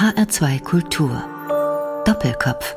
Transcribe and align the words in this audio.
HR2 0.00 0.62
Kultur. 0.62 1.22
Doppelkopf. 2.06 2.74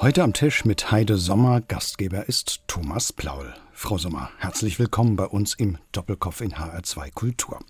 Heute 0.00 0.24
am 0.24 0.32
Tisch 0.32 0.64
mit 0.64 0.90
Heide 0.90 1.18
Sommer. 1.18 1.60
Gastgeber 1.60 2.28
ist 2.28 2.62
Thomas 2.66 3.12
Plaul. 3.12 3.54
Frau 3.72 3.96
Sommer, 3.96 4.28
herzlich 4.38 4.80
willkommen 4.80 5.14
bei 5.14 5.26
uns 5.26 5.54
im 5.54 5.78
Doppelkopf 5.92 6.40
in 6.40 6.54
HR2 6.54 7.12
Kultur. 7.14 7.60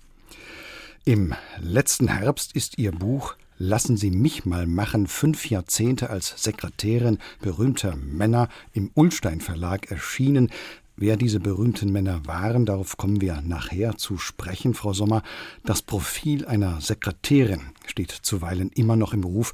Im 1.03 1.35
letzten 1.59 2.07
Herbst 2.07 2.53
ist 2.55 2.79
Ihr 2.79 2.93
Buch 2.93 3.35
Lassen 3.57 3.95
Sie 3.95 4.11
mich 4.11 4.45
mal 4.45 4.67
machen, 4.67 5.07
fünf 5.07 5.49
Jahrzehnte 5.49 6.09
als 6.09 6.33
Sekretärin 6.43 7.19
berühmter 7.41 7.95
Männer 7.95 8.49
im 8.73 8.91
Ullstein 8.95 9.39
Verlag 9.39 9.91
erschienen. 9.91 10.49
Wer 10.97 11.17
diese 11.17 11.41
berühmten 11.41 11.91
Männer 11.91 12.25
waren, 12.25 12.65
darauf 12.65 12.95
kommen 12.95 13.19
wir 13.19 13.41
nachher 13.41 13.97
zu 13.97 14.17
sprechen, 14.17 14.73
Frau 14.73 14.93
Sommer. 14.93 15.23
Das 15.65 15.81
Profil 15.81 16.45
einer 16.45 16.79
Sekretärin 16.79 17.61
steht 17.85 18.11
zuweilen 18.11 18.71
immer 18.73 18.95
noch 18.95 19.13
im 19.13 19.19
Beruf, 19.21 19.51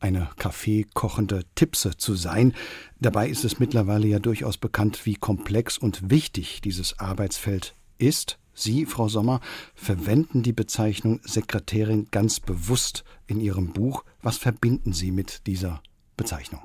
eine 0.00 0.30
kaffeekochende 0.38 1.42
Tippse 1.54 1.98
zu 1.98 2.14
sein. 2.14 2.54
Dabei 3.00 3.28
ist 3.28 3.44
es 3.44 3.58
mittlerweile 3.58 4.06
ja 4.06 4.18
durchaus 4.18 4.56
bekannt, 4.56 5.04
wie 5.04 5.14
komplex 5.14 5.76
und 5.76 6.10
wichtig 6.10 6.62
dieses 6.62 6.98
Arbeitsfeld 6.98 7.74
ist. 7.98 8.38
Sie, 8.54 8.86
Frau 8.86 9.08
Sommer, 9.08 9.40
verwenden 9.74 10.42
die 10.42 10.54
Bezeichnung 10.54 11.20
Sekretärin 11.22 12.08
ganz 12.10 12.40
bewusst 12.40 13.04
in 13.26 13.40
Ihrem 13.40 13.74
Buch. 13.74 14.04
Was 14.22 14.38
verbinden 14.38 14.94
Sie 14.94 15.10
mit 15.10 15.46
dieser 15.46 15.82
Bezeichnung? 16.16 16.62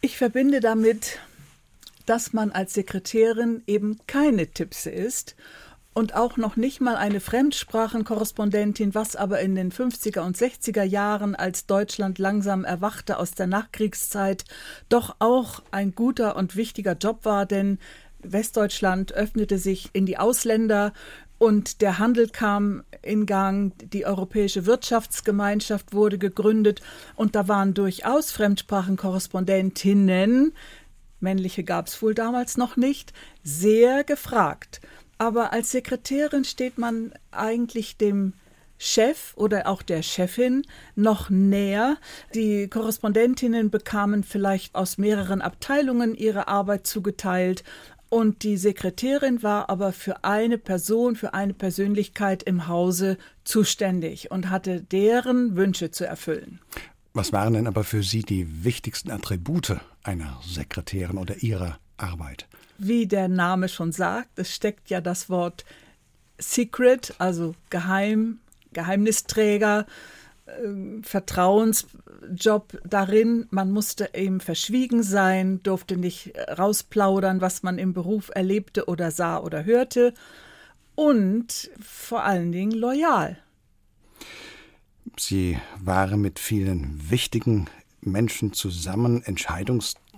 Ich 0.00 0.16
verbinde 0.16 0.60
damit 0.60 1.18
dass 2.06 2.32
man 2.32 2.52
als 2.52 2.74
Sekretärin 2.74 3.62
eben 3.66 3.98
keine 4.06 4.48
Tippse 4.48 4.90
ist 4.90 5.34
und 5.94 6.14
auch 6.14 6.36
noch 6.36 6.56
nicht 6.56 6.80
mal 6.80 6.96
eine 6.96 7.20
Fremdsprachenkorrespondentin, 7.20 8.94
was 8.94 9.16
aber 9.16 9.40
in 9.40 9.54
den 9.54 9.70
50er 9.70 10.20
und 10.20 10.36
60er 10.36 10.82
Jahren, 10.82 11.36
als 11.36 11.66
Deutschland 11.66 12.18
langsam 12.18 12.64
erwachte 12.64 13.18
aus 13.18 13.30
der 13.30 13.46
Nachkriegszeit, 13.46 14.44
doch 14.88 15.14
auch 15.20 15.62
ein 15.70 15.94
guter 15.94 16.36
und 16.36 16.56
wichtiger 16.56 16.94
Job 16.94 17.24
war, 17.24 17.46
denn 17.46 17.78
Westdeutschland 18.20 19.12
öffnete 19.12 19.58
sich 19.58 19.90
in 19.92 20.06
die 20.06 20.18
Ausländer 20.18 20.92
und 21.38 21.80
der 21.82 21.98
Handel 21.98 22.28
kam 22.28 22.84
in 23.02 23.26
Gang, 23.26 23.72
die 23.92 24.06
Europäische 24.06 24.66
Wirtschaftsgemeinschaft 24.66 25.92
wurde 25.92 26.18
gegründet 26.18 26.80
und 27.16 27.34
da 27.36 27.48
waren 27.48 27.74
durchaus 27.74 28.30
Fremdsprachenkorrespondentinnen, 28.32 30.52
männliche 31.24 31.64
gab 31.64 31.88
es 31.88 32.00
wohl 32.00 32.14
damals 32.14 32.56
noch 32.56 32.76
nicht, 32.76 33.12
sehr 33.42 34.04
gefragt. 34.04 34.80
Aber 35.18 35.52
als 35.52 35.72
Sekretärin 35.72 36.44
steht 36.44 36.78
man 36.78 37.12
eigentlich 37.32 37.96
dem 37.96 38.34
Chef 38.78 39.32
oder 39.36 39.68
auch 39.68 39.82
der 39.82 40.02
Chefin 40.02 40.62
noch 40.94 41.30
näher. 41.30 41.96
Die 42.34 42.68
Korrespondentinnen 42.68 43.70
bekamen 43.70 44.24
vielleicht 44.24 44.74
aus 44.74 44.98
mehreren 44.98 45.40
Abteilungen 45.40 46.14
ihre 46.14 46.48
Arbeit 46.48 46.86
zugeteilt 46.86 47.64
und 48.14 48.44
die 48.44 48.56
Sekretärin 48.56 49.42
war 49.42 49.70
aber 49.70 49.92
für 49.92 50.22
eine 50.22 50.56
Person, 50.56 51.16
für 51.16 51.34
eine 51.34 51.52
Persönlichkeit 51.52 52.44
im 52.44 52.68
Hause 52.68 53.18
zuständig 53.42 54.30
und 54.30 54.50
hatte 54.50 54.82
deren 54.82 55.56
Wünsche 55.56 55.90
zu 55.90 56.06
erfüllen. 56.06 56.60
Was 57.12 57.32
waren 57.32 57.54
denn 57.54 57.66
aber 57.66 57.82
für 57.82 58.04
Sie 58.04 58.22
die 58.22 58.64
wichtigsten 58.64 59.10
Attribute 59.10 59.80
einer 60.04 60.38
Sekretärin 60.46 61.18
oder 61.18 61.42
Ihrer 61.42 61.78
Arbeit? 61.96 62.46
Wie 62.78 63.06
der 63.06 63.28
Name 63.28 63.68
schon 63.68 63.92
sagt, 63.92 64.38
es 64.38 64.54
steckt 64.54 64.90
ja 64.90 65.00
das 65.00 65.28
Wort 65.30 65.64
Secret, 66.38 67.14
also 67.18 67.54
Geheim, 67.70 68.40
Geheimnisträger, 68.72 69.86
äh, 70.46 71.02
Vertrauensjob 71.02 72.80
darin. 72.84 73.46
Man 73.50 73.70
musste 73.70 74.10
eben 74.14 74.40
verschwiegen 74.40 75.02
sein, 75.02 75.62
durfte 75.62 75.96
nicht 75.96 76.32
rausplaudern, 76.58 77.40
was 77.40 77.62
man 77.62 77.78
im 77.78 77.92
Beruf 77.92 78.30
erlebte 78.34 78.86
oder 78.86 79.10
sah 79.10 79.38
oder 79.38 79.64
hörte. 79.64 80.14
Und 80.96 81.70
vor 81.80 82.24
allen 82.24 82.52
Dingen 82.52 82.72
loyal. 82.72 83.38
Sie 85.16 85.58
waren 85.80 86.20
mit 86.20 86.38
vielen 86.38 87.10
wichtigen 87.10 87.66
Menschen 88.00 88.52
zusammen, 88.52 89.22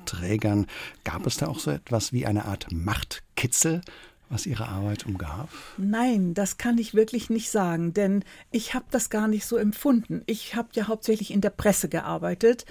Entscheidungsträgern. 0.07 0.67
Gab 1.05 1.27
es 1.27 1.37
da 1.37 1.47
auch 1.49 1.59
so 1.59 1.71
etwas 1.71 2.13
wie 2.13 2.27
eine 2.27 2.45
Art 2.45 2.69
Machtkitzel? 2.71 3.81
was 4.29 4.45
Ihre 4.45 4.67
Arbeit 4.67 5.07
umgab? 5.07 5.49
Nein, 5.77 6.35
das 6.35 6.59
kann 6.59 6.79
ich 6.79 6.95
wirklich 6.95 7.31
nicht 7.31 7.49
sagen, 7.49 7.95
denn 7.95 8.25
ich 8.51 8.75
habe 8.75 8.87
das 8.91 9.09
gar 9.09 9.29
nicht 9.29 9.47
so 9.47 9.57
empfunden. 9.57 10.23
Ich 10.27 10.57
habe 10.57 10.71
ja 10.73 10.89
hauptsächlich 10.89 11.31
in 11.31 11.41
der 11.41 11.51
Presse 11.51 11.89
gearbeitet, 11.89 12.65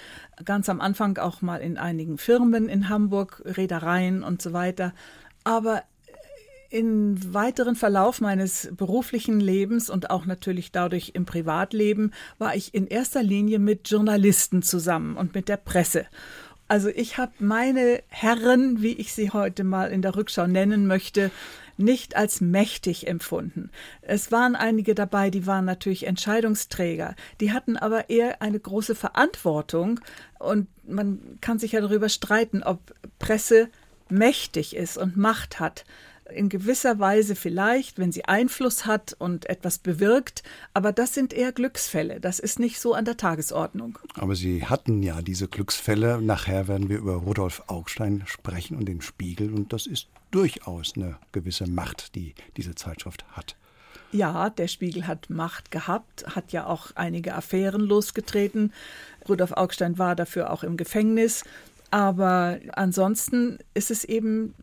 ganz 0.43 0.67
am 0.67 0.81
Anfang 0.81 1.17
auch 1.17 1.41
mal 1.41 1.61
in 1.61 1.77
einigen 1.77 2.17
Firmen 2.17 2.67
in 2.67 2.89
Hamburg, 2.89 3.41
Reedereien 3.45 4.21
und 4.21 4.41
so 4.41 4.51
weiter. 4.51 4.93
Aber 5.45 5.83
im 6.69 7.33
weiteren 7.33 7.77
Verlauf 7.77 8.19
meines 8.19 8.69
beruflichen 8.75 9.39
Lebens 9.39 9.89
und 9.89 10.09
auch 10.09 10.25
natürlich 10.25 10.73
dadurch 10.73 11.11
im 11.13 11.25
Privatleben 11.25 12.11
war 12.37 12.53
ich 12.53 12.73
in 12.73 12.85
erster 12.85 13.23
Linie 13.23 13.59
mit 13.59 13.89
Journalisten 13.89 14.61
zusammen 14.61 15.15
und 15.15 15.33
mit 15.33 15.47
der 15.47 15.55
Presse. 15.55 16.05
Also 16.67 16.89
ich 16.89 17.17
habe 17.17 17.33
meine 17.39 18.01
Herren, 18.07 18.81
wie 18.81 18.93
ich 18.93 19.13
sie 19.13 19.31
heute 19.31 19.63
mal 19.63 19.91
in 19.91 20.01
der 20.01 20.15
Rückschau 20.15 20.47
nennen 20.47 20.87
möchte, 20.87 21.29
nicht 21.77 22.15
als 22.15 22.41
mächtig 22.41 23.07
empfunden. 23.07 23.69
Es 24.01 24.31
waren 24.31 24.55
einige 24.55 24.95
dabei, 24.95 25.29
die 25.29 25.45
waren 25.45 25.65
natürlich 25.65 26.07
Entscheidungsträger, 26.07 27.15
die 27.41 27.51
hatten 27.51 27.77
aber 27.77 28.09
eher 28.09 28.41
eine 28.41 28.59
große 28.59 28.95
Verantwortung 28.95 29.99
und 30.39 30.67
man 30.87 31.37
kann 31.41 31.59
sich 31.59 31.73
ja 31.73 31.81
darüber 31.81 32.09
streiten, 32.09 32.63
ob 32.63 32.79
Presse 33.19 33.69
mächtig 34.09 34.75
ist 34.75 34.97
und 34.97 35.17
Macht 35.17 35.59
hat 35.59 35.85
in 36.33 36.49
gewisser 36.49 36.99
Weise 36.99 37.35
vielleicht, 37.35 37.99
wenn 37.99 38.11
sie 38.11 38.25
Einfluss 38.25 38.85
hat 38.85 39.15
und 39.19 39.47
etwas 39.47 39.77
bewirkt, 39.77 40.43
aber 40.73 40.91
das 40.91 41.13
sind 41.13 41.33
eher 41.33 41.51
Glücksfälle. 41.51 42.19
Das 42.19 42.39
ist 42.39 42.59
nicht 42.59 42.79
so 42.79 42.93
an 42.93 43.05
der 43.05 43.17
Tagesordnung. 43.17 43.99
Aber 44.15 44.35
Sie 44.35 44.65
hatten 44.65 45.03
ja 45.03 45.21
diese 45.21 45.47
Glücksfälle. 45.47 46.21
Nachher 46.21 46.67
werden 46.67 46.89
wir 46.89 46.97
über 46.97 47.15
Rudolf 47.15 47.63
Augstein 47.67 48.23
sprechen 48.25 48.77
und 48.77 48.85
den 48.85 49.01
Spiegel 49.01 49.53
und 49.53 49.71
das 49.71 49.85
ist 49.85 50.07
durchaus 50.31 50.93
eine 50.95 51.17
gewisse 51.31 51.67
Macht, 51.69 52.15
die 52.15 52.33
diese 52.57 52.75
Zeitschrift 52.75 53.25
hat. 53.33 53.55
Ja, 54.11 54.49
der 54.49 54.67
Spiegel 54.67 55.07
hat 55.07 55.29
Macht 55.29 55.71
gehabt, 55.71 56.25
hat 56.35 56.51
ja 56.53 56.65
auch 56.65 56.91
einige 56.95 57.35
Affären 57.35 57.81
losgetreten. 57.81 58.71
Rudolf 59.27 59.51
Augstein 59.51 59.97
war 59.97 60.15
dafür 60.15 60.51
auch 60.51 60.63
im 60.63 60.77
Gefängnis. 60.77 61.43
Aber 61.91 62.59
ansonsten 62.73 63.59
ist 63.73 63.91
es 63.91 64.03
eben 64.03 64.53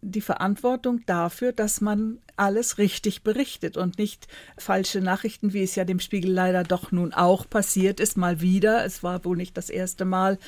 die 0.00 0.20
Verantwortung 0.20 1.04
dafür, 1.06 1.52
dass 1.52 1.80
man 1.80 2.18
alles 2.36 2.78
richtig 2.78 3.22
berichtet 3.24 3.76
und 3.76 3.98
nicht 3.98 4.28
falsche 4.56 5.00
Nachrichten, 5.00 5.52
wie 5.52 5.62
es 5.62 5.74
ja 5.74 5.84
dem 5.84 5.98
Spiegel 5.98 6.30
leider 6.30 6.62
doch 6.62 6.92
nun 6.92 7.12
auch 7.12 7.48
passiert 7.48 7.98
ist, 7.98 8.16
mal 8.16 8.40
wieder. 8.40 8.84
Es 8.84 9.02
war 9.02 9.24
wohl 9.24 9.36
nicht 9.36 9.56
das 9.56 9.70
erste 9.70 10.04
Mal. 10.04 10.38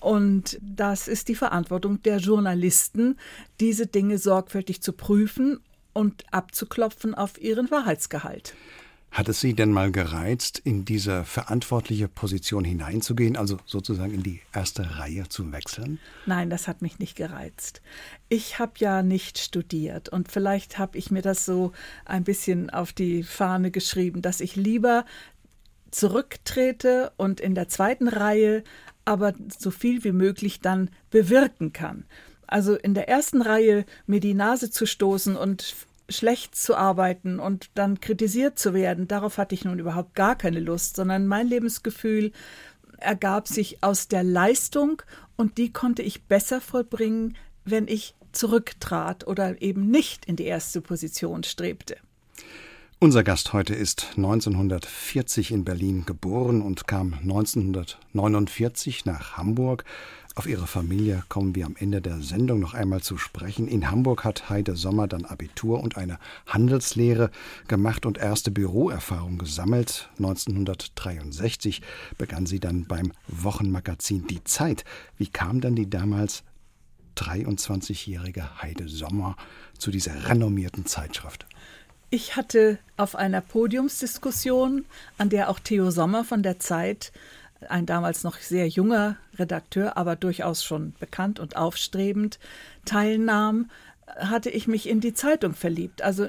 Und 0.00 0.58
das 0.60 1.06
ist 1.08 1.28
die 1.28 1.34
Verantwortung 1.34 2.02
der 2.02 2.18
Journalisten, 2.18 3.16
diese 3.60 3.86
Dinge 3.86 4.18
sorgfältig 4.18 4.82
zu 4.82 4.92
prüfen 4.92 5.60
und 5.92 6.24
abzuklopfen 6.32 7.14
auf 7.14 7.40
ihren 7.40 7.70
Wahrheitsgehalt. 7.70 8.54
Hat 9.10 9.28
es 9.28 9.40
Sie 9.40 9.54
denn 9.54 9.72
mal 9.72 9.90
gereizt, 9.90 10.58
in 10.58 10.84
diese 10.84 11.24
verantwortliche 11.24 12.08
Position 12.08 12.62
hineinzugehen, 12.64 13.36
also 13.36 13.58
sozusagen 13.64 14.12
in 14.12 14.22
die 14.22 14.40
erste 14.52 14.98
Reihe 14.98 15.28
zu 15.28 15.50
wechseln? 15.50 15.98
Nein, 16.26 16.50
das 16.50 16.68
hat 16.68 16.82
mich 16.82 16.98
nicht 16.98 17.16
gereizt. 17.16 17.80
Ich 18.28 18.58
habe 18.58 18.72
ja 18.78 19.02
nicht 19.02 19.38
studiert 19.38 20.08
und 20.08 20.30
vielleicht 20.30 20.78
habe 20.78 20.98
ich 20.98 21.10
mir 21.10 21.22
das 21.22 21.44
so 21.44 21.72
ein 22.04 22.22
bisschen 22.22 22.70
auf 22.70 22.92
die 22.92 23.22
Fahne 23.22 23.70
geschrieben, 23.70 24.22
dass 24.22 24.40
ich 24.40 24.56
lieber 24.56 25.04
zurücktrete 25.90 27.12
und 27.16 27.40
in 27.40 27.54
der 27.54 27.68
zweiten 27.68 28.08
Reihe 28.08 28.62
aber 29.04 29.32
so 29.58 29.70
viel 29.70 30.04
wie 30.04 30.12
möglich 30.12 30.60
dann 30.60 30.90
bewirken 31.10 31.72
kann. 31.72 32.04
Also 32.46 32.76
in 32.76 32.94
der 32.94 33.08
ersten 33.08 33.42
Reihe 33.42 33.84
mir 34.06 34.20
die 34.20 34.34
Nase 34.34 34.70
zu 34.70 34.86
stoßen 34.86 35.36
und 35.36 35.74
schlecht 36.08 36.54
zu 36.56 36.74
arbeiten 36.74 37.38
und 37.38 37.70
dann 37.74 38.00
kritisiert 38.00 38.58
zu 38.58 38.74
werden, 38.74 39.08
darauf 39.08 39.38
hatte 39.38 39.54
ich 39.54 39.64
nun 39.64 39.78
überhaupt 39.78 40.14
gar 40.14 40.36
keine 40.36 40.60
Lust, 40.60 40.96
sondern 40.96 41.26
mein 41.26 41.48
Lebensgefühl 41.48 42.32
ergab 42.98 43.46
sich 43.48 43.82
aus 43.82 44.08
der 44.08 44.24
Leistung 44.24 45.02
und 45.36 45.58
die 45.58 45.72
konnte 45.72 46.02
ich 46.02 46.24
besser 46.24 46.60
vollbringen, 46.60 47.36
wenn 47.64 47.86
ich 47.88 48.14
zurücktrat 48.32 49.26
oder 49.26 49.60
eben 49.62 49.90
nicht 49.90 50.24
in 50.26 50.36
die 50.36 50.44
erste 50.44 50.80
Position 50.80 51.44
strebte. 51.44 51.96
Unser 53.00 53.22
Gast 53.22 53.52
heute 53.52 53.76
ist 53.76 54.14
1940 54.16 55.52
in 55.52 55.64
Berlin 55.64 56.04
geboren 56.04 56.60
und 56.62 56.88
kam 56.88 57.14
1949 57.14 59.04
nach 59.04 59.36
Hamburg. 59.36 59.84
Auf 60.38 60.46
ihre 60.46 60.68
Familie 60.68 61.24
kommen 61.28 61.56
wir 61.56 61.66
am 61.66 61.74
Ende 61.76 62.00
der 62.00 62.20
Sendung 62.20 62.60
noch 62.60 62.72
einmal 62.72 63.00
zu 63.00 63.18
sprechen. 63.18 63.66
In 63.66 63.90
Hamburg 63.90 64.22
hat 64.22 64.48
Heide 64.48 64.76
Sommer 64.76 65.08
dann 65.08 65.24
Abitur 65.24 65.82
und 65.82 65.96
eine 65.96 66.20
Handelslehre 66.46 67.32
gemacht 67.66 68.06
und 68.06 68.18
erste 68.18 68.52
Büroerfahrung 68.52 69.38
gesammelt. 69.38 70.08
1963 70.18 71.82
begann 72.18 72.46
sie 72.46 72.60
dann 72.60 72.84
beim 72.84 73.10
Wochenmagazin 73.26 74.28
Die 74.28 74.44
Zeit. 74.44 74.84
Wie 75.16 75.26
kam 75.26 75.60
dann 75.60 75.74
die 75.74 75.90
damals 75.90 76.44
23-jährige 77.16 78.62
Heide 78.62 78.88
Sommer 78.88 79.34
zu 79.76 79.90
dieser 79.90 80.28
renommierten 80.28 80.86
Zeitschrift? 80.86 81.46
Ich 82.10 82.36
hatte 82.36 82.78
auf 82.96 83.16
einer 83.16 83.40
Podiumsdiskussion, 83.40 84.86
an 85.18 85.30
der 85.30 85.50
auch 85.50 85.58
Theo 85.58 85.90
Sommer 85.90 86.22
von 86.22 86.44
der 86.44 86.60
Zeit, 86.60 87.10
ein 87.68 87.86
damals 87.86 88.24
noch 88.24 88.36
sehr 88.36 88.68
junger 88.68 89.16
Redakteur, 89.38 89.96
aber 89.96 90.16
durchaus 90.16 90.64
schon 90.64 90.94
bekannt 91.00 91.40
und 91.40 91.56
aufstrebend, 91.56 92.38
teilnahm, 92.84 93.70
hatte 94.16 94.50
ich 94.50 94.68
mich 94.68 94.88
in 94.88 95.00
die 95.00 95.14
Zeitung 95.14 95.54
verliebt. 95.54 96.02
Also 96.02 96.28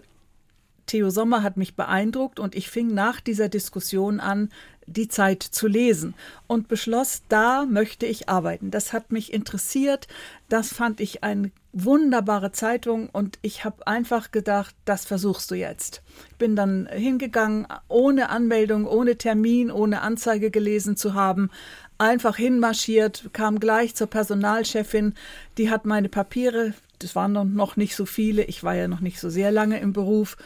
Theo 0.85 1.09
Sommer 1.11 1.43
hat 1.43 1.55
mich 1.55 1.75
beeindruckt 1.75 2.39
und 2.39 2.55
ich 2.55 2.69
fing 2.69 2.93
nach 2.93 3.21
dieser 3.21 3.47
Diskussion 3.47 4.19
an, 4.19 4.49
die 4.89 5.07
Zeit 5.07 5.43
zu 5.43 5.67
lesen 5.67 6.13
und 6.47 6.67
beschloss, 6.67 7.23
da 7.29 7.65
möchte 7.65 8.05
ich 8.05 8.29
arbeiten. 8.29 8.71
Das 8.71 8.93
hat 8.93 9.11
mich 9.11 9.33
interessiert, 9.33 10.07
das 10.49 10.73
fand 10.73 10.99
ich 10.99 11.23
eine 11.23 11.51
wunderbare 11.71 12.51
Zeitung 12.51 13.09
und 13.09 13.37
ich 13.41 13.63
habe 13.63 13.85
einfach 13.85 14.31
gedacht, 14.31 14.75
das 14.85 15.05
versuchst 15.05 15.51
du 15.51 15.55
jetzt. 15.55 16.01
Ich 16.31 16.37
bin 16.37 16.55
dann 16.55 16.87
hingegangen, 16.91 17.67
ohne 17.87 18.29
Anmeldung, 18.29 18.87
ohne 18.87 19.17
Termin, 19.17 19.71
ohne 19.71 20.01
Anzeige 20.01 20.49
gelesen 20.49 20.97
zu 20.97 21.13
haben, 21.13 21.51
einfach 21.99 22.37
hinmarschiert, 22.37 23.29
kam 23.33 23.59
gleich 23.59 23.93
zur 23.93 24.07
Personalchefin, 24.07 25.13
die 25.57 25.69
hat 25.69 25.85
meine 25.85 26.09
Papiere, 26.09 26.73
das 26.97 27.15
waren 27.15 27.53
noch 27.53 27.75
nicht 27.75 27.95
so 27.95 28.05
viele, 28.05 28.43
ich 28.43 28.63
war 28.63 28.75
ja 28.75 28.87
noch 28.87 29.01
nicht 29.01 29.19
so 29.19 29.29
sehr 29.29 29.51
lange 29.51 29.79
im 29.79 29.93
Beruf, 29.93 30.37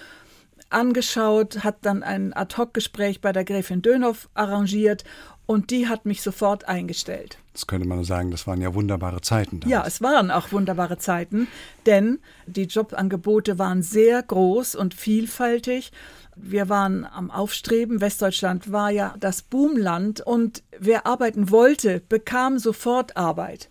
angeschaut, 0.73 1.63
hat 1.63 1.77
dann 1.81 2.03
ein 2.03 2.33
Ad-Hoc-Gespräch 2.33 3.21
bei 3.21 3.31
der 3.31 3.43
Gräfin 3.45 3.81
Dönhoff 3.81 4.29
arrangiert 4.33 5.03
und 5.45 5.71
die 5.71 5.87
hat 5.87 6.05
mich 6.05 6.21
sofort 6.21 6.67
eingestellt. 6.67 7.37
Das 7.53 7.67
könnte 7.67 7.87
man 7.87 8.03
sagen, 8.03 8.31
das 8.31 8.47
waren 8.47 8.61
ja 8.61 8.73
wunderbare 8.73 9.21
Zeiten. 9.21 9.59
Damals. 9.59 9.71
Ja, 9.71 9.85
es 9.85 10.01
waren 10.01 10.31
auch 10.31 10.51
wunderbare 10.51 10.97
Zeiten, 10.97 11.47
denn 11.85 12.19
die 12.47 12.63
Jobangebote 12.63 13.59
waren 13.59 13.83
sehr 13.83 14.23
groß 14.23 14.75
und 14.75 14.93
vielfältig. 14.93 15.91
Wir 16.35 16.69
waren 16.69 17.05
am 17.05 17.29
Aufstreben. 17.29 18.01
Westdeutschland 18.01 18.71
war 18.71 18.89
ja 18.89 19.15
das 19.19 19.43
Boomland 19.43 20.21
und 20.21 20.63
wer 20.79 21.05
arbeiten 21.05 21.51
wollte, 21.51 22.01
bekam 22.09 22.57
sofort 22.57 23.15
Arbeit. 23.17 23.69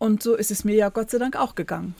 Und 0.00 0.22
so 0.22 0.34
ist 0.34 0.50
es 0.50 0.64
mir 0.64 0.74
ja 0.74 0.88
Gott 0.88 1.10
sei 1.10 1.18
Dank 1.18 1.36
auch 1.36 1.54
gegangen. 1.54 1.94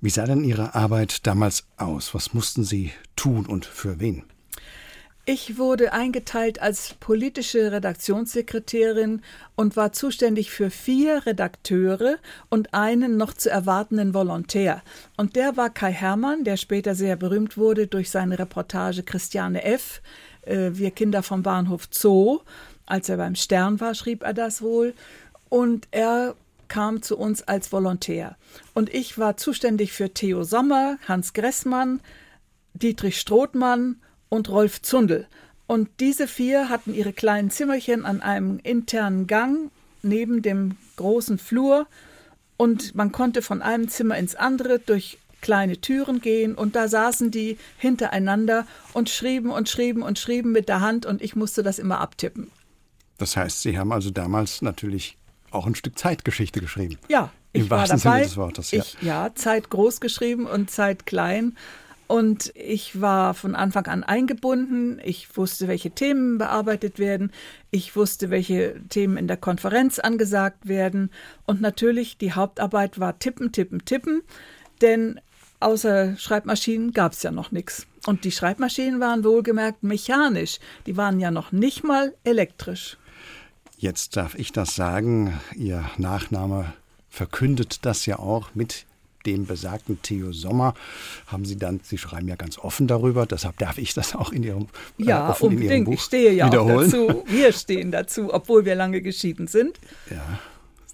Wie 0.00 0.08
sah 0.08 0.24
denn 0.24 0.44
Ihre 0.44 0.76
Arbeit 0.76 1.26
damals 1.26 1.64
aus? 1.76 2.14
Was 2.14 2.32
mussten 2.32 2.62
Sie 2.62 2.92
tun 3.16 3.44
und 3.44 3.66
für 3.66 3.98
wen? 3.98 4.22
Ich 5.26 5.58
wurde 5.58 5.92
eingeteilt 5.92 6.62
als 6.62 6.94
politische 7.00 7.72
Redaktionssekretärin 7.72 9.22
und 9.56 9.76
war 9.76 9.92
zuständig 9.92 10.52
für 10.52 10.70
vier 10.70 11.26
Redakteure 11.26 12.18
und 12.50 12.72
einen 12.72 13.16
noch 13.16 13.34
zu 13.34 13.50
erwartenden 13.50 14.14
Volontär. 14.14 14.80
Und 15.16 15.34
der 15.34 15.56
war 15.56 15.70
Kai 15.70 15.92
Hermann, 15.92 16.44
der 16.44 16.56
später 16.56 16.94
sehr 16.94 17.16
berühmt 17.16 17.56
wurde 17.56 17.88
durch 17.88 18.10
seine 18.10 18.38
Reportage 18.38 19.02
Christiane 19.02 19.64
F. 19.64 20.02
Äh, 20.42 20.70
wir 20.74 20.92
Kinder 20.92 21.24
vom 21.24 21.42
Bahnhof 21.42 21.88
Zoo. 21.90 22.42
Als 22.86 23.08
er 23.08 23.16
beim 23.16 23.34
Stern 23.34 23.80
war, 23.80 23.96
schrieb 23.96 24.22
er 24.22 24.34
das 24.34 24.62
wohl. 24.62 24.94
Und 25.48 25.88
er 25.90 26.36
kam 26.70 27.02
zu 27.02 27.18
uns 27.18 27.42
als 27.42 27.70
Volontär. 27.70 28.36
Und 28.72 28.88
ich 28.94 29.18
war 29.18 29.36
zuständig 29.36 29.92
für 29.92 30.14
Theo 30.14 30.44
Sommer, 30.44 30.96
Hans 31.06 31.34
Gressmann, 31.34 32.00
Dietrich 32.72 33.20
Strothmann 33.20 33.96
und 34.30 34.48
Rolf 34.48 34.80
Zundel. 34.80 35.26
Und 35.66 35.90
diese 36.00 36.26
vier 36.26 36.70
hatten 36.70 36.94
ihre 36.94 37.12
kleinen 37.12 37.50
Zimmerchen 37.50 38.06
an 38.06 38.22
einem 38.22 38.58
internen 38.62 39.26
Gang 39.26 39.70
neben 40.02 40.40
dem 40.40 40.76
großen 40.96 41.36
Flur. 41.36 41.86
Und 42.56 42.94
man 42.94 43.12
konnte 43.12 43.42
von 43.42 43.60
einem 43.60 43.88
Zimmer 43.88 44.16
ins 44.16 44.34
andere 44.34 44.78
durch 44.78 45.18
kleine 45.40 45.80
Türen 45.80 46.20
gehen 46.20 46.54
und 46.54 46.76
da 46.76 46.88
saßen 46.88 47.30
die 47.30 47.56
hintereinander 47.78 48.66
und 48.92 49.08
schrieben 49.08 49.50
und 49.50 49.68
schrieben 49.68 50.02
und 50.02 50.18
schrieben 50.18 50.52
mit 50.52 50.68
der 50.68 50.80
Hand 50.80 51.06
und 51.06 51.22
ich 51.22 51.34
musste 51.34 51.62
das 51.62 51.78
immer 51.78 52.00
abtippen. 52.00 52.50
Das 53.18 53.36
heißt, 53.36 53.62
Sie 53.62 53.78
haben 53.78 53.92
also 53.92 54.10
damals 54.10 54.62
natürlich 54.62 55.16
auch 55.50 55.66
ein 55.66 55.74
Stück 55.74 55.98
Zeitgeschichte 55.98 56.60
geschrieben. 56.60 56.98
Ja, 57.08 57.30
im 57.52 57.64
ich 57.64 57.70
wahrsten 57.70 58.02
war 58.04 58.12
dabei. 58.12 58.16
Sinne 58.18 58.28
des 58.28 58.36
Wortes. 58.36 58.70
Ja. 58.70 58.82
Ich, 58.82 58.96
ja, 59.02 59.30
Zeit 59.34 59.70
groß 59.70 60.00
geschrieben 60.00 60.46
und 60.46 60.70
Zeit 60.70 61.06
klein. 61.06 61.56
Und 62.06 62.52
ich 62.56 63.00
war 63.00 63.34
von 63.34 63.54
Anfang 63.54 63.86
an 63.86 64.02
eingebunden. 64.02 65.00
Ich 65.04 65.36
wusste, 65.36 65.68
welche 65.68 65.92
Themen 65.92 66.38
bearbeitet 66.38 66.98
werden. 66.98 67.30
Ich 67.70 67.94
wusste, 67.94 68.30
welche 68.30 68.80
Themen 68.88 69.16
in 69.16 69.28
der 69.28 69.36
Konferenz 69.36 70.00
angesagt 70.00 70.66
werden. 70.66 71.12
Und 71.46 71.60
natürlich, 71.60 72.18
die 72.18 72.32
Hauptarbeit 72.32 72.98
war 72.98 73.20
tippen, 73.20 73.52
tippen, 73.52 73.84
tippen. 73.84 74.22
Denn 74.80 75.20
außer 75.60 76.16
Schreibmaschinen 76.16 76.92
gab 76.92 77.12
es 77.12 77.22
ja 77.22 77.30
noch 77.30 77.52
nichts. 77.52 77.86
Und 78.06 78.24
die 78.24 78.32
Schreibmaschinen 78.32 78.98
waren 78.98 79.22
wohlgemerkt 79.22 79.84
mechanisch. 79.84 80.58
Die 80.86 80.96
waren 80.96 81.20
ja 81.20 81.30
noch 81.30 81.52
nicht 81.52 81.84
mal 81.84 82.12
elektrisch. 82.24 82.96
Jetzt 83.80 84.18
darf 84.18 84.34
ich 84.34 84.52
das 84.52 84.74
sagen. 84.76 85.40
Ihr 85.56 85.82
Nachname 85.96 86.74
verkündet 87.08 87.86
das 87.86 88.04
ja 88.04 88.18
auch 88.18 88.50
mit 88.54 88.84
dem 89.24 89.46
besagten 89.46 90.00
Theo 90.02 90.32
Sommer 90.32 90.74
haben 91.26 91.46
Sie 91.46 91.56
dann, 91.56 91.80
Sie 91.82 91.96
schreiben 91.96 92.28
ja 92.28 92.36
ganz 92.36 92.58
offen 92.58 92.86
darüber, 92.86 93.24
deshalb 93.24 93.58
darf 93.58 93.78
ich 93.78 93.94
das 93.94 94.14
auch 94.14 94.32
in 94.32 94.42
Ihrem, 94.42 94.66
äh, 94.98 95.04
ja, 95.04 95.30
unbedingt. 95.32 95.62
In 95.62 95.70
Ihrem 95.70 95.84
Buch 95.84 95.92
ich 95.94 96.00
stehe 96.02 96.32
ja 96.32 96.46
wiederholen. 96.46 96.88
auch 96.88 97.06
dazu. 97.08 97.24
Wir 97.26 97.52
stehen 97.52 97.90
dazu, 97.90 98.32
obwohl 98.32 98.66
wir 98.66 98.74
lange 98.74 99.00
geschieden 99.00 99.46
sind. 99.46 99.78
Ja. 100.10 100.22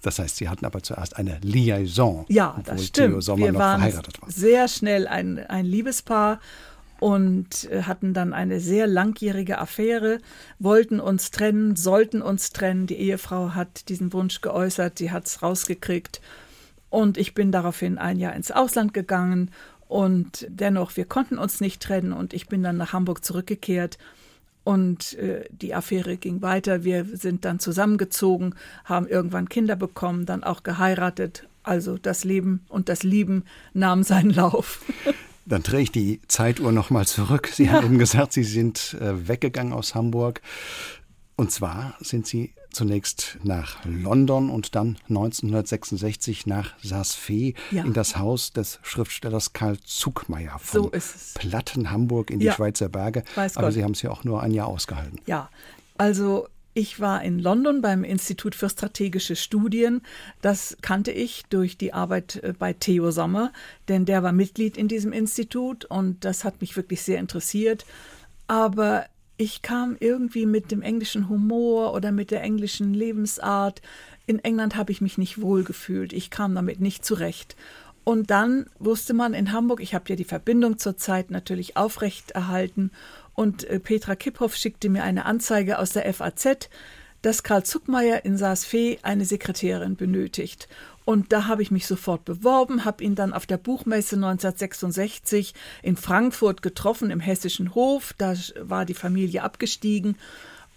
Das 0.03 0.21
heißt, 0.21 0.37
Sie 0.37 0.49
hatten 0.49 0.65
aber 0.65 0.83
zuerst 0.85 1.17
eine 1.17 1.41
Liaison, 1.43 2.25
ja, 2.29 2.61
das 2.65 2.87
stimmt. 2.87 3.15
Theo 3.15 3.21
Sommer 3.21 3.47
wir 3.47 3.53
noch 3.53 3.61
waren 3.61 3.81
verheiratet 3.81 4.23
war. 4.23 4.31
Sehr 4.31 4.69
schnell 4.69 5.09
ein, 5.09 5.39
ein 5.39 5.65
Liebespaar 5.65 6.39
und 7.01 7.71
äh, 7.71 7.83
hatten 7.83 8.15
dann 8.15 8.33
eine 8.33 8.61
sehr 8.61 8.87
langjährige 8.87 9.59
Affäre, 9.59 10.19
wollten 10.59 11.01
uns 11.01 11.31
trennen, 11.31 11.77
sollten 11.77 12.23
uns 12.23 12.53
trennen. 12.53 12.87
Die 12.87 12.97
Ehefrau 12.97 13.55
hat 13.55 13.89
diesen 13.89 14.13
Wunsch 14.13 14.41
geäußert, 14.41 14.99
sie 14.99 15.11
es 15.11 15.43
rausgekriegt. 15.43 16.21
Und 16.89 17.19
ich 17.19 17.35
bin 17.35 17.53
daraufhin 17.53 17.99
ein 17.99 18.19
Jahr 18.19 18.35
ins 18.35 18.51
Ausland 18.51 18.95
gegangen 18.95 19.51
und 19.89 20.47
dennoch, 20.49 20.97
wir 20.97 21.05
konnten 21.05 21.39
uns 21.39 21.61
nicht 21.61 21.83
trennen 21.83 22.13
und 22.13 22.33
ich 22.33 22.49
bin 22.49 22.63
dann 22.63 22.77
nach 22.77 22.93
Hamburg 22.93 23.25
zurückgekehrt 23.25 23.99
und 24.65 25.15
äh, 25.15 25.45
die 25.51 25.75
Affäre 25.75 26.17
ging 26.17 26.43
weiter. 26.43 26.83
Wir 26.83 27.05
sind 27.05 27.45
dann 27.45 27.61
zusammengezogen, 27.61 28.55
haben 28.85 29.07
irgendwann 29.07 29.49
Kinder 29.49 29.77
bekommen, 29.77 30.27
dann 30.27 30.43
auch 30.43 30.63
geheiratet. 30.63 31.47
Also 31.63 31.99
das 31.99 32.25
Leben 32.25 32.65
und 32.69 32.89
das 32.89 33.03
Lieben 33.03 33.45
nahmen 33.75 34.03
seinen 34.03 34.31
Lauf. 34.31 34.85
Dann 35.47 35.63
drehe 35.63 35.81
ich 35.81 35.93
die 35.93 36.21
Zeituhr 36.27 36.73
nochmal 36.73 37.07
zurück. 37.07 37.49
Sie 37.53 37.65
ja. 37.65 37.73
haben 37.73 37.87
eben 37.87 37.99
gesagt, 37.99 38.33
Sie 38.33 38.45
sind 38.45 38.97
äh, 39.01 39.29
weggegangen 39.29 39.73
aus 39.73 39.95
Hamburg. 39.95 40.43
Und 41.37 41.53
zwar 41.53 41.95
sind 42.01 42.27
Sie 42.27 42.55
zunächst 42.73 43.39
nach 43.43 43.79
London 43.85 44.51
und 44.51 44.75
dann 44.75 44.99
1966 45.09 46.47
nach 46.47 46.75
Saas-Fee 46.83 47.55
ja. 47.71 47.85
in 47.85 47.93
das 47.93 48.19
Haus 48.19 48.53
des 48.53 48.81
Schriftstellers 48.83 49.53
Karl 49.53 49.79
Zuckmeier 49.81 50.59
von 50.59 50.83
so 50.83 50.93
Platten 51.35 51.91
Hamburg 51.91 52.31
in 52.31 52.41
die 52.41 52.47
ja. 52.47 52.53
Schweizer 52.53 52.89
Berge. 52.89 53.23
Weiß 53.35 53.57
Aber 53.57 53.69
Gott. 53.69 53.75
Sie 53.75 53.85
haben 53.85 53.93
es 53.93 54.03
ja 54.03 54.11
auch 54.11 54.25
nur 54.25 54.43
ein 54.43 54.51
Jahr 54.53 54.67
ausgehalten. 54.69 55.21
Ja, 55.27 55.49
also 55.97 56.49
ich 56.77 57.01
war 57.01 57.25
in 57.25 57.39
London 57.39 57.81
beim 57.81 58.05
Institut 58.05 58.55
für 58.55 58.69
strategische 58.69 59.35
Studien. 59.35 60.03
Das 60.43 60.77
kannte 60.83 61.11
ich 61.11 61.45
durch 61.49 61.79
die 61.79 61.95
Arbeit 61.95 62.37
äh, 62.43 62.53
bei 62.53 62.75
Theo 62.75 63.11
Sommer, 63.11 63.51
denn 63.89 64.05
der 64.05 64.23
war 64.23 64.33
Mitglied 64.33 64.77
in 64.77 64.87
diesem 64.87 65.15
Institut 65.15 65.87
und 65.87 66.27
das 66.27 66.45
hat 66.45 66.61
mich 66.61 66.77
wirklich 66.77 67.01
sehr 67.01 67.19
interessiert. 67.19 67.87
Aber 68.47 69.07
ich 69.39 69.63
kam 69.63 69.97
irgendwie 70.01 70.45
mit 70.45 70.71
dem 70.71 70.83
englischen 70.83 71.31
Humor 71.31 71.95
oder 71.95 72.13
mit 72.13 72.31
der 72.31 72.43
englischen 72.43 72.93
Lebensart. 72.93 73.81
In 74.27 74.39
England 74.39 74.77
habe 74.77 74.93
ich 74.93 75.01
mich 75.01 75.17
nicht 75.17 75.41
wohl 75.41 75.65
gefühlt. 75.65 76.13
Ich 76.13 76.29
kam 76.29 76.55
damit 76.55 76.83
nicht 76.83 77.07
zurecht. 77.07 77.57
Und 78.05 78.31
dann 78.31 78.67
wusste 78.79 79.15
man 79.15 79.33
in 79.33 79.51
Hamburg, 79.51 79.81
ich 79.81 79.95
habe 79.95 80.05
ja 80.09 80.15
die 80.15 80.25
Verbindung 80.25 80.79
zur 80.79 80.99
Zeit 80.99 81.31
natürlich 81.31 81.79
aufrechterhalten 81.79 82.91
und 83.37 83.65
äh, 83.65 83.79
Petra 83.79 84.17
Kipphoff 84.17 84.57
schickte 84.57 84.89
mir 84.89 85.05
eine 85.05 85.27
Anzeige 85.27 85.79
aus 85.79 85.93
der 85.93 86.13
FAZ, 86.13 86.69
dass 87.23 87.43
Karl 87.43 87.65
Zuckmeier 87.65 88.25
in 88.25 88.37
Saas-Fee 88.37 88.99
eine 89.03 89.25
Sekretärin 89.25 89.97
benötigt. 89.97 90.69
Und 91.05 91.33
da 91.33 91.47
habe 91.47 91.63
ich 91.63 91.71
mich 91.71 91.87
sofort 91.87 92.25
beworben, 92.25 92.85
habe 92.85 93.05
ihn 93.05 93.15
dann 93.15 93.33
auf 93.33 93.47
der 93.47 93.59
Buchmesse 93.59 94.17
1966 94.17 95.55
in 95.83 95.97
Frankfurt 95.97 96.63
getroffen, 96.63 97.11
im 97.11 97.21
Hessischen 97.21 97.75
Hof. 97.75 98.13
Da 98.19 98.35
war 98.61 98.85
die 98.85 98.95
Familie 98.95 99.45
abgestiegen 99.45 100.17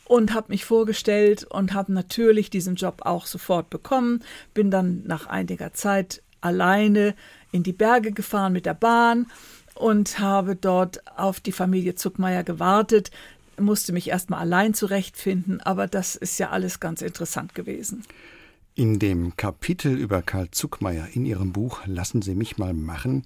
und 0.05 0.33
habe 0.33 0.51
mich 0.51 0.65
vorgestellt 0.65 1.45
und 1.45 1.73
habe 1.73 1.93
natürlich 1.93 2.49
diesen 2.49 2.75
Job 2.75 3.01
auch 3.05 3.25
sofort 3.25 3.69
bekommen. 3.69 4.23
Bin 4.53 4.69
dann 4.69 5.03
nach 5.05 5.27
einiger 5.27 5.73
Zeit 5.73 6.21
alleine 6.41 7.15
in 7.51 7.63
die 7.63 7.73
Berge 7.73 8.11
gefahren 8.11 8.53
mit 8.53 8.65
der 8.65 8.73
Bahn 8.75 9.27
und 9.75 10.19
habe 10.19 10.55
dort 10.55 11.01
auf 11.17 11.39
die 11.39 11.51
Familie 11.51 11.95
Zuckmeier 11.95 12.43
gewartet, 12.43 13.11
musste 13.59 13.93
mich 13.93 14.09
erstmal 14.09 14.39
allein 14.39 14.73
zurechtfinden, 14.73 15.61
aber 15.61 15.87
das 15.87 16.15
ist 16.15 16.39
ja 16.39 16.49
alles 16.49 16.79
ganz 16.79 17.01
interessant 17.01 17.55
gewesen. 17.55 18.03
In 18.75 18.99
dem 18.99 19.35
Kapitel 19.35 19.97
über 19.97 20.21
Karl 20.21 20.51
Zuckmeier 20.51 21.09
in 21.13 21.25
Ihrem 21.25 21.51
Buch 21.51 21.81
Lassen 21.85 22.21
Sie 22.21 22.35
mich 22.35 22.57
mal 22.57 22.73
machen, 22.73 23.23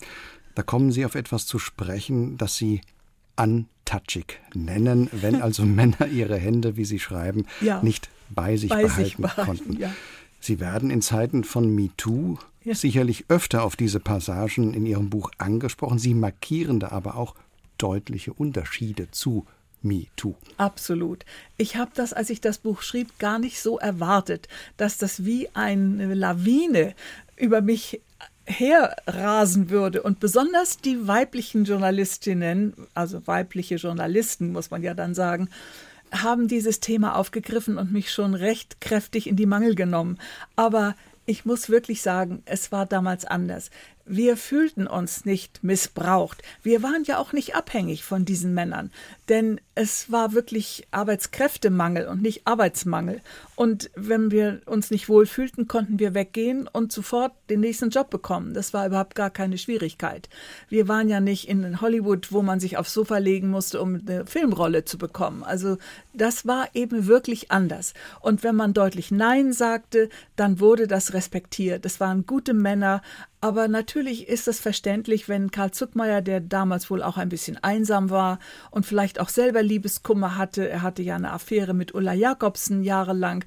da 0.55 0.63
kommen 0.63 0.91
Sie 0.91 1.05
auf 1.05 1.15
etwas 1.15 1.45
zu 1.45 1.59
sprechen, 1.59 2.37
das 2.37 2.55
Sie 2.57 2.81
untouchig 3.35 4.39
nennen, 4.53 5.09
wenn 5.11 5.41
also 5.41 5.63
Männer 5.63 6.07
ihre 6.07 6.37
Hände, 6.37 6.77
wie 6.77 6.85
Sie 6.85 6.99
schreiben, 6.99 7.45
ja, 7.61 7.81
nicht 7.81 8.09
bei 8.29 8.57
sich 8.57 8.69
bei 8.69 8.83
behalten 8.83 9.03
sich 9.03 9.17
behalten, 9.17 9.45
konnten. 9.45 9.79
Ja. 9.79 9.93
Sie 10.43 10.59
werden 10.59 10.89
in 10.89 11.01
Zeiten 11.01 11.45
von 11.45 11.73
MeToo 11.73 12.37
ja. 12.65 12.75
sicherlich 12.75 13.25
öfter 13.29 13.63
auf 13.63 13.77
diese 13.77 14.01
Passagen 14.01 14.73
in 14.73 14.85
Ihrem 14.85 15.09
Buch 15.09 15.31
angesprochen. 15.37 15.99
Sie 15.99 16.13
markieren 16.13 16.81
da 16.81 16.89
aber 16.89 17.15
auch 17.15 17.35
deutliche 17.77 18.33
Unterschiede 18.33 19.09
zu 19.09 19.45
MeToo. 19.83 20.35
Absolut. 20.57 21.23
Ich 21.55 21.77
habe 21.77 21.91
das, 21.95 22.11
als 22.11 22.29
ich 22.29 22.41
das 22.41 22.57
Buch 22.57 22.81
schrieb, 22.81 23.19
gar 23.19 23.39
nicht 23.39 23.61
so 23.61 23.79
erwartet, 23.79 24.49
dass 24.75 24.97
das 24.97 25.23
wie 25.23 25.47
eine 25.53 26.13
Lawine 26.13 26.93
über 27.37 27.61
mich 27.61 28.01
herrasen 28.43 29.69
würde. 29.69 30.03
Und 30.03 30.19
besonders 30.19 30.75
die 30.77 31.07
weiblichen 31.07 31.63
Journalistinnen, 31.63 32.73
also 32.93 33.25
weibliche 33.27 33.75
Journalisten, 33.75 34.51
muss 34.51 34.71
man 34.71 34.83
ja 34.83 34.93
dann 34.93 35.15
sagen, 35.15 35.47
haben 36.13 36.47
dieses 36.47 36.79
Thema 36.79 37.15
aufgegriffen 37.15 37.77
und 37.77 37.91
mich 37.91 38.11
schon 38.11 38.33
recht 38.35 38.81
kräftig 38.81 39.27
in 39.27 39.35
die 39.35 39.45
Mangel 39.45 39.75
genommen. 39.75 40.19
Aber 40.55 40.95
ich 41.25 41.45
muss 41.45 41.69
wirklich 41.69 42.01
sagen, 42.01 42.43
es 42.45 42.71
war 42.71 42.85
damals 42.85 43.25
anders. 43.25 43.71
Wir 44.05 44.35
fühlten 44.35 44.85
uns 44.85 45.23
nicht 45.23 45.63
missbraucht. 45.63 46.43
Wir 46.61 46.83
waren 46.83 47.05
ja 47.05 47.19
auch 47.19 47.31
nicht 47.31 47.55
abhängig 47.55 48.03
von 48.03 48.25
diesen 48.25 48.53
Männern, 48.53 48.91
denn 49.29 49.61
es 49.75 50.11
war 50.11 50.33
wirklich 50.33 50.85
Arbeitskräftemangel 50.91 52.07
und 52.07 52.21
nicht 52.21 52.45
Arbeitsmangel. 52.45 53.21
Und 53.55 53.89
wenn 53.95 54.29
wir 54.29 54.61
uns 54.65 54.91
nicht 54.91 55.09
wohl 55.09 55.25
fühlten, 55.25 55.67
konnten 55.67 55.99
wir 55.99 56.13
weggehen 56.13 56.67
und 56.67 56.91
sofort 56.91 57.31
den 57.49 57.61
nächsten 57.61 57.91
Job 57.91 58.09
bekommen. 58.09 58.53
Das 58.53 58.73
war 58.73 58.85
überhaupt 58.85 59.15
gar 59.15 59.29
keine 59.29 59.57
Schwierigkeit. 59.57 60.27
Wir 60.69 60.87
waren 60.87 61.07
ja 61.07 61.19
nicht 61.19 61.47
in 61.47 61.79
Hollywood, 61.79 62.31
wo 62.31 62.41
man 62.41 62.59
sich 62.59 62.77
aufs 62.77 62.93
Sofa 62.93 63.17
legen 63.17 63.49
musste, 63.49 63.81
um 63.81 64.01
eine 64.05 64.25
Filmrolle 64.25 64.85
zu 64.85 64.97
bekommen. 64.97 65.43
Also 65.43 65.77
das 66.13 66.45
war 66.45 66.67
eben 66.73 67.07
wirklich 67.07 67.51
anders. 67.51 67.93
Und 68.19 68.43
wenn 68.43 68.55
man 68.55 68.73
deutlich 68.73 69.11
Nein 69.11 69.53
sagte, 69.53 70.09
dann 70.35 70.59
wurde 70.59 70.87
das 70.87 71.13
respektiert. 71.13 71.85
Es 71.85 71.99
waren 71.99 72.25
gute 72.25 72.53
Männer, 72.53 73.01
aber 73.43 73.67
natürlich 73.67 74.29
ist 74.29 74.47
es 74.47 74.61
verständlich, 74.61 75.27
wenn 75.27 75.51
Karl 75.51 75.71
Zuckmeier, 75.71 76.21
der 76.21 76.39
damals 76.39 76.89
wohl 76.89 77.03
auch 77.03 77.17
ein 77.17 77.27
bisschen 77.27 77.61
einsam 77.61 78.09
war 78.09 78.39
und 78.71 78.85
vielleicht 78.85 79.19
auch 79.19 79.27
selber 79.27 79.61
Liebeskummer 79.61 80.37
hatte, 80.37 80.69
er 80.69 80.81
hatte 80.81 81.01
ja 81.01 81.15
eine 81.17 81.33
Affäre 81.33 81.73
mit 81.73 81.93
Ulla 81.93 82.13
Jakobsen 82.13 82.83
jahrelang, 82.83 83.43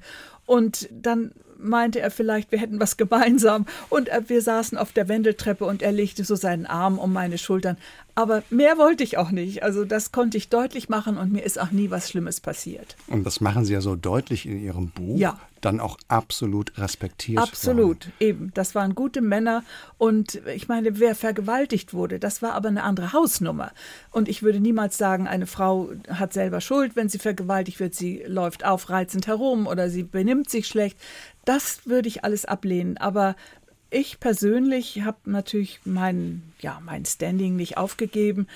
und 0.47 0.87
dann 0.91 1.31
meinte 1.59 1.99
er 1.99 2.09
vielleicht, 2.09 2.51
wir 2.51 2.59
hätten 2.59 2.79
was 2.79 2.97
gemeinsam. 2.97 3.67
Und 3.89 4.09
wir 4.27 4.41
saßen 4.41 4.77
auf 4.77 4.91
der 4.93 5.07
Wendeltreppe 5.07 5.65
und 5.65 5.83
er 5.83 5.91
legte 5.91 6.23
so 6.23 6.35
seinen 6.35 6.65
Arm 6.65 6.97
um 6.97 7.13
meine 7.13 7.37
Schultern. 7.37 7.77
Aber 8.15 8.41
mehr 8.49 8.79
wollte 8.79 9.03
ich 9.03 9.17
auch 9.17 9.29
nicht. 9.29 9.61
Also 9.61 9.85
das 9.85 10.11
konnte 10.11 10.37
ich 10.37 10.49
deutlich 10.49 10.89
machen 10.89 11.17
und 11.17 11.31
mir 11.31 11.43
ist 11.43 11.59
auch 11.59 11.71
nie 11.71 11.91
was 11.91 12.09
Schlimmes 12.09 12.39
passiert. 12.39 12.95
Und 13.07 13.25
das 13.25 13.41
machen 13.41 13.65
Sie 13.65 13.73
ja 13.73 13.81
so 13.81 13.95
deutlich 13.95 14.47
in 14.47 14.63
Ihrem 14.63 14.89
Buch. 14.89 15.19
Ja. 15.19 15.39
Dann 15.67 15.81
auch 15.81 15.97
absolut 16.07 16.77
respektiert. 16.77 17.39
Absolut, 17.39 18.05
worden. 18.05 18.13
eben. 18.21 18.51
Das 18.53 18.73
waren 18.73 18.95
gute 18.95 19.19
Männer. 19.19 19.65
Und 19.97 20.35
ich 20.55 20.69
meine, 20.69 20.97
wer 20.99 21.13
vergewaltigt 21.13 21.93
wurde, 21.93 22.19
das 22.19 22.41
war 22.41 22.53
aber 22.53 22.69
eine 22.69 22.83
andere 22.83 23.11
Hausnummer. 23.11 23.73
Und 24.11 24.29
ich 24.29 24.43
würde 24.43 24.61
niemals 24.61 24.97
sagen, 24.97 25.27
eine 25.27 25.45
Frau 25.45 25.89
hat 26.09 26.31
selber 26.31 26.61
Schuld, 26.61 26.95
wenn 26.95 27.09
sie 27.09 27.19
vergewaltigt 27.19 27.81
wird. 27.81 27.95
Sie 27.95 28.23
läuft 28.25 28.63
aufreizend 28.63 29.27
herum 29.27 29.67
oder 29.67 29.89
sie 29.89 30.03
benimmt 30.03 30.49
sich 30.49 30.67
schlecht. 30.67 30.97
Das 31.43 31.81
würde 31.85 32.07
ich 32.07 32.23
alles 32.23 32.45
ablehnen. 32.45 32.95
Aber 32.95 33.35
ich 33.89 34.21
persönlich 34.21 35.01
habe 35.01 35.17
natürlich 35.25 35.81
mein, 35.83 36.43
ja, 36.61 36.81
mein 36.85 37.03
Standing 37.03 37.57
nicht 37.57 37.75
aufgegeben, 37.75 38.47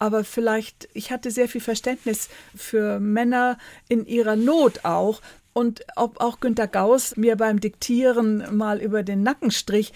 aber 0.00 0.24
vielleicht, 0.24 0.88
ich 0.94 1.12
hatte 1.12 1.30
sehr 1.30 1.46
viel 1.46 1.60
Verständnis 1.60 2.30
für 2.56 2.98
Männer 3.00 3.58
in 3.86 4.06
ihrer 4.06 4.34
Not 4.34 4.86
auch. 4.86 5.20
Und 5.52 5.82
ob 5.96 6.20
auch 6.20 6.40
Günter 6.40 6.66
Gauss 6.66 7.16
mir 7.16 7.36
beim 7.36 7.60
Diktieren 7.60 8.56
mal 8.56 8.80
über 8.80 9.02
den 9.02 9.22
Nacken 9.22 9.50
strich, 9.50 9.92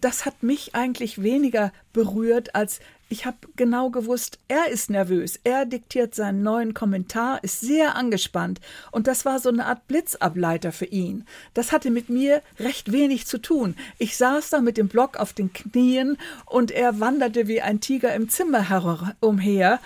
das 0.00 0.24
hat 0.26 0.42
mich 0.42 0.74
eigentlich 0.74 1.22
weniger 1.22 1.72
berührt, 1.92 2.54
als 2.54 2.80
ich 3.12 3.26
habe 3.26 3.36
genau 3.56 3.90
gewusst, 3.90 4.38
er 4.48 4.68
ist 4.70 4.88
nervös. 4.88 5.38
Er 5.44 5.66
diktiert 5.66 6.14
seinen 6.14 6.42
neuen 6.42 6.72
Kommentar, 6.72 7.44
ist 7.44 7.60
sehr 7.60 7.94
angespannt. 7.94 8.58
Und 8.90 9.06
das 9.06 9.26
war 9.26 9.38
so 9.38 9.50
eine 9.50 9.66
Art 9.66 9.86
Blitzableiter 9.86 10.72
für 10.72 10.86
ihn. 10.86 11.26
Das 11.52 11.72
hatte 11.72 11.90
mit 11.90 12.08
mir 12.08 12.40
recht 12.58 12.90
wenig 12.90 13.26
zu 13.26 13.36
tun. 13.36 13.76
Ich 13.98 14.16
saß 14.16 14.48
da 14.48 14.62
mit 14.62 14.78
dem 14.78 14.88
Block 14.88 15.18
auf 15.18 15.34
den 15.34 15.52
Knien 15.52 16.16
und 16.46 16.70
er 16.70 17.00
wanderte 17.00 17.48
wie 17.48 17.60
ein 17.60 17.80
Tiger 17.80 18.14
im 18.14 18.30
Zimmer 18.30 19.14
umher. 19.20 19.78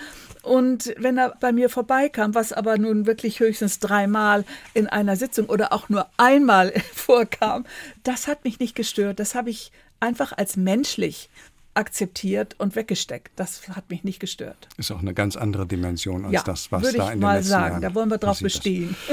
Und 0.47 0.93
wenn 0.97 1.17
er 1.17 1.35
bei 1.39 1.51
mir 1.51 1.69
vorbeikam, 1.69 2.33
was 2.33 2.53
aber 2.53 2.77
nun 2.77 3.05
wirklich 3.05 3.39
höchstens 3.39 3.79
dreimal 3.79 4.45
in 4.73 4.87
einer 4.87 5.17
Sitzung 5.17 5.47
oder 5.47 5.73
auch 5.73 5.89
nur 5.89 6.07
einmal 6.17 6.73
vorkam, 6.93 7.65
das 8.03 8.27
hat 8.27 8.43
mich 8.45 8.59
nicht 8.59 8.75
gestört. 8.75 9.19
Das 9.19 9.35
habe 9.35 9.49
ich 9.49 9.71
einfach 9.99 10.31
als 10.31 10.55
menschlich 10.55 11.29
akzeptiert 11.73 12.55
und 12.57 12.75
weggesteckt. 12.75 13.31
Das 13.35 13.67
hat 13.69 13.89
mich 13.89 14.03
nicht 14.03 14.19
gestört. 14.19 14.67
Ist 14.77 14.91
auch 14.91 14.99
eine 14.99 15.13
ganz 15.13 15.35
andere 15.35 15.67
Dimension 15.67 16.25
als 16.25 16.33
ja, 16.33 16.43
das, 16.43 16.71
was 16.71 16.81
würde 16.81 16.97
da 16.97 17.05
in 17.07 17.19
den 17.19 17.19
mal 17.19 17.35
letzten 17.35 17.49
sagen. 17.49 17.69
Jahren 17.69 17.81
Da 17.81 17.93
wollen 17.93 18.09
wir 18.09 18.17
drauf 18.17 18.39
bestehen. 18.39 18.95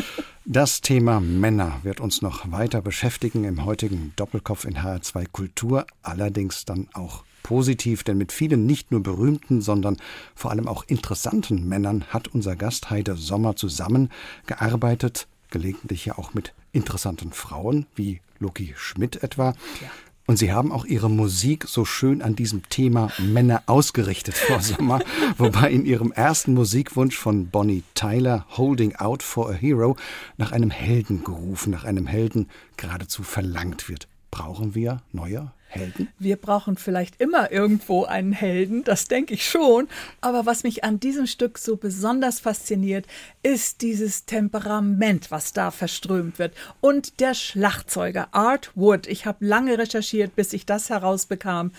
Das 0.46 0.82
Thema 0.82 1.20
Männer 1.20 1.80
wird 1.84 2.00
uns 2.00 2.20
noch 2.20 2.52
weiter 2.52 2.82
beschäftigen 2.82 3.44
im 3.44 3.64
heutigen 3.64 4.12
Doppelkopf 4.16 4.66
in 4.66 4.76
HR2 4.76 5.24
Kultur, 5.32 5.86
allerdings 6.02 6.66
dann 6.66 6.86
auch 6.92 7.24
positiv, 7.44 8.02
denn 8.02 8.18
mit 8.18 8.32
vielen 8.32 8.66
nicht 8.66 8.90
nur 8.90 9.04
berühmten, 9.04 9.60
sondern 9.60 9.96
vor 10.34 10.50
allem 10.50 10.66
auch 10.66 10.82
interessanten 10.88 11.68
Männern 11.68 12.04
hat 12.08 12.26
unser 12.26 12.56
Gast 12.56 12.90
Heide 12.90 13.14
Sommer 13.14 13.54
zusammengearbeitet, 13.54 15.28
gelegentlich 15.50 16.06
ja 16.06 16.18
auch 16.18 16.34
mit 16.34 16.52
interessanten 16.72 17.32
Frauen 17.32 17.86
wie 17.94 18.20
Loki 18.40 18.74
Schmidt 18.76 19.22
etwa. 19.22 19.54
Ja. 19.80 19.90
Und 20.26 20.38
Sie 20.38 20.52
haben 20.52 20.72
auch 20.72 20.86
Ihre 20.86 21.10
Musik 21.10 21.66
so 21.68 21.84
schön 21.84 22.22
an 22.22 22.34
diesem 22.34 22.66
Thema 22.70 23.12
Männer 23.18 23.62
ausgerichtet, 23.66 24.34
Frau 24.34 24.58
Sommer, 24.60 25.00
wobei 25.36 25.70
in 25.70 25.84
Ihrem 25.84 26.12
ersten 26.12 26.54
Musikwunsch 26.54 27.16
von 27.16 27.48
Bonnie 27.48 27.82
Tyler, 27.94 28.46
Holding 28.56 28.96
Out 28.96 29.22
for 29.22 29.50
a 29.50 29.52
Hero, 29.52 29.96
nach 30.38 30.52
einem 30.52 30.70
Helden 30.70 31.24
gerufen, 31.24 31.70
nach 31.70 31.84
einem 31.84 32.06
Helden 32.06 32.48
geradezu 32.78 33.22
verlangt 33.22 33.90
wird. 33.90 34.08
Brauchen 34.30 34.74
wir 34.74 35.02
neue 35.12 35.52
Helden? 35.74 36.08
Wir 36.18 36.36
brauchen 36.36 36.76
vielleicht 36.76 37.20
immer 37.20 37.50
irgendwo 37.52 38.04
einen 38.04 38.32
Helden, 38.32 38.84
das 38.84 39.08
denke 39.08 39.34
ich 39.34 39.48
schon. 39.48 39.88
Aber 40.20 40.46
was 40.46 40.62
mich 40.62 40.84
an 40.84 41.00
diesem 41.00 41.26
Stück 41.26 41.58
so 41.58 41.76
besonders 41.76 42.40
fasziniert, 42.40 43.06
ist 43.42 43.82
dieses 43.82 44.24
Temperament, 44.24 45.30
was 45.30 45.52
da 45.52 45.70
verströmt 45.70 46.38
wird. 46.38 46.54
Und 46.80 47.20
der 47.20 47.34
Schlagzeuger 47.34 48.28
Art 48.32 48.70
Wood. 48.74 49.06
Ich 49.06 49.26
habe 49.26 49.44
lange 49.44 49.78
recherchiert, 49.78 50.36
bis 50.36 50.52
ich 50.52 50.66
das 50.66 50.90
herausbekam. 50.90 51.72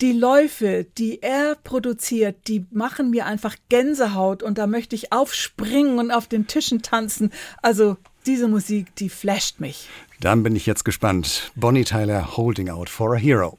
Die 0.00 0.12
Läufe, 0.12 0.86
die 0.98 1.22
er 1.22 1.54
produziert, 1.62 2.48
die 2.48 2.66
machen 2.72 3.10
mir 3.10 3.26
einfach 3.26 3.54
Gänsehaut 3.68 4.42
und 4.42 4.58
da 4.58 4.66
möchte 4.66 4.96
ich 4.96 5.12
aufspringen 5.12 5.98
und 5.98 6.10
auf 6.10 6.26
den 6.26 6.48
Tischen 6.48 6.82
tanzen. 6.82 7.30
Also 7.62 7.96
diese 8.26 8.48
Musik, 8.48 8.94
die 8.96 9.08
flasht 9.08 9.60
mich. 9.60 9.88
Dann 10.24 10.42
bin 10.42 10.56
ich 10.56 10.64
jetzt 10.64 10.86
gespannt. 10.86 11.52
Bonnie 11.54 11.84
Tyler, 11.84 12.38
Holding 12.38 12.70
Out 12.70 12.88
for 12.88 13.14
a 13.14 13.18
Hero. 13.18 13.58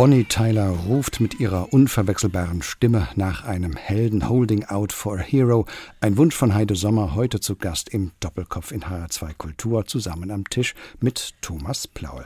Bonnie 0.00 0.24
Tyler 0.24 0.70
ruft 0.70 1.20
mit 1.20 1.40
ihrer 1.40 1.74
unverwechselbaren 1.74 2.62
Stimme 2.62 3.08
nach 3.16 3.44
einem 3.44 3.76
Helden 3.76 4.30
Holding 4.30 4.64
Out 4.64 4.94
for 4.94 5.18
a 5.18 5.20
Hero. 5.20 5.66
Ein 6.00 6.16
Wunsch 6.16 6.34
von 6.34 6.54
Heide 6.54 6.74
Sommer, 6.74 7.14
heute 7.14 7.38
zu 7.38 7.54
Gast 7.54 7.90
im 7.90 8.10
Doppelkopf 8.18 8.72
in 8.72 8.84
HR2 8.84 9.34
Kultur, 9.34 9.84
zusammen 9.84 10.30
am 10.30 10.48
Tisch 10.48 10.74
mit 11.00 11.34
Thomas 11.42 11.86
Plaul. 11.86 12.24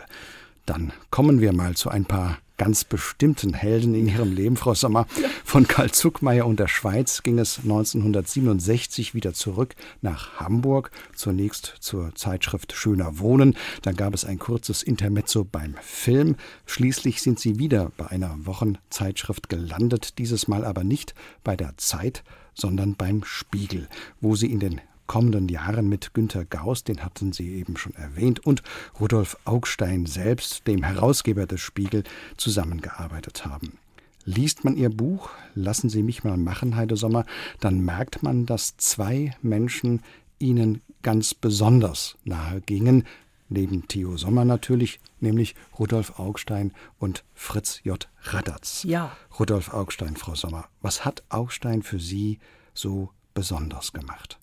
Dann 0.67 0.93
kommen 1.11 1.41
wir 1.41 1.53
mal 1.53 1.75
zu 1.75 1.91
ein 1.91 2.05
paar 2.05 2.39
ganz 2.57 2.85
bestimmten 2.85 3.55
Helden 3.55 3.95
in 3.95 4.07
ihrem 4.07 4.33
Leben, 4.33 4.57
Frau 4.57 4.75
Sommer. 4.75 5.07
Von 5.45 5.67
Karl 5.67 5.91
Zuckmeier 5.91 6.47
und 6.47 6.61
der 6.61 6.69
Schweiz 6.69 7.23
ging 7.23 7.39
es 7.39 7.59
1967 7.59 9.15
wieder 9.15 9.35
zurück 9.35 9.75
nach 10.03 10.41
Hamburg, 10.41 10.91
zunächst 11.15 11.77
zur 11.81 12.15
Zeitschrift 12.15 12.73
Schöner 12.73 13.19
Wohnen. 13.19 13.57
Dann 13.83 13.97
gab 13.97 14.15
es 14.15 14.25
ein 14.25 14.39
kurzes 14.39 14.83
Intermezzo 14.83 15.45
beim 15.45 15.75
Film. 15.83 16.37
Schließlich 16.67 17.23
sind 17.23 17.39
sie 17.39 17.59
wieder 17.59 17.91
bei 17.97 18.07
einer 18.07 18.37
Wochenzeitschrift 18.47 19.49
gelandet, 19.49 20.19
dieses 20.19 20.49
Mal 20.49 20.65
aber 20.65 20.85
nicht 20.85 21.15
bei 21.43 21.57
der 21.57 21.77
Zeit, 21.77 22.23
sondern 22.55 22.95
beim 22.95 23.25
Spiegel, 23.25 23.89
wo 24.21 24.37
sie 24.37 24.51
in 24.51 24.61
den 24.61 24.81
kommenden 25.07 25.49
Jahren 25.49 25.89
mit 25.89 26.15
Günter 26.15 26.45
Gauss, 26.45 26.85
den 26.85 27.05
hatten 27.05 27.33
Sie 27.33 27.55
eben 27.55 27.77
schon 27.77 27.95
erwähnt, 27.95 28.45
und 28.45 28.63
Rudolf 29.01 29.37
Augstein 29.45 30.07
selbst, 30.07 30.67
dem 30.67 30.83
Herausgeber 30.83 31.47
des 31.47 31.61
Spiegel, 31.61 32.05
zusammengearbeitet 32.37 33.45
haben. 33.45 33.79
Liest 34.25 34.65
man 34.65 34.77
Ihr 34.77 34.91
Buch, 34.91 35.31
lassen 35.55 35.91
Sie 35.91 36.03
mich 36.03 36.25
mal 36.25 36.39
machen, 36.39 36.77
Heide 36.77 36.97
Sommer, 36.97 37.27
dann 37.61 37.85
merkt 37.85 38.23
man, 38.23 38.47
dass 38.47 38.77
zwei 38.79 39.37
Menschen 39.43 40.03
Ihnen 40.39 40.81
ganz 41.03 41.35
besonders 41.35 42.17
nahe 42.25 42.61
gingen, 42.63 43.05
neben 43.49 43.87
Theo 43.87 44.17
Sommer 44.17 44.45
natürlich, 44.45 44.99
nämlich 45.21 45.55
Rudolf 45.79 46.19
Augstein 46.19 46.73
und 46.99 47.25
Fritz 47.35 47.81
J. 47.85 48.09
Radatz. 48.23 48.83
Ja. 48.85 49.17
Rudolf 49.39 49.73
Augstein, 49.73 50.17
Frau 50.17 50.35
Sommer, 50.35 50.67
was 50.81 51.05
hat 51.05 51.23
Augstein 51.29 51.83
für 51.83 52.01
Sie 52.01 52.39
so 52.73 53.11
besonders 53.35 53.93
gemacht? 53.93 54.39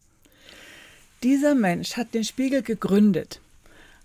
Dieser 1.23 1.53
Mensch 1.53 1.97
hat 1.97 2.15
den 2.15 2.23
Spiegel 2.23 2.63
gegründet, 2.63 3.41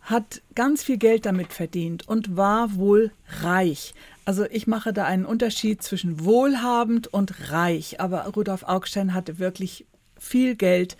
hat 0.02 0.42
ganz 0.54 0.82
viel 0.82 0.98
Geld 0.98 1.24
damit 1.24 1.50
verdient 1.50 2.06
und 2.06 2.36
war 2.36 2.76
wohl 2.76 3.10
reich. 3.40 3.94
Also 4.26 4.44
ich 4.44 4.66
mache 4.66 4.92
da 4.92 5.04
einen 5.04 5.24
Unterschied 5.24 5.82
zwischen 5.82 6.24
wohlhabend 6.24 7.06
und 7.06 7.50
reich. 7.50 8.00
Aber 8.00 8.26
Rudolf 8.26 8.64
Augstein 8.64 9.14
hatte 9.14 9.38
wirklich 9.38 9.86
viel 10.18 10.56
Geld, 10.56 10.98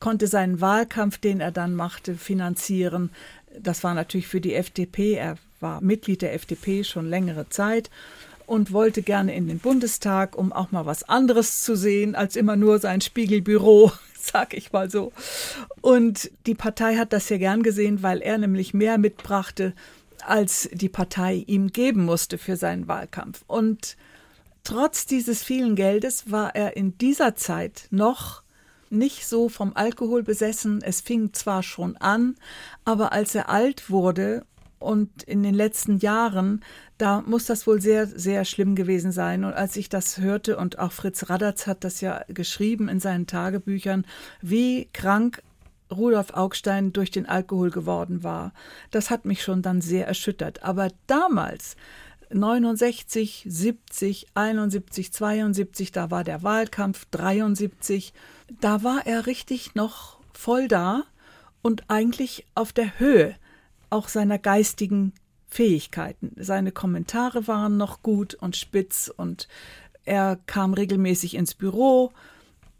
konnte 0.00 0.26
seinen 0.26 0.60
Wahlkampf, 0.60 1.18
den 1.18 1.40
er 1.40 1.52
dann 1.52 1.76
machte, 1.76 2.16
finanzieren. 2.16 3.10
Das 3.56 3.84
war 3.84 3.94
natürlich 3.94 4.26
für 4.26 4.40
die 4.40 4.54
FDP. 4.54 5.12
Er 5.12 5.36
war 5.60 5.80
Mitglied 5.80 6.22
der 6.22 6.34
FDP 6.34 6.82
schon 6.82 7.08
längere 7.08 7.48
Zeit 7.50 7.88
und 8.52 8.70
wollte 8.70 9.00
gerne 9.00 9.34
in 9.34 9.48
den 9.48 9.60
Bundestag, 9.60 10.36
um 10.36 10.52
auch 10.52 10.72
mal 10.72 10.84
was 10.84 11.04
anderes 11.08 11.62
zu 11.62 11.74
sehen 11.74 12.14
als 12.14 12.36
immer 12.36 12.54
nur 12.54 12.80
sein 12.80 13.00
Spiegelbüro. 13.00 13.92
sag 14.20 14.52
ich 14.52 14.72
mal 14.72 14.90
so. 14.90 15.10
Und 15.80 16.30
die 16.44 16.54
Partei 16.54 16.96
hat 16.96 17.14
das 17.14 17.30
ja 17.30 17.38
gern 17.38 17.62
gesehen, 17.62 18.02
weil 18.02 18.20
er 18.20 18.36
nämlich 18.36 18.74
mehr 18.74 18.98
mitbrachte, 18.98 19.72
als 20.26 20.68
die 20.70 20.90
Partei 20.90 21.44
ihm 21.46 21.68
geben 21.68 22.04
musste 22.04 22.36
für 22.36 22.56
seinen 22.56 22.88
Wahlkampf. 22.88 23.42
Und 23.46 23.96
trotz 24.64 25.06
dieses 25.06 25.42
vielen 25.42 25.74
Geldes 25.74 26.30
war 26.30 26.54
er 26.54 26.76
in 26.76 26.98
dieser 26.98 27.34
Zeit 27.36 27.88
noch 27.90 28.42
nicht 28.90 29.26
so 29.26 29.48
vom 29.48 29.72
Alkohol 29.74 30.22
besessen. 30.22 30.82
Es 30.82 31.00
fing 31.00 31.32
zwar 31.32 31.62
schon 31.62 31.96
an, 31.96 32.36
aber 32.84 33.12
als 33.12 33.34
er 33.34 33.48
alt 33.48 33.88
wurde 33.88 34.44
und 34.82 35.22
in 35.22 35.42
den 35.42 35.54
letzten 35.54 35.98
Jahren, 35.98 36.62
da 36.98 37.22
muss 37.22 37.46
das 37.46 37.66
wohl 37.66 37.80
sehr, 37.80 38.06
sehr 38.06 38.44
schlimm 38.44 38.74
gewesen 38.74 39.12
sein. 39.12 39.44
Und 39.44 39.54
als 39.54 39.76
ich 39.76 39.88
das 39.88 40.18
hörte, 40.18 40.56
und 40.56 40.78
auch 40.78 40.92
Fritz 40.92 41.30
Radatz 41.30 41.66
hat 41.66 41.84
das 41.84 42.00
ja 42.00 42.24
geschrieben 42.28 42.88
in 42.88 43.00
seinen 43.00 43.26
Tagebüchern, 43.26 44.04
wie 44.40 44.88
krank 44.92 45.42
Rudolf 45.90 46.32
Augstein 46.32 46.92
durch 46.92 47.10
den 47.10 47.26
Alkohol 47.26 47.70
geworden 47.70 48.22
war, 48.22 48.52
das 48.90 49.10
hat 49.10 49.24
mich 49.24 49.42
schon 49.42 49.62
dann 49.62 49.80
sehr 49.80 50.06
erschüttert. 50.06 50.62
Aber 50.62 50.88
damals, 51.06 51.76
69, 52.30 53.44
70, 53.48 54.26
71, 54.34 55.12
72, 55.12 55.92
da 55.92 56.10
war 56.10 56.24
der 56.24 56.42
Wahlkampf, 56.42 57.06
73, 57.10 58.12
da 58.60 58.82
war 58.82 59.06
er 59.06 59.26
richtig 59.26 59.74
noch 59.74 60.18
voll 60.32 60.68
da 60.68 61.04
und 61.62 61.84
eigentlich 61.88 62.46
auf 62.54 62.72
der 62.72 62.98
Höhe 62.98 63.36
auch 63.92 64.08
seiner 64.08 64.38
geistigen 64.38 65.12
Fähigkeiten. 65.46 66.32
Seine 66.36 66.72
Kommentare 66.72 67.46
waren 67.46 67.76
noch 67.76 68.02
gut 68.02 68.34
und 68.34 68.56
spitz 68.56 69.12
und 69.14 69.48
er 70.04 70.38
kam 70.46 70.74
regelmäßig 70.74 71.34
ins 71.34 71.54
Büro. 71.54 72.12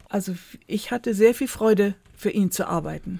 Also 0.09 0.35
ich 0.67 0.91
hatte 0.91 1.13
sehr 1.13 1.33
viel 1.33 1.47
Freude, 1.47 1.95
für 2.15 2.29
ihn 2.29 2.51
zu 2.51 2.67
arbeiten. 2.67 3.19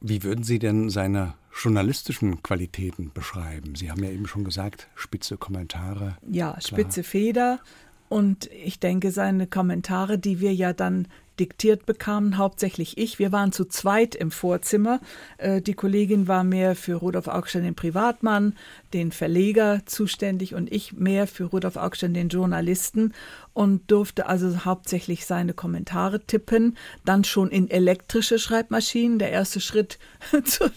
Wie 0.00 0.22
würden 0.22 0.44
Sie 0.44 0.58
denn 0.58 0.90
seine 0.90 1.34
journalistischen 1.54 2.42
Qualitäten 2.42 3.12
beschreiben? 3.14 3.74
Sie 3.76 3.90
haben 3.90 4.02
ja 4.02 4.10
eben 4.10 4.26
schon 4.26 4.44
gesagt, 4.44 4.88
spitze 4.94 5.36
Kommentare. 5.36 6.16
Ja, 6.28 6.52
klar. 6.52 6.60
spitze 6.60 7.02
Feder. 7.02 7.60
Und 8.08 8.50
ich 8.52 8.78
denke, 8.78 9.10
seine 9.10 9.46
Kommentare, 9.46 10.18
die 10.18 10.40
wir 10.40 10.54
ja 10.54 10.72
dann 10.72 11.08
diktiert 11.38 11.86
bekamen, 11.86 12.38
hauptsächlich 12.38 12.98
ich. 12.98 13.18
Wir 13.18 13.32
waren 13.32 13.52
zu 13.52 13.64
zweit 13.64 14.14
im 14.14 14.30
Vorzimmer. 14.30 15.00
Äh, 15.38 15.60
die 15.60 15.74
Kollegin 15.74 16.28
war 16.28 16.44
mehr 16.44 16.76
für 16.76 16.94
Rudolf 16.94 17.28
Augstein, 17.28 17.64
den 17.64 17.74
Privatmann, 17.74 18.56
den 18.92 19.12
Verleger 19.12 19.82
zuständig 19.86 20.54
und 20.54 20.72
ich 20.72 20.92
mehr 20.92 21.26
für 21.26 21.44
Rudolf 21.44 21.76
Augstein, 21.76 22.14
den 22.14 22.28
Journalisten 22.28 23.14
und 23.52 23.90
durfte 23.90 24.26
also 24.26 24.64
hauptsächlich 24.64 25.26
seine 25.26 25.54
Kommentare 25.54 26.20
tippen, 26.20 26.76
dann 27.04 27.24
schon 27.24 27.50
in 27.50 27.70
elektrische 27.70 28.38
Schreibmaschinen, 28.38 29.18
der 29.18 29.30
erste 29.30 29.60
Schritt 29.60 29.98
zur 30.44 30.70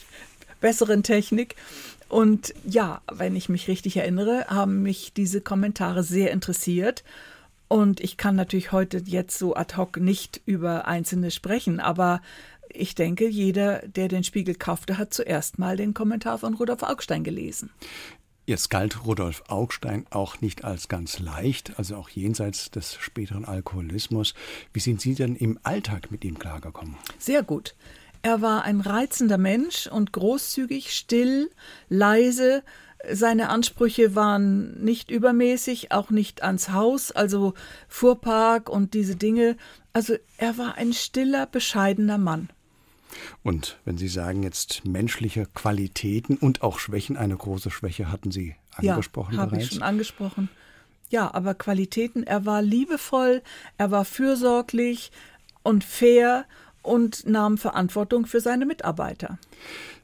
besseren 0.62 1.04
Technik. 1.04 1.56
Und 2.10 2.56
ja, 2.66 3.02
wenn 3.12 3.36
ich 3.36 3.50
mich 3.50 3.68
richtig 3.68 3.98
erinnere, 3.98 4.46
haben 4.48 4.82
mich 4.82 5.14
diese 5.14 5.42
Kommentare 5.42 6.04
sehr 6.04 6.32
interessiert. 6.32 7.04
Und 7.70 8.02
ich 8.02 8.18
kann 8.18 8.36
natürlich 8.36 8.72
heute 8.72 8.98
jetzt 9.06 9.38
so 9.38 9.56
ad 9.56 9.78
hoc 9.78 9.98
nicht 9.98 10.42
über 10.46 10.88
einzelne 10.88 11.32
sprechen, 11.32 11.80
aber 11.80 12.22
ich 12.68 12.96
denke, 12.96 13.28
jeder, 13.28 13.80
der 13.88 14.08
den 14.08 14.24
Spiegel 14.24 14.56
kaufte, 14.56 14.98
hat 14.98 15.14
zuerst 15.14 15.60
mal 15.60 15.78
den 15.78 15.94
Kommentar 15.94 16.40
von 16.40 16.56
Rudolf 16.56 16.84
Augstein 16.84 17.24
gelesen. 17.24 17.70
Jetzt 18.48 18.72
galt 18.72 19.06
Rudolf 19.06 19.44
Augstein 19.48 20.08
auch 20.10 20.42
nicht 20.42 20.64
als 20.64 20.88
ganz 20.88 21.20
leicht, 21.20 21.78
also 21.78 21.96
auch 21.96 22.10
jenseits 22.10 22.72
des 22.72 22.96
späteren 22.96 23.46
Alkoholismus. 23.46 24.34
Wie 24.74 24.80
sind 24.80 25.02
Sie 25.02 25.14
denn 25.14 25.36
im 25.36 25.60
Alltag 25.62 26.10
mit 26.10 26.26
ihm 26.26 26.40
klargekommen? 26.40 26.96
Sehr 27.20 27.44
gut. 27.44 27.76
Er 28.24 28.42
war 28.42 28.64
ein 28.64 28.82
reizender 28.82 29.38
Mensch 29.38 29.86
und 29.86 30.12
großzügig, 30.12 30.94
still, 30.94 31.52
leise, 31.90 32.64
seine 33.12 33.50
Ansprüche 33.50 34.16
waren 34.16 34.84
nicht 34.84 35.10
übermäßig, 35.10 35.92
auch 35.92 36.10
nicht 36.10 36.44
ans 36.44 36.70
Haus, 36.70 37.12
also 37.12 37.54
Fuhrpark 37.88 38.70
und 38.70 38.94
diese 38.94 39.16
Dinge. 39.16 39.56
Also 39.94 40.16
er 40.38 40.58
war 40.58 40.76
ein 40.76 40.94
stiller, 40.94 41.46
bescheidener 41.46 42.18
Mann. 42.18 42.50
Und 43.44 43.80
wenn 43.86 43.98
Sie 43.98 44.08
sagen 44.08 44.44
jetzt 44.44 44.86
menschliche 44.86 45.48
Qualitäten 45.54 46.38
und 46.38 46.62
auch 46.62 46.78
Schwächen, 46.80 47.18
eine 47.18 47.36
große 47.36 47.72
Schwäche 47.72 48.12
hatten 48.12 48.32
Sie 48.32 48.56
angesprochen 48.76 49.36
ja, 49.36 49.42
habe 49.42 49.58
ich 49.58 49.72
schon 49.72 49.82
angesprochen. 49.82 50.50
Ja, 51.10 51.34
aber 51.34 51.56
Qualitäten, 51.56 52.24
er 52.24 52.46
war 52.46 52.62
liebevoll, 52.62 53.42
er 53.78 53.90
war 53.90 54.06
fürsorglich 54.06 55.12
und 55.64 55.84
fair 55.84 56.46
und 56.84 57.26
nahm 57.26 57.58
Verantwortung 57.58 58.28
für 58.28 58.42
seine 58.42 58.66
Mitarbeiter. 58.66 59.40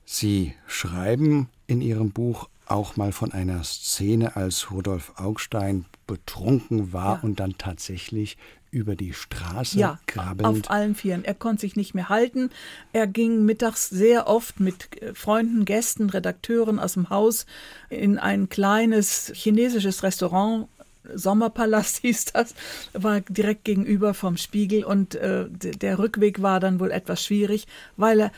Sie 0.03 0.53
schreiben 0.65 1.49
in 1.67 1.81
Ihrem 1.81 2.12
Buch 2.12 2.49
auch 2.67 2.97
mal 2.97 3.12
von 3.12 3.32
einer 3.32 3.63
Szene, 3.63 4.36
als 4.36 4.71
Rudolf 4.71 5.13
Augstein 5.17 5.86
betrunken 6.08 6.93
war 6.93 7.15
ja. 7.15 7.19
und 7.21 7.39
dann 7.39 7.58
tatsächlich 7.58 8.38
über 8.71 8.95
die 8.95 9.13
Straße 9.13 9.80
ja, 9.80 9.99
krabbelnd. 10.06 10.65
Auf 10.65 10.71
allen 10.71 10.95
Vieren. 10.95 11.23
Er 11.23 11.34
konnte 11.34 11.62
sich 11.62 11.78
nicht 11.78 11.95
mehr 11.95 12.10
halten. 12.10 12.49
Er 12.91 13.08
ging 13.08 13.45
mittags 13.45 13.89
sehr 13.89 14.28
oft 14.28 14.60
mit 14.60 15.01
äh, 15.01 15.13
Freunden, 15.13 15.63
Gästen, 15.63 16.10
Redakteuren 16.10 16.80
aus 16.80 16.93
dem 16.93 17.10
Haus 17.10 17.45
in 17.89 18.19
ein 18.19 18.49
kleines 18.49 19.32
chinesisches 19.34 20.04
Restaurant 20.04 20.67
Sommerpalast 21.13 21.97
hieß 22.01 22.25
das, 22.25 22.56
war 22.93 23.21
direkt 23.21 23.63
gegenüber 23.63 24.13
vom 24.13 24.38
Spiegel 24.38 24.84
und 24.84 25.15
äh, 25.15 25.45
der 25.49 25.99
Rückweg 25.99 26.41
war 26.41 26.60
dann 26.60 26.80
wohl 26.80 26.91
etwas 26.91 27.23
schwierig, 27.23 27.67
weil 27.95 28.19
er 28.19 28.32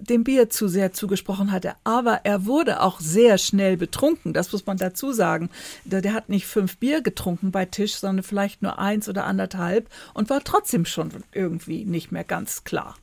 dem 0.00 0.24
Bier 0.24 0.50
zu 0.50 0.68
sehr 0.68 0.92
zugesprochen 0.92 1.52
hatte. 1.52 1.74
Aber 1.84 2.20
er 2.24 2.46
wurde 2.46 2.82
auch 2.82 3.00
sehr 3.00 3.38
schnell 3.38 3.76
betrunken, 3.76 4.32
das 4.32 4.52
muss 4.52 4.66
man 4.66 4.76
dazu 4.76 5.12
sagen. 5.12 5.50
Der, 5.84 6.00
der, 6.00 6.14
hat 6.14 6.28
nicht 6.28 6.46
fünf 6.46 6.78
Bier 6.78 7.02
getrunken 7.02 7.50
bei 7.50 7.64
Tisch, 7.64 7.94
sondern 7.94 8.22
vielleicht 8.22 8.62
nur 8.62 8.78
eins 8.78 9.08
oder 9.08 9.24
anderthalb 9.24 9.88
und 10.14 10.30
war 10.30 10.42
trotzdem 10.42 10.84
schon 10.84 11.10
irgendwie 11.32 11.84
nicht 11.84 12.12
mehr 12.12 12.24
ganz 12.24 12.64
klar. 12.64 12.96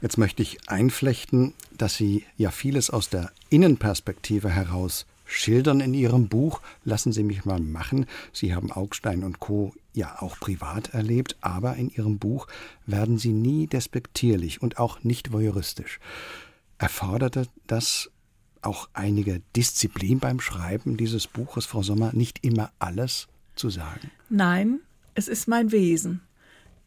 Jetzt 0.00 0.18
möchte 0.18 0.42
ich 0.42 0.58
einflechten, 0.68 1.54
dass 1.76 1.96
Sie 1.96 2.24
ja 2.36 2.50
vieles 2.50 2.90
aus 2.90 3.10
der 3.10 3.30
Innenperspektive 3.50 4.48
heraus 4.48 5.06
schildern 5.24 5.80
in 5.80 5.94
Ihrem 5.94 6.28
Buch. 6.28 6.60
Lassen 6.84 7.12
Sie 7.12 7.22
mich 7.22 7.44
mal 7.44 7.60
machen. 7.60 8.06
Sie 8.32 8.54
haben 8.54 8.72
Augstein 8.72 9.24
und 9.24 9.40
Co. 9.40 9.74
ja 9.98 10.22
auch 10.22 10.38
privat 10.38 10.94
erlebt, 10.94 11.36
aber 11.42 11.76
in 11.76 11.90
Ihrem 11.90 12.18
Buch 12.18 12.46
werden 12.86 13.18
Sie 13.18 13.32
nie 13.32 13.66
despektierlich 13.66 14.62
und 14.62 14.78
auch 14.78 15.04
nicht 15.04 15.32
voyeuristisch. 15.32 16.00
Erforderte 16.78 17.46
das 17.66 18.10
auch 18.62 18.88
einige 18.92 19.42
Disziplin 19.54 20.18
beim 20.20 20.40
Schreiben 20.40 20.96
dieses 20.96 21.26
Buches, 21.26 21.66
Frau 21.66 21.82
Sommer, 21.82 22.12
nicht 22.12 22.44
immer 22.44 22.72
alles 22.78 23.28
zu 23.54 23.70
sagen? 23.70 24.10
Nein, 24.30 24.80
es 25.14 25.28
ist 25.28 25.48
mein 25.48 25.72
Wesen 25.72 26.22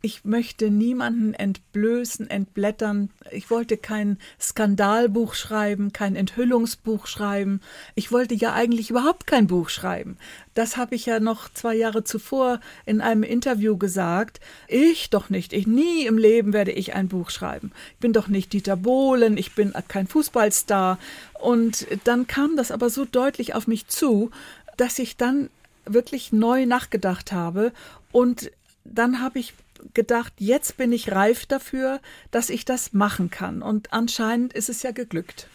ich 0.04 0.26
möchte 0.26 0.72
niemanden 0.72 1.36
entblößen, 1.36 2.30
entblättern. 2.30 3.12
Ich 3.30 3.52
wollte 3.52 3.78
kein 3.78 4.18
Skandalbuch 4.40 5.36
schreiben, 5.36 5.94
kein 5.94 6.16
Enthüllungsbuch 6.16 7.06
schreiben. 7.06 7.62
Ich 7.94 8.12
wollte 8.12 8.34
ja 8.34 8.54
eigentlich 8.54 8.90
überhaupt 8.90 9.28
kein 9.28 9.46
Buch 9.46 9.70
schreiben. 9.70 10.18
Das 10.56 10.76
habe 10.76 10.96
ich 10.96 11.06
ja 11.06 11.20
noch 11.20 11.50
zwei 11.54 11.76
Jahre 11.76 12.04
zuvor 12.04 12.60
in 12.86 13.00
einem 13.00 13.22
Interview 13.22 13.78
gesagt. 13.78 14.40
Ich 14.68 15.12
doch 15.12 15.30
nicht. 15.30 15.54
Ich 15.54 15.68
nie 15.68 16.08
im 16.08 16.18
Leben 16.18 16.52
werde 16.52 16.72
ich 16.72 16.96
ein 16.96 17.08
Buch 17.08 17.30
schreiben. 17.30 17.72
Ich 17.94 18.00
bin 18.00 18.12
doch 18.12 18.28
nicht 18.28 18.54
Dieter 18.54 18.78
Bohlen. 18.78 19.38
Ich 19.38 19.54
bin 19.54 19.74
kein 19.88 20.08
Fußballstar. 20.08 20.98
Und 21.40 21.86
dann 22.06 22.26
kam 22.26 22.58
das 22.58 22.72
aber 22.72 22.90
so 22.90 23.06
deutlich 23.06 23.54
auf 23.54 23.68
mich 23.68 23.88
zu, 23.88 24.32
dass 24.78 24.98
ich 24.98 25.16
dann 25.16 25.52
wirklich 25.86 26.32
neu 26.32 26.66
nachgedacht 26.66 27.32
habe 27.32 27.72
und 28.12 28.52
dann 28.84 29.22
habe 29.22 29.40
ich 29.40 29.54
gedacht, 29.94 30.34
jetzt 30.38 30.78
bin 30.78 30.92
ich 30.92 31.12
reif 31.12 31.46
dafür, 31.46 32.00
dass 32.32 32.50
ich 32.50 32.66
das 32.66 32.94
machen 32.94 33.30
kann. 33.30 33.62
Und 33.62 33.94
anscheinend 33.94 34.54
ist 34.54 34.70
es 34.70 34.84
ja 34.84 34.92
geglückt. 34.92 35.48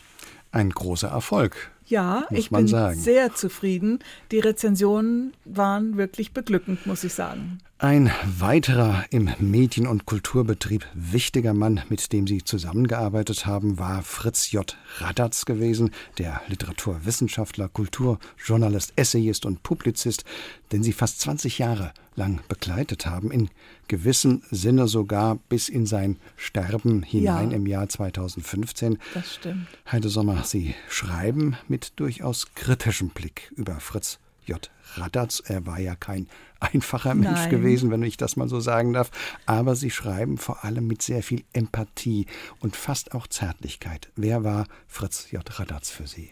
Ein 0.53 0.71
großer 0.71 1.09
Erfolg. 1.09 1.71
Ja, 1.87 2.27
ich 2.31 2.51
bin 2.51 2.67
sagen. 2.67 2.99
sehr 2.99 3.35
zufrieden. 3.35 4.01
Die 4.33 4.41
Rezensionen 4.41 5.35
waren 5.45 5.97
wirklich 5.97 6.33
beglückend, 6.33 6.87
muss 6.87 7.05
ich 7.05 7.15
sagen. 7.15 7.59
Ein 7.79 8.11
weiterer 8.25 9.05
im 9.11 9.29
Medien- 9.39 9.87
und 9.87 10.07
Kulturbetrieb 10.07 10.87
wichtiger 10.95 11.53
Mann, 11.53 11.83
mit 11.91 12.11
dem 12.11 12.27
Sie 12.27 12.43
zusammengearbeitet 12.43 13.45
haben, 13.45 13.79
war 13.79 14.03
Fritz 14.03 14.51
J. 14.51 14.75
Radatz 14.97 15.45
gewesen, 15.45 15.91
der 16.17 16.41
Literaturwissenschaftler, 16.49 17.69
Kulturjournalist, 17.69 18.95
Essayist 18.97 19.45
und 19.45 19.63
Publizist, 19.63 20.25
den 20.73 20.83
Sie 20.83 20.95
fast 20.95 21.21
20 21.21 21.59
Jahre 21.59 21.93
lang 22.15 22.41
begleitet 22.49 23.05
haben, 23.05 23.31
in 23.31 23.51
gewissem 23.89 24.41
Sinne 24.51 24.89
sogar 24.89 25.37
bis 25.51 25.69
in 25.69 25.85
sein 25.85 26.17
Sterben 26.39 27.03
hinein 27.03 27.51
ja, 27.51 27.57
im 27.59 27.67
Jahr 27.67 27.91
2015. 27.91 28.97
Das 29.13 29.35
stimmt. 29.35 29.67
Heide 29.93 30.09
Sommer, 30.09 30.45
Sie 30.45 30.75
schreiben 30.89 31.59
mit 31.69 31.93
durchaus 31.97 32.55
kritischem 32.55 33.11
Blick 33.11 33.53
über 33.55 33.81
Fritz 33.81 34.19
J. 34.47 34.71
Radatz. 34.95 35.43
Er 35.47 35.67
war 35.67 35.79
ja 35.79 35.95
kein 35.97 36.29
einfacher 36.61 37.15
Mensch 37.15 37.41
Nein. 37.41 37.51
gewesen, 37.51 37.91
wenn 37.91 38.03
ich 38.03 38.17
das 38.17 38.37
mal 38.37 38.49
so 38.49 38.61
sagen 38.61 38.93
darf. 38.93 39.11
Aber 39.45 39.77
Sie 39.77 39.91
schreiben 39.91 40.39
vor 40.39 40.65
allem 40.65 40.87
mit 40.87 41.03
sehr 41.03 41.23
viel 41.23 41.45
Empathie 41.53 42.27
und 42.61 42.77
fast 42.77 43.15
auch 43.15 43.27
Zärtlichkeit. 43.27 44.11
Wer 44.17 44.45
war 44.45 44.67
Fritz 44.87 45.31
J. 45.31 45.43
Radatz 45.59 45.91
für 45.91 46.07
Sie? 46.07 46.31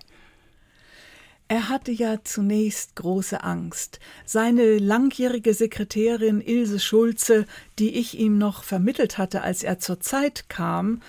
Er 1.46 1.68
hatte 1.68 1.92
ja 1.92 2.24
zunächst 2.24 2.96
große 2.96 3.44
Angst. 3.44 4.00
Seine 4.24 4.78
langjährige 4.78 5.52
Sekretärin 5.52 6.40
Ilse 6.40 6.80
Schulze, 6.80 7.44
die 7.78 7.96
ich 7.96 8.18
ihm 8.18 8.38
noch 8.38 8.64
vermittelt 8.64 9.18
hatte, 9.18 9.42
als 9.42 9.62
er 9.62 9.78
zur 9.78 10.00
Zeit 10.00 10.48
kam, 10.48 11.02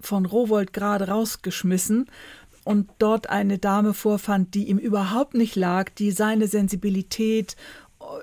von 0.00 0.24
Rowold 0.26 0.72
gerade 0.72 1.08
rausgeschmissen 1.08 2.10
und 2.64 2.90
dort 2.98 3.28
eine 3.28 3.58
Dame 3.58 3.94
vorfand, 3.94 4.54
die 4.54 4.68
ihm 4.68 4.78
überhaupt 4.78 5.34
nicht 5.34 5.56
lag, 5.56 5.90
die 5.90 6.10
seine 6.10 6.46
Sensibilität 6.46 7.56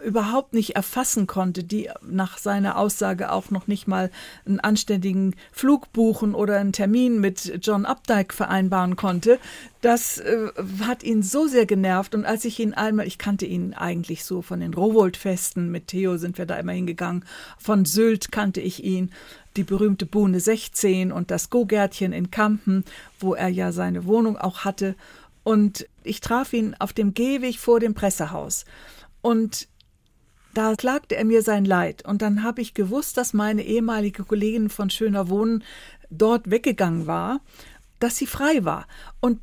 überhaupt 0.03 0.53
nicht 0.53 0.75
erfassen 0.75 1.27
konnte, 1.27 1.63
die 1.63 1.89
nach 2.01 2.37
seiner 2.37 2.77
Aussage 2.77 3.31
auch 3.31 3.49
noch 3.49 3.67
nicht 3.67 3.87
mal 3.87 4.11
einen 4.45 4.59
anständigen 4.59 5.35
Flug 5.51 5.91
buchen 5.93 6.35
oder 6.35 6.57
einen 6.57 6.73
Termin 6.73 7.19
mit 7.19 7.59
John 7.61 7.85
Updike 7.85 8.33
vereinbaren 8.33 8.95
konnte, 8.95 9.39
das 9.81 10.17
äh, 10.17 10.49
hat 10.81 11.03
ihn 11.03 11.23
so 11.23 11.47
sehr 11.47 11.65
genervt. 11.65 12.15
Und 12.15 12.25
als 12.25 12.45
ich 12.45 12.59
ihn 12.59 12.73
einmal, 12.73 13.07
ich 13.07 13.17
kannte 13.17 13.45
ihn 13.45 13.73
eigentlich 13.73 14.23
so 14.23 14.41
von 14.41 14.59
den 14.59 14.73
Rowold-Festen, 14.73 15.69
mit 15.69 15.87
Theo 15.87 16.17
sind 16.17 16.37
wir 16.37 16.45
da 16.45 16.55
immer 16.57 16.73
hingegangen, 16.73 17.25
von 17.57 17.85
Sylt 17.85 18.31
kannte 18.31 18.61
ich 18.61 18.83
ihn, 18.83 19.11
die 19.55 19.63
berühmte 19.63 20.05
Bohne 20.05 20.39
16 20.39 21.11
und 21.11 21.31
das 21.31 21.49
Go-Gärtchen 21.49 22.13
in 22.13 22.31
Kampen, 22.31 22.85
wo 23.19 23.33
er 23.33 23.49
ja 23.49 23.71
seine 23.71 24.05
Wohnung 24.05 24.37
auch 24.37 24.59
hatte. 24.59 24.95
Und 25.43 25.87
ich 26.03 26.21
traf 26.21 26.53
ihn 26.53 26.75
auf 26.79 26.93
dem 26.93 27.13
Gehweg 27.13 27.57
vor 27.57 27.79
dem 27.79 27.93
Pressehaus. 27.93 28.65
Und 29.21 29.67
da 30.53 30.75
klagte 30.75 31.15
er 31.15 31.25
mir 31.25 31.41
sein 31.43 31.65
Leid. 31.65 32.05
Und 32.05 32.21
dann 32.21 32.43
habe 32.43 32.61
ich 32.61 32.73
gewusst, 32.73 33.17
dass 33.17 33.33
meine 33.33 33.63
ehemalige 33.63 34.23
Kollegin 34.23 34.69
von 34.69 34.89
Schöner 34.89 35.29
Wohnen 35.29 35.63
dort 36.09 36.49
weggegangen 36.49 37.07
war, 37.07 37.41
dass 37.99 38.17
sie 38.17 38.25
frei 38.25 38.63
war. 38.63 38.87
Und 39.19 39.41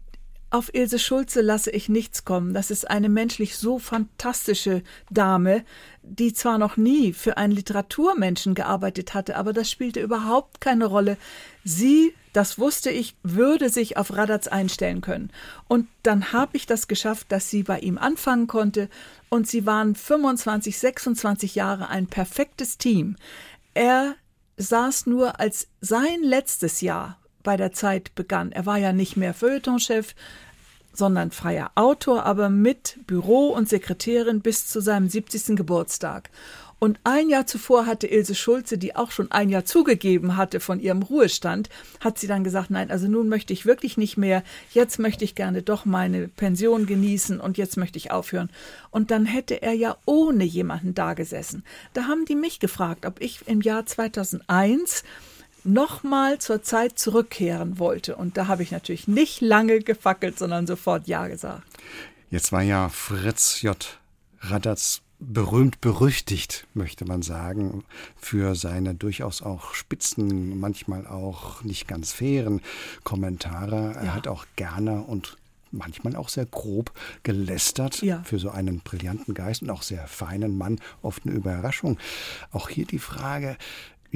auf 0.50 0.72
Ilse 0.74 0.98
Schulze 0.98 1.40
lasse 1.40 1.70
ich 1.70 1.88
nichts 1.88 2.24
kommen. 2.24 2.54
Das 2.54 2.70
ist 2.70 2.88
eine 2.88 3.08
menschlich 3.08 3.56
so 3.56 3.78
fantastische 3.78 4.82
Dame, 5.10 5.64
die 6.02 6.32
zwar 6.32 6.58
noch 6.58 6.76
nie 6.76 7.12
für 7.12 7.36
einen 7.36 7.52
Literaturmenschen 7.52 8.54
gearbeitet 8.54 9.14
hatte, 9.14 9.36
aber 9.36 9.52
das 9.52 9.70
spielte 9.70 10.00
überhaupt 10.00 10.60
keine 10.60 10.86
Rolle. 10.86 11.16
Sie, 11.64 12.14
das 12.32 12.58
wusste 12.58 12.90
ich, 12.90 13.16
würde 13.24 13.70
sich 13.70 13.96
auf 13.96 14.16
Radatz 14.16 14.46
einstellen 14.46 15.00
können. 15.00 15.30
Und 15.66 15.88
dann 16.04 16.32
habe 16.32 16.56
ich 16.56 16.66
das 16.66 16.86
geschafft, 16.86 17.32
dass 17.32 17.50
sie 17.50 17.64
bei 17.64 17.80
ihm 17.80 17.98
anfangen 17.98 18.46
konnte. 18.46 18.88
Und 19.28 19.48
sie 19.48 19.66
waren 19.66 19.96
25, 19.96 20.78
26 20.78 21.56
Jahre 21.56 21.88
ein 21.88 22.06
perfektes 22.06 22.78
Team. 22.78 23.16
Er 23.74 24.14
saß 24.58 25.06
nur 25.06 25.40
als 25.40 25.68
sein 25.80 26.22
letztes 26.22 26.80
Jahr 26.80 27.18
bei 27.46 27.56
der 27.56 27.72
Zeit 27.72 28.14
begann. 28.16 28.50
Er 28.50 28.66
war 28.66 28.76
ja 28.76 28.92
nicht 28.92 29.16
mehr 29.16 29.32
Feuilletonchef, 29.32 30.14
sondern 30.92 31.30
freier 31.30 31.70
Autor, 31.76 32.24
aber 32.24 32.50
mit 32.50 32.98
Büro 33.06 33.50
und 33.50 33.68
Sekretärin 33.68 34.40
bis 34.40 34.66
zu 34.66 34.80
seinem 34.80 35.08
70. 35.08 35.56
Geburtstag. 35.56 36.30
Und 36.78 36.98
ein 37.04 37.30
Jahr 37.30 37.46
zuvor 37.46 37.86
hatte 37.86 38.06
Ilse 38.06 38.34
Schulze, 38.34 38.76
die 38.76 38.96
auch 38.96 39.10
schon 39.10 39.30
ein 39.30 39.48
Jahr 39.48 39.64
zugegeben 39.64 40.36
hatte 40.36 40.60
von 40.60 40.80
ihrem 40.80 41.02
Ruhestand, 41.02 41.70
hat 42.00 42.18
sie 42.18 42.26
dann 42.26 42.44
gesagt, 42.44 42.68
nein, 42.68 42.90
also 42.90 43.08
nun 43.08 43.28
möchte 43.28 43.52
ich 43.52 43.64
wirklich 43.64 43.96
nicht 43.96 44.18
mehr, 44.18 44.42
jetzt 44.72 44.98
möchte 44.98 45.24
ich 45.24 45.34
gerne 45.34 45.62
doch 45.62 45.84
meine 45.86 46.28
Pension 46.28 46.84
genießen 46.84 47.40
und 47.40 47.56
jetzt 47.56 47.76
möchte 47.76 47.96
ich 47.96 48.10
aufhören. 48.10 48.50
Und 48.90 49.10
dann 49.10 49.24
hätte 49.24 49.62
er 49.62 49.72
ja 49.72 49.96
ohne 50.04 50.44
jemanden 50.44 50.94
da 50.94 51.14
gesessen. 51.14 51.64
Da 51.94 52.08
haben 52.08 52.26
die 52.26 52.34
mich 52.34 52.60
gefragt, 52.60 53.06
ob 53.06 53.22
ich 53.22 53.40
im 53.46 53.62
Jahr 53.62 53.86
2001 53.86 55.04
nochmal 55.66 56.38
zur 56.38 56.62
Zeit 56.62 56.98
zurückkehren 56.98 57.78
wollte. 57.78 58.16
Und 58.16 58.36
da 58.36 58.46
habe 58.46 58.62
ich 58.62 58.70
natürlich 58.70 59.08
nicht 59.08 59.40
lange 59.40 59.80
gefackelt, 59.80 60.38
sondern 60.38 60.66
sofort 60.66 61.06
Ja 61.06 61.26
gesagt. 61.28 61.62
Jetzt 62.30 62.52
war 62.52 62.62
ja 62.62 62.88
Fritz 62.88 63.62
J. 63.62 63.98
Radatz 64.40 65.02
berühmt 65.18 65.80
berüchtigt, 65.80 66.66
möchte 66.74 67.04
man 67.06 67.22
sagen, 67.22 67.84
für 68.16 68.54
seine 68.54 68.94
durchaus 68.94 69.42
auch 69.42 69.74
spitzen, 69.74 70.58
manchmal 70.58 71.06
auch 71.06 71.62
nicht 71.62 71.88
ganz 71.88 72.12
fairen 72.12 72.60
Kommentare. 73.02 73.94
Er 73.94 74.14
hat 74.14 74.28
auch 74.28 74.44
gerne 74.56 75.02
und 75.02 75.38
manchmal 75.70 76.16
auch 76.16 76.28
sehr 76.28 76.46
grob 76.46 76.92
gelästert 77.22 78.02
ja. 78.02 78.22
für 78.24 78.38
so 78.38 78.50
einen 78.50 78.80
brillanten 78.80 79.34
Geist 79.34 79.62
und 79.62 79.70
auch 79.70 79.82
sehr 79.82 80.06
feinen 80.06 80.56
Mann, 80.56 80.80
oft 81.02 81.26
eine 81.26 81.34
Überraschung. 81.34 81.98
Auch 82.52 82.68
hier 82.68 82.86
die 82.86 82.98
Frage, 82.98 83.56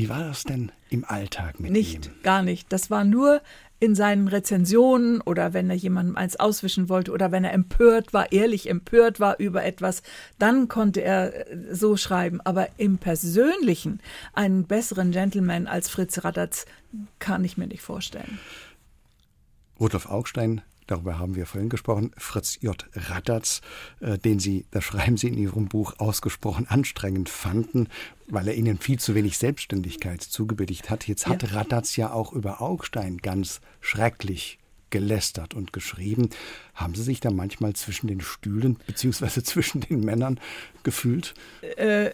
wie 0.00 0.08
war 0.08 0.20
das 0.20 0.44
denn 0.44 0.72
im 0.88 1.04
Alltag 1.04 1.60
mit 1.60 1.72
nicht, 1.72 2.06
ihm? 2.06 2.12
Nicht, 2.12 2.22
gar 2.22 2.42
nicht. 2.42 2.72
Das 2.72 2.90
war 2.90 3.04
nur 3.04 3.42
in 3.80 3.94
seinen 3.94 4.28
Rezensionen 4.28 5.20
oder 5.20 5.52
wenn 5.52 5.68
er 5.68 5.76
jemandem 5.76 6.16
eins 6.16 6.36
auswischen 6.36 6.88
wollte 6.88 7.12
oder 7.12 7.32
wenn 7.32 7.44
er 7.44 7.52
empört 7.52 8.14
war, 8.14 8.32
ehrlich 8.32 8.70
empört 8.70 9.20
war 9.20 9.38
über 9.38 9.62
etwas, 9.62 10.02
dann 10.38 10.68
konnte 10.68 11.02
er 11.02 11.50
äh, 11.50 11.74
so 11.74 11.98
schreiben. 11.98 12.40
Aber 12.40 12.68
im 12.78 12.96
Persönlichen 12.96 14.00
einen 14.32 14.64
besseren 14.64 15.10
Gentleman 15.10 15.66
als 15.66 15.90
Fritz 15.90 16.24
Radatz 16.24 16.64
kann 17.18 17.44
ich 17.44 17.58
mir 17.58 17.66
nicht 17.66 17.82
vorstellen. 17.82 18.38
Rudolf 19.78 20.06
Augstein 20.06 20.62
darüber 20.90 21.18
haben 21.18 21.37
wir 21.37 21.46
vorhin 21.46 21.68
gesprochen, 21.68 22.12
Fritz 22.16 22.59
J. 22.61 22.87
Radatz, 22.94 23.61
äh, 24.00 24.18
den 24.18 24.38
Sie, 24.38 24.66
das 24.70 24.85
schreiben 24.85 25.16
Sie 25.16 25.29
in 25.29 25.38
Ihrem 25.38 25.68
Buch, 25.68 25.94
ausgesprochen 25.98 26.66
anstrengend 26.68 27.29
fanden, 27.29 27.88
weil 28.26 28.48
er 28.48 28.55
Ihnen 28.55 28.79
viel 28.79 28.98
zu 28.98 29.14
wenig 29.14 29.38
Selbstständigkeit 29.38 30.22
zugebilligt 30.22 30.90
hat. 30.90 31.07
Jetzt 31.09 31.26
hat 31.26 31.42
ja. 31.42 31.50
Radatz 31.50 31.96
ja 31.96 32.12
auch 32.12 32.33
über 32.33 32.61
Augstein 32.61 33.18
ganz 33.18 33.61
schrecklich 33.81 34.59
gelästert 34.90 35.55
und 35.55 35.72
geschrieben. 35.72 36.29
Haben 36.74 36.94
Sie 36.94 37.03
sich 37.03 37.20
da 37.20 37.31
manchmal 37.31 37.74
zwischen 37.74 38.09
den 38.09 38.20
Stühlen 38.20 38.76
bzw. 38.87 39.42
zwischen 39.42 39.81
den 39.81 40.00
Männern 40.00 40.38
gefühlt? 40.83 41.35
Äh, 41.76 42.11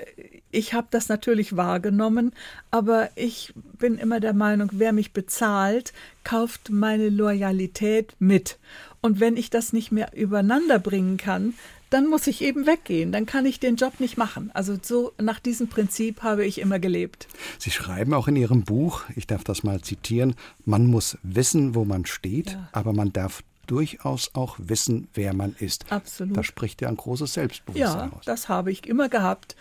ich 0.50 0.74
habe 0.74 0.86
das 0.90 1.08
natürlich 1.08 1.56
wahrgenommen, 1.56 2.32
aber 2.70 3.10
ich 3.14 3.52
bin 3.78 3.98
immer 3.98 4.20
der 4.20 4.32
Meinung, 4.32 4.70
wer 4.72 4.92
mich 4.92 5.12
bezahlt, 5.12 5.92
kauft 6.24 6.70
meine 6.70 7.08
Loyalität 7.08 8.14
mit. 8.18 8.58
Und 9.00 9.20
wenn 9.20 9.36
ich 9.36 9.50
das 9.50 9.72
nicht 9.72 9.92
mehr 9.92 10.10
übereinander 10.14 10.78
bringen 10.78 11.16
kann, 11.16 11.54
dann 11.90 12.08
muss 12.08 12.26
ich 12.26 12.42
eben 12.42 12.66
weggehen. 12.66 13.12
Dann 13.12 13.26
kann 13.26 13.46
ich 13.46 13.60
den 13.60 13.76
Job 13.76 14.00
nicht 14.00 14.16
machen. 14.16 14.50
Also 14.54 14.76
so 14.80 15.12
nach 15.18 15.38
diesem 15.38 15.68
Prinzip 15.68 16.22
habe 16.22 16.44
ich 16.44 16.60
immer 16.60 16.78
gelebt. 16.78 17.28
Sie 17.58 17.70
schreiben 17.70 18.14
auch 18.14 18.28
in 18.28 18.36
Ihrem 18.36 18.64
Buch, 18.64 19.02
ich 19.14 19.26
darf 19.26 19.44
das 19.44 19.62
mal 19.62 19.80
zitieren, 19.80 20.34
man 20.64 20.86
muss 20.86 21.18
wissen, 21.22 21.74
wo 21.74 21.84
man 21.84 22.06
steht, 22.06 22.52
ja. 22.52 22.68
aber 22.72 22.92
man 22.92 23.12
darf 23.12 23.42
durchaus 23.66 24.30
auch 24.34 24.56
wissen, 24.58 25.08
wer 25.14 25.34
man 25.34 25.54
ist. 25.58 25.90
Absolut. 25.90 26.36
Da 26.36 26.42
spricht 26.42 26.82
ja 26.82 26.88
ein 26.88 26.96
großes 26.96 27.34
Selbstbewusstsein 27.34 28.10
ja, 28.10 28.16
aus. 28.16 28.24
Das 28.24 28.48
habe 28.48 28.70
ich 28.70 28.86
immer 28.86 29.08
gehabt 29.08 29.56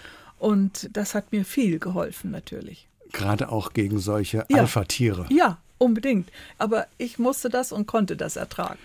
und 0.46 0.92
das 0.94 1.16
hat 1.16 1.32
mir 1.32 1.44
viel 1.44 1.80
geholfen 1.80 2.30
natürlich. 2.30 2.88
Gerade 3.12 3.50
auch 3.50 3.74
gegen 3.74 3.98
solche 3.98 4.46
ja. 4.48 4.60
Alpha-Tiere. 4.60 5.26
Ja, 5.32 5.58
unbedingt. 5.80 6.32
Aber 6.60 6.86
ich 7.00 7.18
musste 7.18 7.50
das 7.50 7.72
und 7.72 7.88
konnte 7.88 8.16
das 8.16 8.36
ertragen. 8.36 8.78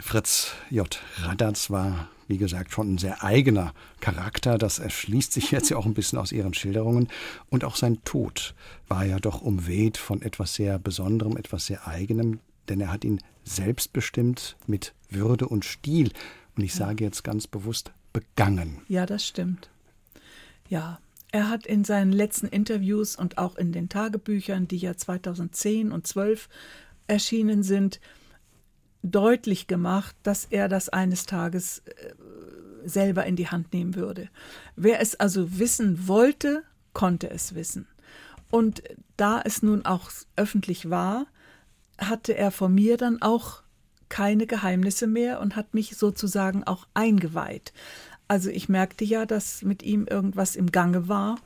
Fritz 0.00 0.52
J. 0.70 0.98
Radatz 1.18 1.68
war, 1.68 2.08
wie 2.26 2.38
gesagt, 2.38 2.72
schon 2.72 2.94
ein 2.94 2.96
sehr 2.98 3.22
eigener 3.22 3.74
Charakter. 4.00 4.56
Das 4.56 4.78
erschließt 4.78 5.30
sich 5.30 5.50
jetzt 5.50 5.68
ja 5.68 5.76
auch 5.76 5.84
ein 5.84 5.92
bisschen 5.92 6.18
aus 6.18 6.32
Ihren 6.32 6.54
Schilderungen. 6.54 7.08
Und 7.50 7.64
auch 7.64 7.76
sein 7.76 8.02
Tod 8.04 8.54
war 8.86 9.04
ja 9.04 9.18
doch 9.18 9.42
umweht 9.42 9.98
von 9.98 10.22
etwas 10.22 10.54
sehr 10.54 10.78
Besonderem, 10.78 11.36
etwas 11.36 11.66
sehr 11.66 11.86
Eigenem, 11.86 12.40
denn 12.70 12.80
er 12.80 12.90
hat 12.90 13.04
ihn 13.04 13.20
selbstbestimmt 13.44 14.56
mit 14.66 14.94
Würde 15.10 15.48
und 15.48 15.66
Stil, 15.66 16.12
und 16.56 16.64
ich 16.64 16.74
sage 16.74 17.04
jetzt 17.04 17.24
ganz 17.24 17.46
bewusst, 17.46 17.92
begangen. 18.14 18.80
Ja, 18.88 19.04
das 19.04 19.26
stimmt. 19.26 19.68
Ja, 20.68 20.98
er 21.30 21.50
hat 21.50 21.66
in 21.66 21.84
seinen 21.84 22.12
letzten 22.12 22.46
Interviews 22.46 23.16
und 23.16 23.38
auch 23.38 23.56
in 23.56 23.72
den 23.72 23.88
Tagebüchern, 23.88 24.68
die 24.68 24.78
ja 24.78 24.96
2010 24.96 25.92
und 25.92 26.06
12 26.06 26.48
erschienen 27.06 27.62
sind, 27.62 28.00
deutlich 29.02 29.66
gemacht, 29.66 30.16
dass 30.22 30.46
er 30.46 30.68
das 30.68 30.88
eines 30.88 31.26
Tages 31.26 31.82
äh, 31.86 32.14
selber 32.84 33.26
in 33.26 33.36
die 33.36 33.48
Hand 33.48 33.72
nehmen 33.72 33.94
würde. 33.94 34.28
Wer 34.76 35.00
es 35.00 35.14
also 35.14 35.58
wissen 35.58 36.08
wollte, 36.08 36.62
konnte 36.92 37.30
es 37.30 37.54
wissen. 37.54 37.86
Und 38.50 38.82
da 39.16 39.40
es 39.44 39.62
nun 39.62 39.84
auch 39.84 40.10
öffentlich 40.36 40.88
war, 40.88 41.26
hatte 41.98 42.34
er 42.36 42.50
von 42.50 42.74
mir 42.74 42.96
dann 42.96 43.20
auch 43.20 43.62
keine 44.08 44.46
Geheimnisse 44.46 45.06
mehr 45.06 45.40
und 45.40 45.54
hat 45.54 45.74
mich 45.74 45.96
sozusagen 45.96 46.64
auch 46.64 46.86
eingeweiht. 46.94 47.72
Also 48.28 48.50
ich 48.50 48.68
merkte 48.68 49.04
ja, 49.04 49.26
dass 49.26 49.62
mit 49.62 49.82
ihm 49.82 50.06
irgendwas 50.06 50.54
im 50.54 50.70
Gange 50.70 51.08
war 51.08 51.36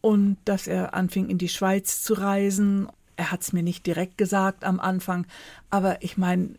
und 0.00 0.36
dass 0.44 0.66
er 0.66 0.94
anfing 0.94 1.28
in 1.28 1.38
die 1.38 1.48
Schweiz 1.48 2.02
zu 2.02 2.14
reisen. 2.14 2.88
Er 3.16 3.32
hat 3.32 3.42
es 3.42 3.52
mir 3.52 3.62
nicht 3.62 3.86
direkt 3.86 4.16
gesagt 4.16 4.64
am 4.64 4.78
Anfang, 4.78 5.26
aber 5.70 6.02
ich 6.02 6.16
meine, 6.16 6.50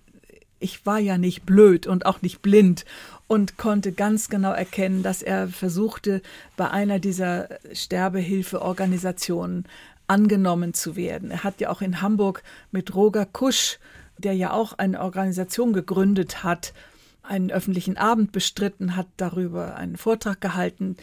ich 0.59 0.85
war 0.85 0.99
ja 0.99 1.17
nicht 1.17 1.45
blöd 1.45 1.87
und 1.87 2.05
auch 2.05 2.21
nicht 2.21 2.41
blind 2.41 2.85
und 3.27 3.57
konnte 3.57 3.91
ganz 3.91 4.29
genau 4.29 4.51
erkennen, 4.51 5.03
dass 5.03 5.21
er 5.21 5.47
versuchte, 5.47 6.21
bei 6.57 6.69
einer 6.69 6.99
dieser 6.99 7.49
Sterbehilfeorganisationen 7.73 9.65
angenommen 10.07 10.73
zu 10.73 10.95
werden. 10.95 11.31
Er 11.31 11.43
hat 11.43 11.59
ja 11.59 11.69
auch 11.69 11.81
in 11.81 12.01
Hamburg 12.01 12.43
mit 12.71 12.95
Roger 12.95 13.25
Kusch, 13.25 13.79
der 14.17 14.33
ja 14.33 14.51
auch 14.51 14.73
eine 14.73 15.01
Organisation 15.01 15.73
gegründet 15.73 16.43
hat, 16.43 16.73
einen 17.27 17.51
öffentlichen 17.51 17.97
Abend 17.97 18.31
bestritten, 18.31 18.95
hat 18.95 19.07
darüber 19.17 19.75
einen 19.75 19.97
Vortrag 19.97 20.41
gehalten. 20.41 20.97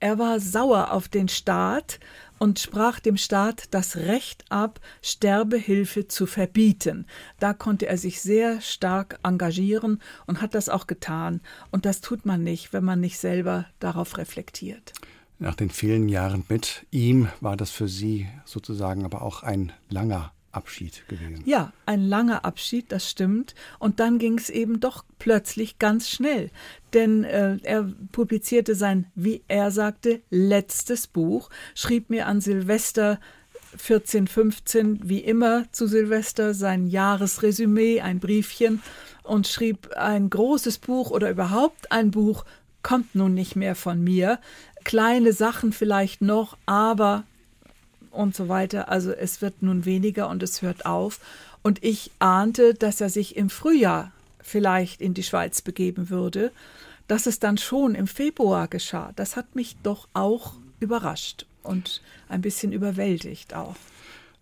Er 0.00 0.18
war 0.18 0.38
sauer 0.40 0.92
auf 0.92 1.08
den 1.08 1.28
Staat 1.28 1.98
und 2.38 2.58
sprach 2.58 3.00
dem 3.00 3.16
Staat 3.16 3.64
das 3.70 3.96
Recht 3.96 4.44
ab, 4.50 4.80
Sterbehilfe 5.00 6.08
zu 6.08 6.26
verbieten. 6.26 7.06
Da 7.38 7.54
konnte 7.54 7.86
er 7.86 7.96
sich 7.96 8.20
sehr 8.20 8.60
stark 8.60 9.18
engagieren 9.22 10.02
und 10.26 10.42
hat 10.42 10.54
das 10.54 10.68
auch 10.68 10.86
getan. 10.86 11.40
Und 11.70 11.86
das 11.86 12.00
tut 12.00 12.26
man 12.26 12.42
nicht, 12.42 12.72
wenn 12.72 12.84
man 12.84 13.00
nicht 13.00 13.18
selber 13.18 13.66
darauf 13.78 14.18
reflektiert. 14.18 14.92
Nach 15.38 15.54
den 15.54 15.70
vielen 15.70 16.08
Jahren 16.08 16.44
mit 16.48 16.86
ihm 16.90 17.28
war 17.40 17.56
das 17.56 17.70
für 17.70 17.88
Sie 17.88 18.28
sozusagen 18.44 19.04
aber 19.04 19.22
auch 19.22 19.42
ein 19.42 19.72
langer 19.88 20.32
Abschied 20.56 21.06
gewesen. 21.08 21.42
Ja, 21.44 21.72
ein 21.86 22.00
langer 22.00 22.44
Abschied, 22.44 22.92
das 22.92 23.10
stimmt. 23.10 23.54
Und 23.78 24.00
dann 24.00 24.18
ging 24.18 24.38
es 24.38 24.50
eben 24.50 24.80
doch 24.80 25.04
plötzlich 25.18 25.78
ganz 25.78 26.08
schnell. 26.08 26.50
Denn 26.92 27.24
äh, 27.24 27.58
er 27.62 27.90
publizierte 28.12 28.74
sein, 28.74 29.06
wie 29.14 29.42
er 29.48 29.70
sagte, 29.70 30.20
letztes 30.30 31.06
Buch, 31.06 31.50
schrieb 31.74 32.10
mir 32.10 32.26
an 32.26 32.40
Silvester 32.40 33.18
14, 33.76 34.28
15, 34.28 35.08
wie 35.08 35.18
immer 35.18 35.64
zu 35.72 35.86
Silvester, 35.86 36.54
sein 36.54 36.86
Jahresresümee, 36.86 38.00
ein 38.00 38.20
Briefchen 38.20 38.82
und 39.22 39.48
schrieb 39.48 39.96
ein 39.96 40.30
großes 40.30 40.78
Buch 40.78 41.10
oder 41.10 41.30
überhaupt 41.30 41.90
ein 41.90 42.10
Buch, 42.10 42.44
kommt 42.82 43.14
nun 43.14 43.34
nicht 43.34 43.56
mehr 43.56 43.74
von 43.74 44.02
mir. 44.02 44.38
Kleine 44.84 45.32
Sachen 45.32 45.72
vielleicht 45.72 46.20
noch, 46.20 46.56
aber 46.66 47.24
und 48.14 48.34
so 48.34 48.48
weiter. 48.48 48.88
Also 48.88 49.12
es 49.12 49.42
wird 49.42 49.62
nun 49.62 49.84
weniger 49.84 50.28
und 50.28 50.42
es 50.42 50.62
hört 50.62 50.86
auf. 50.86 51.20
Und 51.62 51.82
ich 51.82 52.10
ahnte, 52.18 52.74
dass 52.74 53.00
er 53.00 53.10
sich 53.10 53.36
im 53.36 53.50
Frühjahr 53.50 54.12
vielleicht 54.40 55.00
in 55.00 55.14
die 55.14 55.22
Schweiz 55.22 55.62
begeben 55.62 56.10
würde. 56.10 56.52
Dass 57.08 57.26
es 57.26 57.38
dann 57.38 57.58
schon 57.58 57.94
im 57.94 58.06
Februar 58.06 58.68
geschah, 58.68 59.12
das 59.16 59.36
hat 59.36 59.54
mich 59.54 59.76
doch 59.82 60.08
auch 60.14 60.54
überrascht 60.80 61.46
und 61.62 62.02
ein 62.28 62.40
bisschen 62.40 62.72
überwältigt 62.72 63.54
auch. 63.54 63.76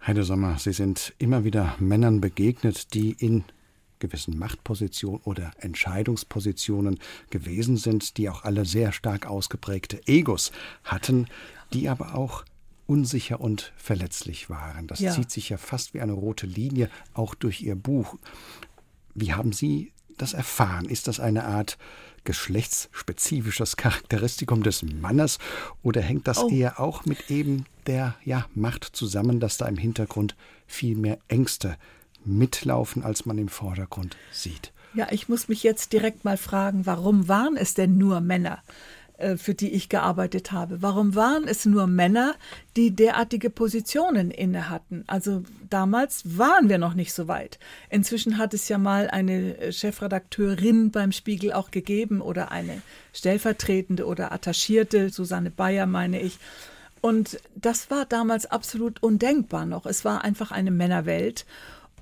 Heide 0.05 0.25
Sommer, 0.25 0.59
Sie 0.59 0.73
sind 0.73 1.13
immer 1.19 1.45
wieder 1.45 1.77
Männern 1.79 2.21
begegnet, 2.21 2.95
die 2.95 3.13
in 3.13 3.45
gewissen 4.01 4.37
Machtpositionen 4.37 5.21
oder 5.23 5.53
Entscheidungspositionen 5.59 6.99
gewesen 7.31 7.77
sind, 7.77 8.17
die 8.17 8.29
auch 8.29 8.43
alle 8.43 8.65
sehr 8.65 8.93
stark 8.93 9.27
ausgeprägte 9.27 10.01
Egos 10.07 10.51
hatten, 10.83 11.29
die 11.73 11.89
aber 11.89 12.17
auch 12.17 12.45
unsicher 12.93 13.41
und 13.41 13.73
verletzlich 13.75 14.51
waren. 14.51 14.87
Das 14.87 15.01
ja. 15.01 15.13
zieht 15.13 15.31
sich 15.31 15.49
ja 15.49 15.57
fast 15.57 15.95
wie 15.95 16.03
eine 16.03 16.13
rote 16.13 16.47
Linie 16.47 16.91
auch 17.15 17.35
durch 17.35 17.63
Ihr 17.63 17.75
Buch. 17.75 18.19
Wie 19.15 19.33
haben 19.33 19.53
Sie 19.53 19.93
das 20.19 20.35
erfahren? 20.35 20.85
Ist 20.85 21.09
das 21.09 21.19
eine 21.19 21.45
Art 21.45 21.79
geschlechtsspezifisches 22.25 23.79
Charakteristikum 23.79 24.63
des 24.63 24.83
Mannes 24.83 25.39
oder 25.83 26.03
hängt 26.03 26.29
das 26.29 26.39
oh. 26.39 26.51
eher 26.51 26.81
auch 26.81 27.07
mit 27.07 27.31
eben 27.31 27.65
der 27.87 28.15
ja, 28.27 28.45
Macht 28.55 28.85
zusammen, 28.85 29.41
dass 29.41 29.57
da 29.57 29.67
im 29.67 29.79
Hintergrund 29.79 30.37
viel 30.67 30.95
mehr 30.95 31.19
Ängste 31.29 31.79
mitlaufen, 32.27 33.03
als 33.03 33.25
man 33.25 33.39
im 33.39 33.49
Vordergrund 33.49 34.19
sieht? 34.31 34.71
Ja, 34.93 35.09
ich 35.11 35.31
muss 35.31 35.49
mich 35.49 35.63
jetzt 35.63 35.95
direkt 35.95 36.27
mal 36.27 36.37
fragen, 36.37 36.85
warum 36.85 37.27
waren 37.27 37.57
es 37.57 37.73
denn 37.73 37.97
nur 37.97 38.21
Männer? 38.21 38.63
Äh, 39.23 39.37
für 39.37 39.55
die 39.55 39.71
ich 39.71 39.89
gearbeitet 39.89 40.51
habe. 40.51 40.83
Warum 40.83 41.15
waren 41.15 41.47
es 41.47 41.65
nur 41.65 41.87
Männer, 41.87 42.35
die 42.77 42.91
derartige 42.91 43.51
Positionen 43.51 44.33
inne 44.33 44.69
hatten? 44.69 45.05
Also 45.07 45.45
damals 45.71 46.39
waren 46.39 46.69
wir 46.69 46.79
noch 46.79 46.95
nicht 46.95 47.13
so 47.13 47.29
weit. 47.29 47.61
Inzwischen 47.89 48.37
hat 48.37 48.53
es 48.53 48.69
ja 48.69 48.79
mal 48.79 49.09
eine 49.09 49.57
äh, 49.59 49.73
Chefredakteurin 49.73 50.91
beim 50.91 51.13
Spiegel 51.13 51.53
auch 51.53 51.71
gegeben 51.71 52.21
oder 52.21 52.51
eine 52.51 52.83
stellvertretende 53.13 54.07
oder 54.07 54.33
attachierte, 54.33 55.11
Susanne 55.11 55.51
Bayer 55.53 55.87
meine 55.87 56.21
ich. 56.21 56.39
Und 57.01 57.39
das 57.55 57.91
war 57.91 58.07
damals 58.07 58.47
absolut 58.47 59.05
undenkbar 59.05 59.67
noch. 59.67 59.87
Es 59.87 60.05
war 60.05 60.25
einfach 60.25 60.51
eine 60.51 60.73
Männerwelt. 60.73 61.47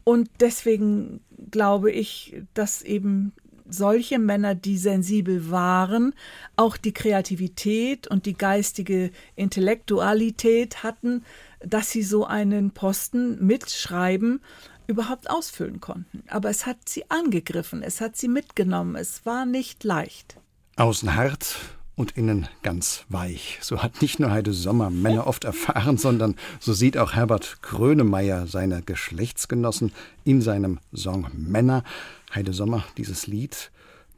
Und 0.04 0.30
deswegen 0.40 1.20
glaube 1.50 1.90
ich, 1.90 2.42
dass 2.54 2.80
eben 2.80 3.32
solche 3.70 4.18
Männer, 4.18 4.54
die 4.54 4.78
sensibel 4.78 5.50
waren, 5.50 6.14
auch 6.56 6.76
die 6.76 6.92
Kreativität 6.92 8.06
und 8.06 8.26
die 8.26 8.34
geistige 8.34 9.10
Intellektualität 9.36 10.82
hatten, 10.82 11.24
dass 11.60 11.90
sie 11.90 12.02
so 12.02 12.26
einen 12.26 12.72
Posten 12.72 13.44
mitschreiben 13.44 14.40
überhaupt 14.86 15.30
ausfüllen 15.30 15.80
konnten. 15.80 16.24
Aber 16.28 16.50
es 16.50 16.66
hat 16.66 16.88
sie 16.88 17.08
angegriffen, 17.10 17.82
es 17.82 18.00
hat 18.00 18.16
sie 18.16 18.28
mitgenommen, 18.28 18.96
es 18.96 19.24
war 19.24 19.46
nicht 19.46 19.84
leicht. 19.84 20.36
Außen 20.76 21.14
hart 21.14 21.56
und 22.00 22.16
innen 22.16 22.48
ganz 22.62 23.04
weich. 23.08 23.58
So 23.60 23.82
hat 23.82 24.00
nicht 24.00 24.18
nur 24.18 24.30
Heide 24.30 24.54
Sommer 24.54 24.88
Männer 24.88 25.26
oft 25.26 25.44
erfahren, 25.44 25.98
sondern 25.98 26.34
so 26.58 26.72
sieht 26.72 26.96
auch 26.96 27.12
Herbert 27.12 27.58
Grönemeyer 27.60 28.46
seine 28.46 28.82
Geschlechtsgenossen 28.82 29.92
in 30.24 30.40
seinem 30.40 30.80
Song 30.94 31.28
Männer. 31.34 31.84
Heide 32.34 32.52
Sommer, 32.52 32.84
dieses 32.96 33.26
Lied 33.26 33.70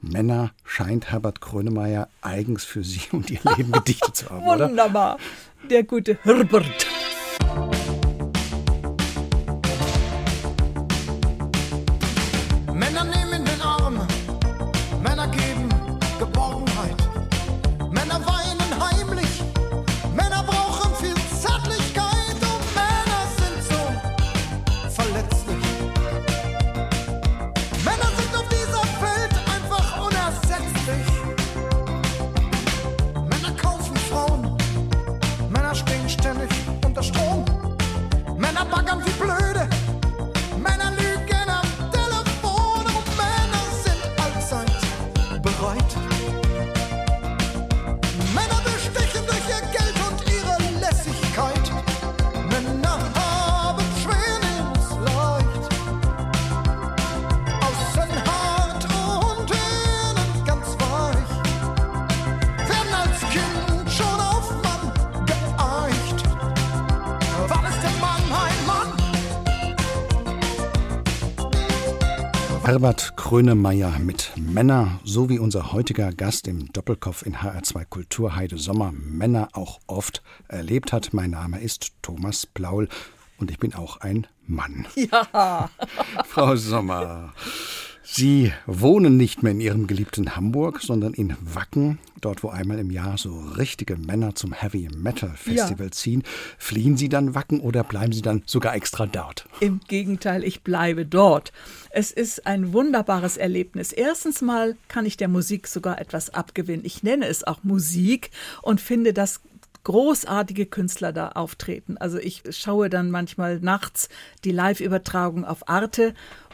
Männer 0.02 0.50
scheint 0.64 1.12
Herbert 1.12 1.40
Grönemeyer 1.40 2.08
eigens 2.20 2.64
für 2.64 2.82
sie 2.84 3.00
und 3.12 3.30
ihr 3.30 3.40
Leben 3.56 3.72
gedichtet 3.72 4.16
zu 4.16 4.30
haben, 4.30 4.46
oder? 4.46 4.68
Wunderbar. 4.68 5.18
Der 5.70 5.84
gute 5.84 6.18
Herbert. 6.22 6.86
Herbert 73.32 73.46
Krönemeyer 73.46 73.98
mit 73.98 74.30
Männer, 74.36 75.00
so 75.04 75.30
wie 75.30 75.38
unser 75.38 75.72
heutiger 75.72 76.12
Gast 76.12 76.46
im 76.48 76.70
Doppelkopf 76.70 77.22
in 77.22 77.36
HR2 77.36 77.86
Kultur 77.86 78.36
Heide 78.36 78.58
Sommer 78.58 78.92
Männer 78.92 79.48
auch 79.54 79.80
oft 79.86 80.22
erlebt 80.48 80.92
hat. 80.92 81.14
Mein 81.14 81.30
Name 81.30 81.58
ist 81.58 81.92
Thomas 82.02 82.44
Plaul 82.44 82.90
und 83.38 83.50
ich 83.50 83.58
bin 83.58 83.74
auch 83.74 84.02
ein 84.02 84.26
Mann. 84.46 84.86
Ja. 84.96 85.70
Frau 86.26 86.56
Sommer, 86.56 87.32
Sie 88.14 88.52
wohnen 88.66 89.16
nicht 89.16 89.42
mehr 89.42 89.52
in 89.52 89.60
Ihrem 89.60 89.86
geliebten 89.86 90.36
Hamburg, 90.36 90.82
sondern 90.82 91.14
in 91.14 91.34
Wacken, 91.40 91.98
dort 92.20 92.42
wo 92.42 92.50
einmal 92.50 92.78
im 92.78 92.90
Jahr 92.90 93.16
so 93.16 93.38
richtige 93.56 93.96
Männer 93.96 94.34
zum 94.34 94.52
Heavy 94.52 94.90
Metal 94.94 95.30
Festival 95.34 95.86
ja. 95.86 95.92
ziehen. 95.92 96.22
Fliehen 96.58 96.98
Sie 96.98 97.08
dann 97.08 97.34
Wacken 97.34 97.60
oder 97.60 97.82
bleiben 97.82 98.12
Sie 98.12 98.20
dann 98.20 98.42
sogar 98.44 98.74
extra 98.74 99.06
dort? 99.06 99.48
Im 99.60 99.80
Gegenteil, 99.88 100.44
ich 100.44 100.60
bleibe 100.60 101.06
dort. 101.06 101.54
Es 101.88 102.10
ist 102.10 102.46
ein 102.46 102.74
wunderbares 102.74 103.38
Erlebnis. 103.38 103.92
Erstens 103.92 104.42
mal 104.42 104.76
kann 104.88 105.06
ich 105.06 105.16
der 105.16 105.28
Musik 105.28 105.66
sogar 105.66 105.98
etwas 105.98 106.28
abgewinnen. 106.28 106.84
Ich 106.84 107.02
nenne 107.02 107.26
es 107.28 107.44
auch 107.44 107.64
Musik 107.64 108.30
und 108.60 108.82
finde 108.82 109.14
das 109.14 109.40
großartige 109.84 110.66
Künstler 110.66 111.14
da 111.14 111.30
auftreten. 111.30 111.96
Also 111.96 112.18
ich 112.18 112.42
schaue 112.50 112.90
dann 112.90 113.10
manchmal 113.10 113.58
nachts 113.60 114.10
die 114.44 114.52
Live-Übertragung 114.52 115.46
auf 115.46 115.66
Arte 115.66 116.12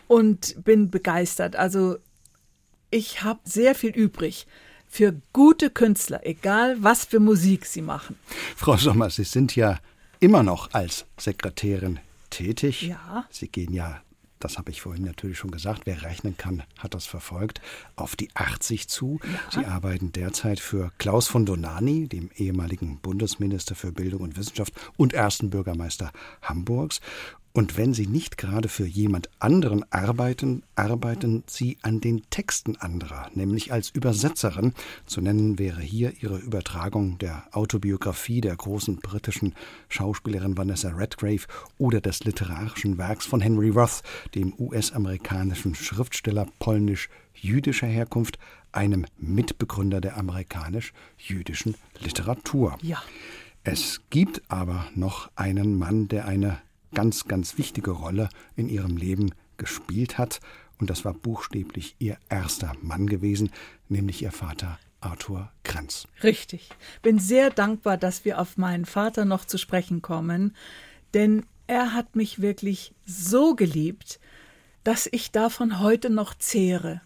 und 0.08 0.64
bin 0.64 0.90
begeistert. 0.90 1.54
Also 1.54 1.98
ich 2.90 3.22
habe 3.22 3.40
sehr 3.44 3.76
viel 3.76 3.90
übrig 3.90 4.46
für 4.88 5.20
gute 5.32 5.70
Künstler, 5.70 6.26
egal 6.26 6.76
was 6.80 7.04
für 7.04 7.20
Musik 7.20 7.66
sie 7.66 7.82
machen. 7.82 8.16
Frau 8.56 8.76
Sommer, 8.76 9.10
Sie 9.10 9.24
sind 9.24 9.54
ja 9.54 9.78
immer 10.18 10.42
noch 10.42 10.72
als 10.72 11.04
Sekretärin 11.18 12.00
tätig. 12.30 12.82
Ja. 12.82 13.26
Sie 13.30 13.48
gehen 13.48 13.72
ja, 13.72 14.00
das 14.38 14.56
habe 14.56 14.70
ich 14.70 14.80
vorhin 14.80 15.04
natürlich 15.04 15.38
schon 15.38 15.50
gesagt, 15.50 15.82
wer 15.84 16.02
rechnen 16.02 16.36
kann, 16.36 16.62
hat 16.78 16.94
das 16.94 17.06
verfolgt, 17.06 17.60
auf 17.96 18.16
die 18.16 18.30
80 18.34 18.88
zu. 18.88 19.20
Ja. 19.22 19.60
Sie 19.60 19.66
arbeiten 19.66 20.12
derzeit 20.12 20.60
für 20.60 20.90
Klaus 20.98 21.28
von 21.28 21.44
Donani, 21.44 22.08
dem 22.08 22.30
ehemaligen 22.36 22.98
Bundesminister 22.98 23.74
für 23.74 23.92
Bildung 23.92 24.22
und 24.22 24.36
Wissenschaft 24.36 24.72
und 24.96 25.12
ersten 25.12 25.50
Bürgermeister 25.50 26.12
Hamburgs. 26.42 27.00
Und 27.58 27.76
wenn 27.76 27.92
Sie 27.92 28.06
nicht 28.06 28.38
gerade 28.38 28.68
für 28.68 28.86
jemand 28.86 29.30
anderen 29.40 29.84
arbeiten, 29.90 30.62
arbeiten 30.76 31.42
Sie 31.48 31.76
an 31.82 32.00
den 32.00 32.22
Texten 32.30 32.76
anderer, 32.76 33.32
nämlich 33.34 33.72
als 33.72 33.90
Übersetzerin. 33.90 34.74
Zu 35.06 35.20
nennen 35.22 35.58
wäre 35.58 35.80
hier 35.80 36.12
Ihre 36.22 36.38
Übertragung 36.38 37.18
der 37.18 37.48
Autobiografie 37.50 38.40
der 38.40 38.54
großen 38.54 38.98
britischen 38.98 39.56
Schauspielerin 39.88 40.56
Vanessa 40.56 40.90
Redgrave 40.90 41.48
oder 41.78 42.00
des 42.00 42.22
literarischen 42.22 42.96
Werks 42.96 43.26
von 43.26 43.40
Henry 43.40 43.70
Roth, 43.70 44.04
dem 44.36 44.54
US-amerikanischen 44.56 45.74
Schriftsteller 45.74 46.46
polnisch-jüdischer 46.60 47.88
Herkunft, 47.88 48.38
einem 48.70 49.04
Mitbegründer 49.16 50.00
der 50.00 50.16
amerikanisch-jüdischen 50.16 51.74
Literatur. 51.98 52.78
Ja. 52.82 53.02
Es 53.64 54.00
gibt 54.10 54.42
aber 54.46 54.86
noch 54.94 55.28
einen 55.34 55.76
Mann, 55.76 56.06
der 56.06 56.26
eine 56.26 56.60
ganz, 56.94 57.26
ganz 57.26 57.58
wichtige 57.58 57.90
Rolle 57.90 58.28
in 58.56 58.68
ihrem 58.68 58.96
Leben 58.96 59.34
gespielt 59.56 60.18
hat. 60.18 60.40
Und 60.78 60.90
das 60.90 61.04
war 61.04 61.14
buchstäblich 61.14 61.96
ihr 61.98 62.18
erster 62.28 62.72
Mann 62.82 63.06
gewesen, 63.06 63.50
nämlich 63.88 64.22
ihr 64.22 64.32
Vater 64.32 64.78
Arthur 65.00 65.50
Krenz. 65.64 66.06
Richtig. 66.22 66.70
Bin 67.02 67.18
sehr 67.18 67.50
dankbar, 67.50 67.96
dass 67.96 68.24
wir 68.24 68.40
auf 68.40 68.56
meinen 68.56 68.84
Vater 68.84 69.24
noch 69.24 69.44
zu 69.44 69.58
sprechen 69.58 70.02
kommen, 70.02 70.56
denn 71.14 71.44
er 71.66 71.92
hat 71.94 72.16
mich 72.16 72.40
wirklich 72.40 72.94
so 73.04 73.54
geliebt, 73.54 74.18
dass 74.84 75.08
ich 75.10 75.30
davon 75.30 75.80
heute 75.80 76.10
noch 76.10 76.34
zehre. 76.34 77.02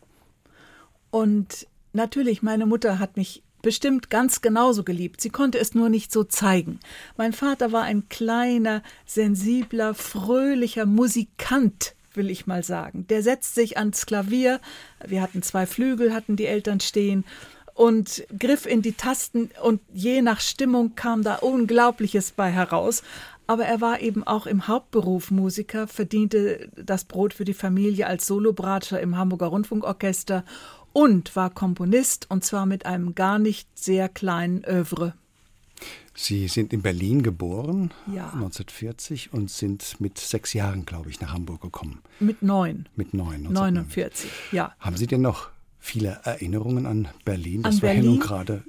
Und 1.11 1.66
natürlich, 1.92 2.42
meine 2.42 2.66
Mutter 2.66 2.99
hat 2.99 3.16
mich 3.16 3.42
bestimmt 3.62 4.11
ganz 4.11 4.40
genauso 4.40 4.85
geliebt. 4.85 5.20
Sie 5.20 5.31
konnte 5.31 5.59
es 5.59 5.75
nur 5.75 5.88
nicht 5.88 6.12
so 6.12 6.25
zeigen. 6.25 6.81
Mein 7.16 7.33
Vater 7.33 7.72
war 7.72 7.83
ein 7.83 8.09
kleiner, 8.09 8.83
sensibler, 9.07 9.94
fröhlicher 9.94 10.87
Musikant, 10.87 11.94
will 12.14 12.29
ich 12.29 12.46
mal 12.46 12.62
sagen. 12.62 13.07
Der 13.09 13.22
setzt 13.22 13.55
sich 13.55 13.79
ans 13.79 14.07
Klavier. 14.07 14.61
Wir 15.07 15.22
hatten 15.22 15.42
zwei 15.42 15.66
Flügel, 15.66 16.12
hatten 16.12 16.37
die 16.37 16.46
Eltern 16.46 16.81
stehen 16.81 17.25
und 17.75 18.27
griff 18.38 18.66
in 18.66 18.83
die 18.83 18.92
Tasten 18.92 19.51
und 19.62 19.81
je 19.92 20.22
nach 20.22 20.40
Stimmung 20.40 20.94
kam 20.94 21.22
da 21.22 21.37
Unglaubliches 21.37 22.33
bei 22.33 22.51
heraus. 22.51 23.03
Aber 23.46 23.64
er 23.64 23.81
war 23.81 24.01
eben 24.01 24.25
auch 24.25 24.46
im 24.46 24.68
Hauptberuf 24.68 25.31
Musiker, 25.31 25.88
verdiente 25.88 26.70
das 26.77 27.05
Brot 27.05 27.35
für 27.35 27.44
die 27.44 27.55
Familie 27.55 28.07
als 28.07 28.27
Solobratscher 28.27 29.01
im 29.01 29.16
Hamburger 29.16 29.46
Rundfunkorchester 29.46 30.44
und 30.92 31.35
war 31.37 31.50
Komponist 31.50 32.31
und 32.31 32.44
zwar 32.44 32.66
mit 32.66 32.87
einem 32.87 33.14
gar 33.14 33.38
nicht 33.38 33.68
sehr 33.78 34.09
kleinen 34.09 34.64
Övre. 34.64 35.14
Sie 36.14 36.46
sind 36.48 36.72
in 36.72 36.83
Berlin 36.83 37.22
geboren, 37.22 37.90
ja. 38.07 38.26
1940, 38.26 39.33
und 39.33 39.50
sind 39.50 40.00
mit 40.00 40.18
sechs 40.18 40.52
Jahren, 40.52 40.85
glaube 40.85 41.09
ich, 41.09 41.20
nach 41.20 41.33
Hamburg 41.33 41.62
gekommen. 41.62 42.02
Mit 42.20 42.42
neun. 42.42 42.88
Mit 42.96 43.14
neun. 43.14 43.44
49, 43.44 44.31
ja. 44.52 44.74
Haben 44.78 44.96
Sie 44.96 45.07
denn 45.07 45.22
noch 45.22 45.48
viele 45.81 46.20
Erinnerungen 46.24 46.87
an 46.87 47.09
Berlin? 47.24 47.62
Das 47.62 47.76
an 47.76 47.83
war 47.83 47.88
Berlin? 47.88 48.05
ja 48.05 48.11
nun 48.11 48.20
gerade 48.20 48.62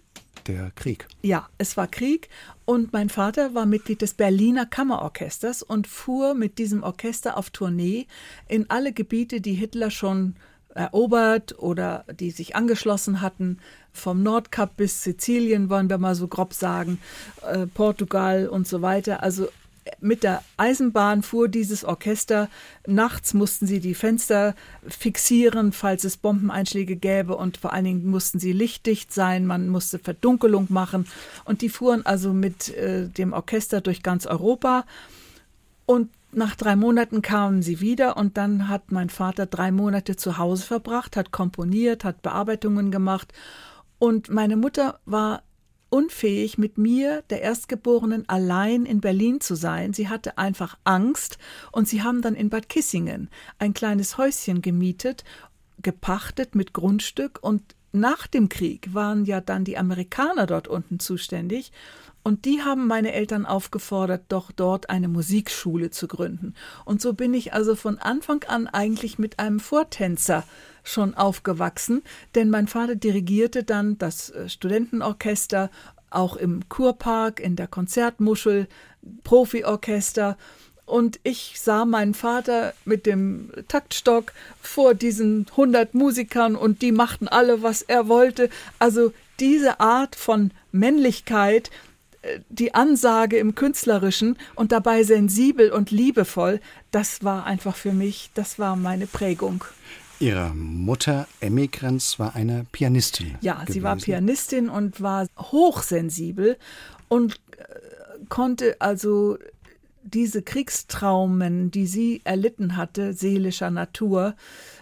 der 0.47 0.71
Krieg. 0.71 1.07
Ja, 1.21 1.47
es 1.57 1.77
war 1.77 1.88
Krieg 1.88 2.29
und 2.65 2.93
mein 2.93 3.09
Vater 3.09 3.53
war 3.53 3.65
Mitglied 3.65 4.01
des 4.01 4.13
Berliner 4.13 4.65
Kammerorchesters 4.65 5.63
und 5.63 5.88
fuhr 5.88 6.33
mit 6.33 6.57
diesem 6.57 6.83
Orchester 6.83 7.38
auf 7.38 7.49
Tournee 7.49 8.07
in 8.47 8.69
alle 8.69 8.93
Gebiete, 8.93 9.41
die 9.41 9.53
Hitler 9.53 9.91
schon 9.91 10.36
erobert 10.75 11.57
oder 11.59 12.05
die 12.19 12.31
sich 12.31 12.55
angeschlossen 12.55 13.21
hatten, 13.21 13.59
vom 13.91 14.23
Nordkap 14.23 14.75
bis 14.75 15.03
Sizilien, 15.03 15.69
wollen 15.69 15.89
wir 15.89 15.99
mal 15.99 16.15
so 16.15 16.27
grob 16.27 16.53
sagen, 16.53 16.99
äh, 17.47 17.67
Portugal 17.67 18.47
und 18.47 18.67
so 18.67 18.81
weiter. 18.81 19.21
Also 19.21 19.47
mit 19.99 20.23
der 20.23 20.43
Eisenbahn 20.57 21.23
fuhr 21.23 21.47
dieses 21.47 21.83
Orchester. 21.83 22.49
Nachts 22.88 23.33
mussten 23.33 23.67
sie 23.67 23.79
die 23.79 23.95
Fenster 23.95 24.55
fixieren, 24.88 25.71
falls 25.71 26.03
es 26.03 26.17
Bombeneinschläge 26.17 26.95
gäbe 26.95 27.36
und 27.36 27.57
vor 27.57 27.73
allen 27.73 27.86
Dingen 27.86 28.09
mussten 28.09 28.39
sie 28.39 28.53
lichtdicht 28.53 29.13
sein. 29.13 29.45
Man 29.45 29.69
musste 29.69 29.99
Verdunkelung 29.99 30.67
machen 30.69 31.05
und 31.45 31.61
die 31.61 31.69
fuhren 31.69 32.05
also 32.05 32.34
mit 32.34 32.69
äh, 32.76 33.07
dem 33.09 33.34
Orchester 33.34 33.82
durch 33.82 34.03
ganz 34.03 34.26
Europa. 34.26 34.86
Und 35.86 36.09
nach 36.36 36.55
drei 36.55 36.75
Monaten 36.75 37.21
kamen 37.21 37.61
sie 37.61 37.79
wieder 37.79 38.17
und 38.17 38.38
dann 38.38 38.67
hat 38.67 38.91
mein 38.91 39.09
Vater 39.09 39.45
drei 39.45 39.71
Monate 39.71 40.15
zu 40.15 40.38
Hause 40.38 40.65
verbracht, 40.65 41.15
hat 41.17 41.31
komponiert, 41.31 42.03
hat 42.03 42.21
Bearbeitungen 42.21 42.91
gemacht. 42.91 43.34
Und 43.99 44.29
meine 44.29 44.57
Mutter 44.57 44.99
war 45.05 45.43
unfähig, 45.89 46.57
mit 46.57 46.79
mir, 46.79 47.21
der 47.29 47.41
Erstgeborenen, 47.41 48.27
allein 48.27 48.86
in 48.86 48.99
Berlin 48.99 49.41
zu 49.41 49.53
sein. 49.53 49.93
Sie 49.93 50.09
hatte 50.09 50.39
einfach 50.39 50.75
Angst 50.84 51.38
und 51.71 51.88
sie 51.88 52.01
haben 52.01 52.23
dann 52.23 52.34
in 52.34 52.49
Bad 52.49 52.67
Kissingen 52.67 53.29
ein 53.59 53.75
kleines 53.75 54.17
Häuschen 54.17 54.63
gemietet, 54.63 55.23
gepachtet 55.81 56.55
mit 56.55 56.73
Grundstück. 56.73 57.39
Und 57.43 57.75
nach 57.91 58.25
dem 58.25 58.49
Krieg 58.49 58.95
waren 58.95 59.25
ja 59.25 59.39
dann 59.39 59.65
die 59.65 59.77
Amerikaner 59.77 60.47
dort 60.47 60.67
unten 60.67 60.99
zuständig 60.99 61.71
und 62.24 62.45
die 62.45 62.61
haben 62.61 62.88
meine 62.88 63.11
Eltern 63.11 63.45
aufgefordert, 63.45 64.24
doch 64.30 64.51
dort 64.51 64.89
eine 64.89 65.09
Musikschule 65.09 65.91
zu 65.91 66.07
gründen. 66.07 66.55
Und 66.86 67.01
so 67.01 67.13
bin 67.13 67.34
ich 67.34 67.53
also 67.53 67.76
von 67.76 67.97
Anfang 67.99 68.43
an 68.45 68.67
eigentlich 68.67 69.19
mit 69.19 69.39
einem 69.39 69.59
Vortänzer 69.59 70.45
schon 70.84 71.15
aufgewachsen, 71.15 72.01
denn 72.36 72.49
mein 72.49 72.67
Vater 72.67 72.95
dirigierte 72.95 73.63
dann 73.63 73.97
das 73.97 74.30
äh, 74.30 74.49
Studentenorchester 74.49 75.69
auch 76.09 76.36
im 76.36 76.69
Kurpark, 76.69 77.39
in 77.39 77.55
der 77.55 77.67
Konzertmuschel, 77.67 78.67
Profiorchester. 79.24 80.38
Und 80.86 81.19
ich 81.24 81.59
sah 81.59 81.86
meinen 81.86 82.13
Vater 82.13 82.74
mit 82.86 83.05
dem 83.05 83.51
Taktstock 83.67 84.34
vor 84.61 84.93
diesen 84.93 85.47
100 85.49 85.93
Musikern 85.93 86.55
und 86.55 86.82
die 86.82 86.91
machten 86.91 87.28
alle, 87.28 87.63
was 87.63 87.82
er 87.82 88.07
wollte. 88.07 88.49
Also 88.80 89.13
diese 89.39 89.80
Art 89.80 90.15
von 90.15 90.51
Männlichkeit, 90.71 91.71
die 92.49 92.74
Ansage 92.74 93.38
im 93.38 93.55
Künstlerischen 93.55 94.38
und 94.55 94.71
dabei 94.71 95.03
sensibel 95.03 95.71
und 95.71 95.91
liebevoll, 95.91 96.59
das 96.91 97.24
war 97.24 97.45
einfach 97.45 97.76
für 97.76 97.93
mich, 97.93 98.32
das 98.34 98.59
war 98.59 98.76
meine 98.76 99.07
Prägung. 99.07 99.63
Ihre 100.19 100.53
Mutter 100.53 101.28
Emmy 101.41 101.67
Krenz 101.67 102.17
war 102.19 102.36
eine 102.36 102.65
Pianistin. 102.71 103.36
Ja, 103.41 103.55
gewesen. 103.55 103.74
sie 103.74 103.84
war 103.84 103.95
Pianistin 103.97 104.69
und 104.69 105.01
war 105.01 105.28
hochsensibel 105.38 106.57
und 107.09 107.36
äh, 107.57 108.26
konnte 108.30 108.78
also 108.80 109.38
diese 110.03 110.41
Kriegstraumen, 110.41 111.71
die 111.71 111.88
sie 111.88 112.21
erlitten 112.24 112.78
hatte, 112.78 113.13
seelischer 113.13 113.71
Natur, 113.71 114.36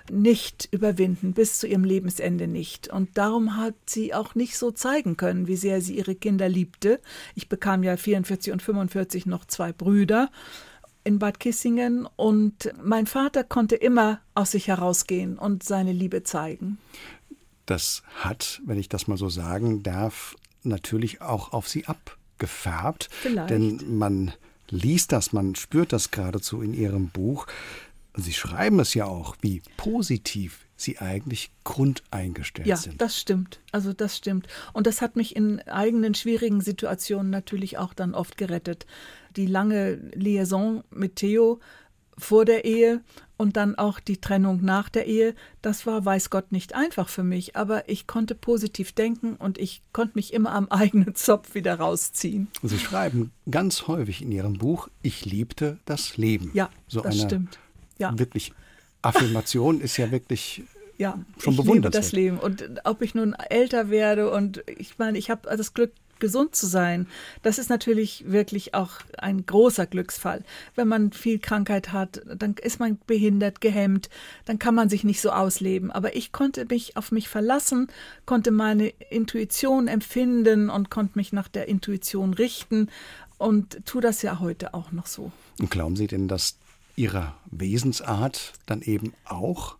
nicht 0.10 0.68
überwinden, 0.72 1.34
bis 1.34 1.60
zu 1.60 1.68
ihrem 1.68 1.84
Lebensende 1.84 2.47
nicht. 2.47 2.88
Und 2.88 3.18
darum 3.18 3.58
hat 3.58 3.76
sie 3.86 4.14
auch 4.14 4.36
nicht 4.36 4.58
so 4.58 4.72
zeigen 4.72 5.18
können, 5.18 5.47
wie 5.47 5.56
sehr 5.56 5.82
sie 5.82 5.97
ihre 5.97 6.16
Kinder 6.16 6.49
liebte. 6.49 6.99
Ich 7.36 7.49
bekam 7.49 7.84
ja 7.84 7.97
44 7.97 8.54
und 8.54 8.62
45 8.62 9.26
noch 9.26 9.45
zwei 9.45 9.72
Brüder. 9.72 10.30
in 11.04 11.18
Bad 11.18 11.39
Kissingen 11.39 12.08
und 12.16 12.72
mein 12.84 13.08
Vater 13.08 13.43
konnte 13.43 13.76
immer 13.76 14.20
aus 14.36 14.52
sich 14.52 14.68
herausgehen 14.68 15.38
und 15.38 15.64
seine 15.64 15.93
Liebe 15.93 16.24
zeigen. 16.24 16.78
Das 17.66 18.04
hat, 18.16 18.62
wenn 18.66 18.80
ich 18.80 18.89
das 18.89 19.08
mal 19.08 19.18
so 19.18 19.30
sagen 19.30 19.82
darf, 19.82 20.36
natürlich 20.64 21.22
auch 21.22 21.54
auf 21.54 21.68
Sie 21.68 21.86
abgefärbt. 21.88 23.10
Vielleicht. 23.12 23.49
Denn 23.49 23.97
man 23.97 24.34
liest 24.70 25.12
das, 25.12 25.34
man 25.34 25.56
spürt 25.56 25.93
das 25.93 26.12
geradezu 26.12 26.62
in 26.62 26.74
Ihrem 26.74 27.10
Buch. 27.10 27.47
Sie 28.16 28.34
schreiben 28.34 28.80
es 28.80 28.93
ja 28.93 29.05
auch, 29.05 29.36
wie 29.41 29.62
positiv 29.78 30.66
Sie 30.76 30.97
eigentlich 30.97 31.51
grundeingestellt 31.64 32.68
ja, 32.68 32.76
sind. 32.76 32.93
Ja, 32.93 32.97
das 32.97 33.20
stimmt. 33.20 33.59
Also 33.72 33.93
das 33.93 34.18
stimmt. 34.18 34.47
Und 34.74 34.88
das 34.88 35.01
hat 35.01 35.16
mich 35.16 35.36
in 35.36 35.62
eigenen 35.68 36.16
schwierigen 36.16 36.62
Situationen 36.62 37.30
natürlich 37.30 37.78
auch 37.78 37.93
dann 37.93 38.16
oft 38.16 38.38
gerettet. 38.38 38.86
Die 39.36 39.45
lange 39.45 39.95
Liaison 40.14 40.84
mit 40.89 41.18
Theo 41.18 41.59
vor 42.18 42.45
der 42.45 42.66
Ehe 42.66 43.01
und 43.38 43.57
dann 43.57 43.76
auch 43.76 43.99
die 43.99 44.18
Trennung 44.18 44.64
nach 44.64 44.89
der 44.89 45.07
Ehe, 45.07 45.34
das 45.62 45.88
war, 45.88 46.05
weiß 46.05 46.30
Gott, 46.30 46.51
nicht 46.51 46.76
einfach 46.76 47.09
für 47.09 47.24
mich, 47.24 47.55
aber 47.55 47.89
ich 47.89 48.05
konnte 48.05 48.36
positiv 48.36 48.91
denken 48.91 49.36
und 49.36 49.57
ich 49.57 49.82
konnte 49.93 50.14
mich 50.16 50.34
immer 50.34 50.51
am 50.53 50.68
eigenen 50.70 51.16
Zopf 51.16 51.55
wieder 51.55 51.76
rausziehen. 51.76 52.49
Sie 52.62 52.78
schreiben 52.78 53.32
ganz 53.49 53.88
häufig 53.88 54.22
in 54.22 54.32
Ihrem 54.32 54.53
Buch, 54.53 54.89
ich 55.01 55.26
liebte 55.26 55.80
das 55.86 56.18
Leben. 56.18 56.51
Ja, 56.53 56.70
so 56.88 57.01
das 57.01 57.20
stimmt. 57.20 57.57
Ja. 58.02 58.18
Wirklich 58.18 58.54
Affirmation 59.02 59.82
ist 59.82 59.97
ja 59.97 60.12
wirklich 60.12 60.64
ja, 60.97 61.18
schon 61.39 61.54
ich 61.56 61.64
liebe 61.64 61.89
das 61.89 62.12
Leben. 62.12 62.38
Und 62.38 62.82
ob 62.84 63.02
ich 63.02 63.16
nun 63.16 63.34
älter 63.34 63.89
werde 63.89 64.30
und 64.32 64.64
ich 64.68 64.99
meine, 64.99 65.18
ich 65.18 65.32
habe 65.32 65.49
das 65.58 65.74
Glück, 65.74 65.91
gesund 66.22 66.56
zu 66.56 66.68
sein, 66.68 67.08
das 67.41 67.58
ist 67.58 67.70
natürlich 67.70 68.24
wirklich 68.28 68.74
auch 68.74 68.91
ein 69.18 69.45
großer 69.45 69.88
Glücksfall. 69.88 70.43
Wenn 70.76 70.88
man 70.88 71.12
viel 71.12 71.39
Krankheit 71.39 71.91
hat, 71.91 72.22
dann 72.34 72.54
ist 72.62 72.80
man 72.80 72.99
behindert, 73.08 73.60
gehemmt, 73.60 74.10
dann 74.45 74.60
kann 74.60 74.76
man 74.76 74.88
sich 74.88 75.04
nicht 75.04 75.20
so 75.20 75.32
ausleben. 75.32 75.91
Aber 75.91 76.16
ich 76.16 76.32
konnte 76.32 76.66
mich 76.70 76.95
auf 76.95 77.12
mich 77.12 77.28
verlassen, 77.28 77.88
konnte 78.26 78.52
meine 78.52 78.89
Intuition 79.10 79.88
empfinden 79.88 80.70
und 80.70 80.89
konnte 80.89 81.18
mich 81.18 81.34
nach 81.34 81.49
der 81.49 81.68
Intuition 81.68 82.34
richten 82.34 82.88
und 83.38 83.86
tue 83.86 84.02
das 84.02 84.22
ja 84.22 84.39
heute 84.39 84.76
auch 84.76 84.91
noch 84.91 85.08
so. 85.08 85.32
Und 85.60 85.72
glauben 85.72 85.95
Sie 85.95 86.08
denn, 86.08 86.28
dass 86.28 86.58
Ihrer 87.02 87.36
Wesensart 87.49 88.54
dann 88.68 88.84
eben 88.84 89.16
auch 89.26 89.76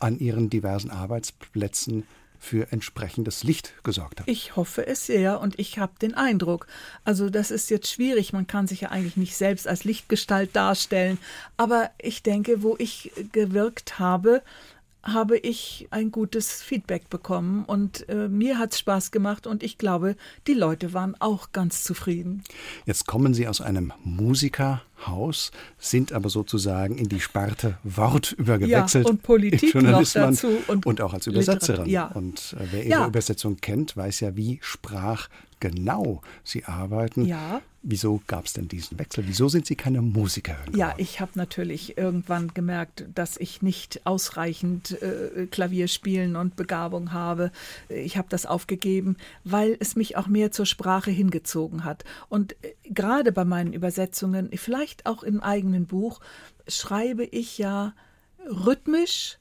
an 0.00 0.18
Ihren 0.18 0.50
diversen 0.50 0.90
Arbeitsplätzen 0.90 2.02
für 2.40 2.72
entsprechendes 2.72 3.44
Licht 3.44 3.74
gesorgt 3.84 4.18
hat. 4.18 4.28
Ich 4.28 4.56
hoffe 4.56 4.84
es 4.84 5.06
sehr 5.06 5.38
und 5.38 5.56
ich 5.60 5.78
habe 5.78 5.92
den 6.02 6.14
Eindruck. 6.14 6.66
Also 7.04 7.30
das 7.30 7.52
ist 7.52 7.70
jetzt 7.70 7.92
schwierig, 7.92 8.32
man 8.32 8.48
kann 8.48 8.66
sich 8.66 8.80
ja 8.80 8.90
eigentlich 8.90 9.16
nicht 9.16 9.36
selbst 9.36 9.68
als 9.68 9.84
Lichtgestalt 9.84 10.56
darstellen, 10.56 11.18
aber 11.56 11.92
ich 11.96 12.24
denke, 12.24 12.60
wo 12.64 12.74
ich 12.80 13.12
gewirkt 13.30 14.00
habe, 14.00 14.42
habe 15.12 15.38
ich 15.38 15.88
ein 15.90 16.10
gutes 16.10 16.62
Feedback 16.62 17.08
bekommen 17.08 17.64
und 17.64 18.08
äh, 18.08 18.28
mir 18.28 18.58
hat 18.58 18.72
es 18.72 18.78
Spaß 18.78 19.10
gemacht 19.10 19.46
und 19.46 19.62
ich 19.62 19.78
glaube, 19.78 20.16
die 20.46 20.54
Leute 20.54 20.92
waren 20.92 21.14
auch 21.20 21.52
ganz 21.52 21.84
zufrieden. 21.84 22.42
Jetzt 22.86 23.06
kommen 23.06 23.34
Sie 23.34 23.48
aus 23.48 23.60
einem 23.60 23.92
Musikerhaus, 24.04 25.50
sind 25.78 26.12
aber 26.12 26.28
sozusagen 26.28 26.98
in 26.98 27.08
die 27.08 27.20
Sparte 27.20 27.78
Wort 27.84 28.32
übergewechselt. 28.32 29.04
Ja, 29.04 29.10
und 29.10 29.22
Politik 29.22 29.74
noch 29.74 30.02
dazu. 30.12 30.48
Und, 30.66 30.86
und 30.86 31.00
auch 31.00 31.14
als 31.14 31.26
Übersetzerin. 31.26 31.86
Ja. 31.86 32.06
Und 32.06 32.54
äh, 32.58 32.66
wer 32.70 32.84
Ihre 32.84 33.00
ja. 33.00 33.06
Übersetzung 33.06 33.56
kennt, 33.56 33.96
weiß 33.96 34.20
ja, 34.20 34.36
wie 34.36 34.58
sprach 34.62 35.28
genau 35.60 36.22
Sie 36.44 36.64
arbeiten. 36.64 37.24
Ja. 37.24 37.60
Wieso 37.82 38.20
gab 38.26 38.46
es 38.46 38.52
denn 38.52 38.66
diesen 38.66 38.98
Wechsel? 38.98 39.24
Wieso 39.26 39.48
sind 39.48 39.64
Sie 39.66 39.76
keine 39.76 40.02
Musikerin? 40.02 40.58
Geworden? 40.64 40.78
Ja, 40.78 40.94
ich 40.98 41.20
habe 41.20 41.32
natürlich 41.36 41.96
irgendwann 41.96 42.52
gemerkt, 42.52 43.06
dass 43.14 43.36
ich 43.36 43.62
nicht 43.62 44.04
ausreichend 44.04 45.00
äh, 45.00 45.46
Klavier 45.46 45.86
spielen 45.86 46.34
und 46.34 46.56
Begabung 46.56 47.12
habe. 47.12 47.52
Ich 47.88 48.16
habe 48.16 48.28
das 48.30 48.46
aufgegeben, 48.46 49.16
weil 49.44 49.76
es 49.78 49.94
mich 49.94 50.16
auch 50.16 50.26
mehr 50.26 50.50
zur 50.50 50.66
Sprache 50.66 51.10
hingezogen 51.10 51.84
hat. 51.84 52.04
Und 52.28 52.56
äh, 52.64 52.74
gerade 52.84 53.30
bei 53.30 53.44
meinen 53.44 53.72
Übersetzungen, 53.72 54.50
vielleicht 54.54 55.06
auch 55.06 55.22
im 55.22 55.40
eigenen 55.40 55.86
Buch, 55.86 56.20
schreibe 56.66 57.24
ich 57.24 57.58
ja 57.58 57.94
rhythmisch 58.44 59.38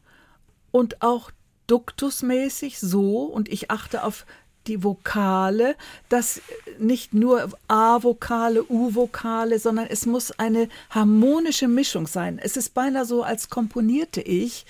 und 0.71 1.01
auch 1.01 1.31
duktusmäßig 1.67 2.79
so 2.79 3.23
und 3.23 3.49
ich 3.49 3.71
achte 3.71 4.03
auf 4.03 4.25
die 4.67 4.83
Vokale, 4.83 5.75
dass 6.09 6.41
nicht 6.79 7.13
nur 7.13 7.49
A-Vokale, 7.67 8.63
U-Vokale, 8.63 9.59
sondern 9.59 9.87
es 9.87 10.05
muss 10.05 10.31
eine 10.31 10.69
harmonische 10.89 11.67
Mischung 11.67 12.07
sein. 12.07 12.39
Es 12.41 12.57
ist 12.57 12.73
beinahe 12.73 13.05
so, 13.05 13.23
als 13.23 13.49
komponierte 13.49 14.21
ich. 14.21 14.65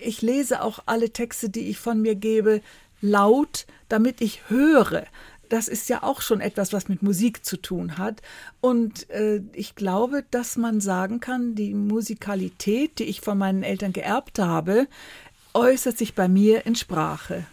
Ich 0.00 0.22
lese 0.22 0.62
auch 0.62 0.80
alle 0.86 1.10
Texte, 1.10 1.48
die 1.48 1.68
ich 1.68 1.78
von 1.78 2.00
mir 2.00 2.14
gebe, 2.14 2.60
laut, 3.00 3.66
damit 3.88 4.20
ich 4.20 4.48
höre. 4.48 5.04
Das 5.48 5.68
ist 5.68 5.90
ja 5.90 6.02
auch 6.02 6.22
schon 6.22 6.40
etwas, 6.40 6.72
was 6.72 6.88
mit 6.88 7.02
Musik 7.02 7.44
zu 7.44 7.58
tun 7.58 7.98
hat. 7.98 8.22
Und 8.62 9.10
äh, 9.10 9.42
ich 9.52 9.74
glaube, 9.74 10.24
dass 10.30 10.56
man 10.56 10.80
sagen 10.80 11.20
kann, 11.20 11.54
die 11.54 11.74
Musikalität, 11.74 12.98
die 12.98 13.04
ich 13.04 13.20
von 13.20 13.36
meinen 13.36 13.62
Eltern 13.62 13.92
geerbt 13.92 14.38
habe, 14.38 14.86
äußert 15.52 15.98
sich 15.98 16.14
bei 16.14 16.26
mir 16.26 16.64
in 16.64 16.74
Sprache. 16.74 17.44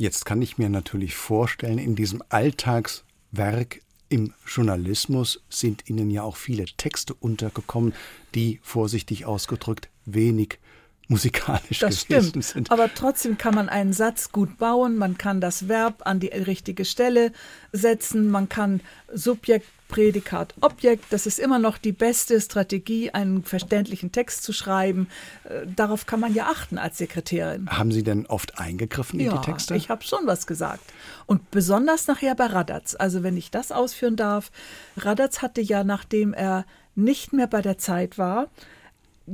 Jetzt 0.00 0.26
kann 0.26 0.40
ich 0.40 0.58
mir 0.58 0.68
natürlich 0.68 1.16
vorstellen, 1.16 1.78
in 1.78 1.96
diesem 1.96 2.22
Alltagswerk 2.28 3.80
im 4.08 4.32
Journalismus 4.46 5.42
sind 5.48 5.90
Ihnen 5.90 6.08
ja 6.08 6.22
auch 6.22 6.36
viele 6.36 6.66
Texte 6.66 7.14
untergekommen, 7.14 7.92
die 8.32 8.60
vorsichtig 8.62 9.26
ausgedrückt 9.26 9.88
wenig 10.04 10.60
musikalisch 11.08 11.78
das 11.80 12.06
gewesen 12.06 12.28
stimmt. 12.28 12.44
sind. 12.44 12.70
Aber 12.70 12.92
trotzdem 12.94 13.38
kann 13.38 13.54
man 13.54 13.68
einen 13.68 13.92
Satz 13.92 14.30
gut 14.30 14.58
bauen, 14.58 14.96
man 14.96 15.18
kann 15.18 15.40
das 15.40 15.68
Verb 15.68 16.02
an 16.04 16.20
die 16.20 16.28
richtige 16.28 16.84
Stelle 16.84 17.32
setzen, 17.72 18.30
man 18.30 18.48
kann 18.48 18.80
Subjekt, 19.12 19.66
Prädikat, 19.88 20.52
Objekt, 20.60 21.06
das 21.10 21.26
ist 21.26 21.38
immer 21.38 21.58
noch 21.58 21.78
die 21.78 21.92
beste 21.92 22.38
Strategie, 22.42 23.10
einen 23.10 23.42
verständlichen 23.42 24.12
Text 24.12 24.42
zu 24.42 24.52
schreiben. 24.52 25.08
Äh, 25.44 25.66
darauf 25.74 26.04
kann 26.04 26.20
man 26.20 26.34
ja 26.34 26.44
achten 26.48 26.76
als 26.76 26.98
Sekretärin. 26.98 27.70
Haben 27.70 27.90
Sie 27.90 28.02
denn 28.02 28.26
oft 28.26 28.58
eingegriffen 28.58 29.18
ja, 29.18 29.30
in 29.30 29.40
die 29.40 29.44
Texte? 29.46 29.74
ich 29.76 29.88
habe 29.88 30.04
schon 30.04 30.26
was 30.26 30.46
gesagt. 30.46 30.84
Und 31.24 31.50
besonders 31.50 32.06
nachher 32.06 32.34
bei 32.34 32.46
Radatz. 32.46 32.96
Also 32.98 33.22
wenn 33.22 33.38
ich 33.38 33.50
das 33.50 33.72
ausführen 33.72 34.16
darf, 34.16 34.50
Radatz 34.98 35.40
hatte 35.40 35.62
ja, 35.62 35.84
nachdem 35.84 36.34
er 36.34 36.66
nicht 36.94 37.32
mehr 37.32 37.46
bei 37.46 37.62
der 37.62 37.78
Zeit 37.78 38.18
war, 38.18 38.48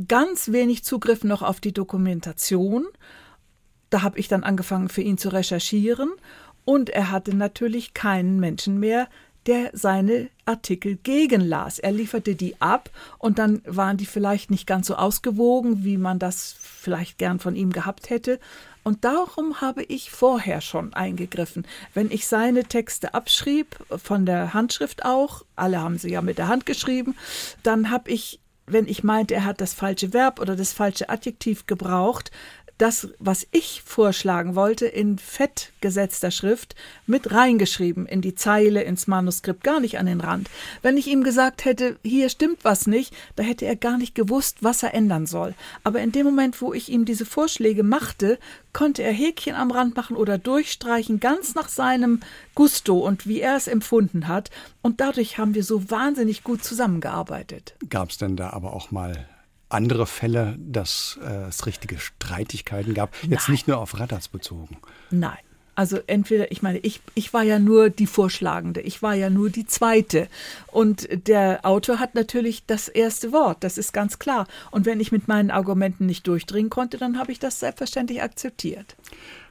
ganz 0.08 0.52
wenig 0.52 0.84
Zugriff 0.84 1.24
noch 1.24 1.42
auf 1.42 1.60
die 1.60 1.72
Dokumentation. 1.72 2.86
Da 3.90 4.02
habe 4.02 4.18
ich 4.18 4.28
dann 4.28 4.44
angefangen, 4.44 4.88
für 4.88 5.02
ihn 5.02 5.18
zu 5.18 5.28
recherchieren. 5.28 6.10
Und 6.64 6.90
er 6.90 7.10
hatte 7.10 7.34
natürlich 7.36 7.94
keinen 7.94 8.40
Menschen 8.40 8.80
mehr, 8.80 9.08
der 9.46 9.70
seine 9.74 10.30
Artikel 10.46 10.96
gegenlas. 10.96 11.78
Er 11.78 11.92
lieferte 11.92 12.34
die 12.34 12.60
ab 12.60 12.90
und 13.18 13.38
dann 13.38 13.60
waren 13.66 13.96
die 13.96 14.06
vielleicht 14.06 14.50
nicht 14.50 14.66
ganz 14.66 14.86
so 14.86 14.96
ausgewogen, 14.96 15.84
wie 15.84 15.98
man 15.98 16.18
das 16.18 16.54
vielleicht 16.58 17.18
gern 17.18 17.38
von 17.38 17.54
ihm 17.54 17.70
gehabt 17.70 18.10
hätte. 18.10 18.40
Und 18.82 19.04
darum 19.04 19.62
habe 19.62 19.82
ich 19.82 20.10
vorher 20.10 20.60
schon 20.60 20.92
eingegriffen. 20.92 21.66
Wenn 21.94 22.10
ich 22.10 22.26
seine 22.26 22.64
Texte 22.64 23.14
abschrieb, 23.14 23.76
von 23.96 24.26
der 24.26 24.52
Handschrift 24.52 25.04
auch, 25.04 25.42
alle 25.56 25.80
haben 25.80 25.98
sie 25.98 26.10
ja 26.10 26.20
mit 26.20 26.36
der 26.36 26.48
Hand 26.48 26.66
geschrieben, 26.66 27.14
dann 27.62 27.90
habe 27.90 28.10
ich 28.10 28.40
wenn 28.66 28.86
ich 28.88 29.04
meinte, 29.04 29.34
er 29.34 29.44
hat 29.44 29.60
das 29.60 29.74
falsche 29.74 30.12
Verb 30.12 30.40
oder 30.40 30.56
das 30.56 30.72
falsche 30.72 31.08
Adjektiv 31.08 31.66
gebraucht, 31.66 32.30
das, 32.84 33.08
was 33.18 33.46
ich 33.50 33.80
vorschlagen 33.82 34.56
wollte, 34.56 34.84
in 34.84 35.16
fett 35.16 35.72
gesetzter 35.80 36.30
Schrift 36.30 36.74
mit 37.06 37.32
reingeschrieben 37.32 38.04
in 38.04 38.20
die 38.20 38.34
Zeile, 38.34 38.82
ins 38.82 39.06
Manuskript, 39.06 39.64
gar 39.64 39.80
nicht 39.80 39.98
an 39.98 40.04
den 40.04 40.20
Rand. 40.20 40.50
Wenn 40.82 40.98
ich 40.98 41.06
ihm 41.06 41.24
gesagt 41.24 41.64
hätte, 41.64 41.96
hier 42.02 42.28
stimmt 42.28 42.58
was 42.62 42.86
nicht, 42.86 43.16
da 43.36 43.42
hätte 43.42 43.64
er 43.64 43.76
gar 43.76 43.96
nicht 43.96 44.14
gewusst, 44.14 44.58
was 44.60 44.82
er 44.82 44.92
ändern 44.92 45.24
soll. 45.24 45.54
Aber 45.82 46.02
in 46.02 46.12
dem 46.12 46.26
Moment, 46.26 46.60
wo 46.60 46.74
ich 46.74 46.90
ihm 46.90 47.06
diese 47.06 47.24
Vorschläge 47.24 47.84
machte, 47.84 48.38
konnte 48.74 49.02
er 49.02 49.12
Häkchen 49.12 49.54
am 49.54 49.70
Rand 49.70 49.96
machen 49.96 50.14
oder 50.14 50.36
durchstreichen, 50.36 51.20
ganz 51.20 51.54
nach 51.54 51.70
seinem 51.70 52.20
Gusto 52.54 52.98
und 52.98 53.26
wie 53.26 53.40
er 53.40 53.56
es 53.56 53.66
empfunden 53.66 54.28
hat. 54.28 54.50
Und 54.82 55.00
dadurch 55.00 55.38
haben 55.38 55.54
wir 55.54 55.64
so 55.64 55.90
wahnsinnig 55.90 56.44
gut 56.44 56.62
zusammengearbeitet. 56.62 57.76
Gab 57.88 58.10
es 58.10 58.18
denn 58.18 58.36
da 58.36 58.50
aber 58.50 58.74
auch 58.74 58.90
mal 58.90 59.26
andere 59.74 60.06
Fälle, 60.06 60.56
dass 60.58 61.18
äh, 61.22 61.48
es 61.48 61.66
richtige 61.66 61.98
Streitigkeiten 61.98 62.94
gab? 62.94 63.14
Jetzt 63.22 63.48
Nein. 63.48 63.52
nicht 63.52 63.68
nur 63.68 63.78
auf 63.78 63.98
Radatz 63.98 64.28
bezogen. 64.28 64.78
Nein. 65.10 65.38
Also 65.76 65.98
entweder, 66.06 66.52
ich 66.52 66.62
meine, 66.62 66.78
ich, 66.78 67.00
ich 67.14 67.32
war 67.34 67.42
ja 67.42 67.58
nur 67.58 67.90
die 67.90 68.06
Vorschlagende, 68.06 68.80
ich 68.80 69.02
war 69.02 69.14
ja 69.14 69.28
nur 69.28 69.50
die 69.50 69.66
Zweite. 69.66 70.28
Und 70.68 71.08
der 71.26 71.66
Autor 71.66 71.98
hat 71.98 72.14
natürlich 72.14 72.64
das 72.66 72.86
erste 72.88 73.32
Wort, 73.32 73.64
das 73.64 73.76
ist 73.76 73.92
ganz 73.92 74.20
klar. 74.20 74.46
Und 74.70 74.86
wenn 74.86 75.00
ich 75.00 75.10
mit 75.10 75.26
meinen 75.26 75.50
Argumenten 75.50 76.06
nicht 76.06 76.28
durchdringen 76.28 76.70
konnte, 76.70 76.96
dann 76.96 77.18
habe 77.18 77.32
ich 77.32 77.40
das 77.40 77.58
selbstverständlich 77.58 78.22
akzeptiert. 78.22 78.94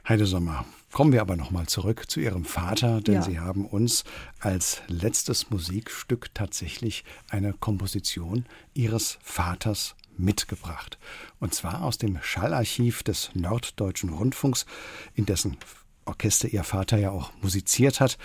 Heide 0.08 0.24
Sommer, 0.24 0.64
Kommen 0.94 1.12
wir 1.12 1.22
aber 1.22 1.34
nochmal 1.34 1.66
zurück 1.66 2.08
zu 2.08 2.20
Ihrem 2.20 2.44
Vater, 2.44 3.00
denn 3.00 3.14
Ja. 3.14 3.22
Sie 3.22 3.40
haben 3.40 3.66
uns 3.66 4.04
als 4.38 4.80
letztes 4.86 5.50
Musikstück 5.50 6.32
tatsächlich 6.34 7.02
eine 7.30 7.52
Komposition 7.52 8.46
Ihres 8.74 9.18
Vaters 9.20 9.96
mitgebracht. 10.16 10.98
Und 11.40 11.54
zwar 11.54 11.82
aus 11.82 11.98
dem 11.98 12.18
Schallarchiv 12.22 13.02
des 13.02 13.30
Norddeutschen 13.34 14.10
Rundfunks, 14.10 14.66
in 15.14 15.26
dessen 15.26 15.56
Orchester 16.04 16.48
Ihr 16.48 16.64
Vater 16.64 16.98
ja 16.98 17.10
auch 17.10 17.32
musiziert 17.40 18.00
hat. 18.00 18.18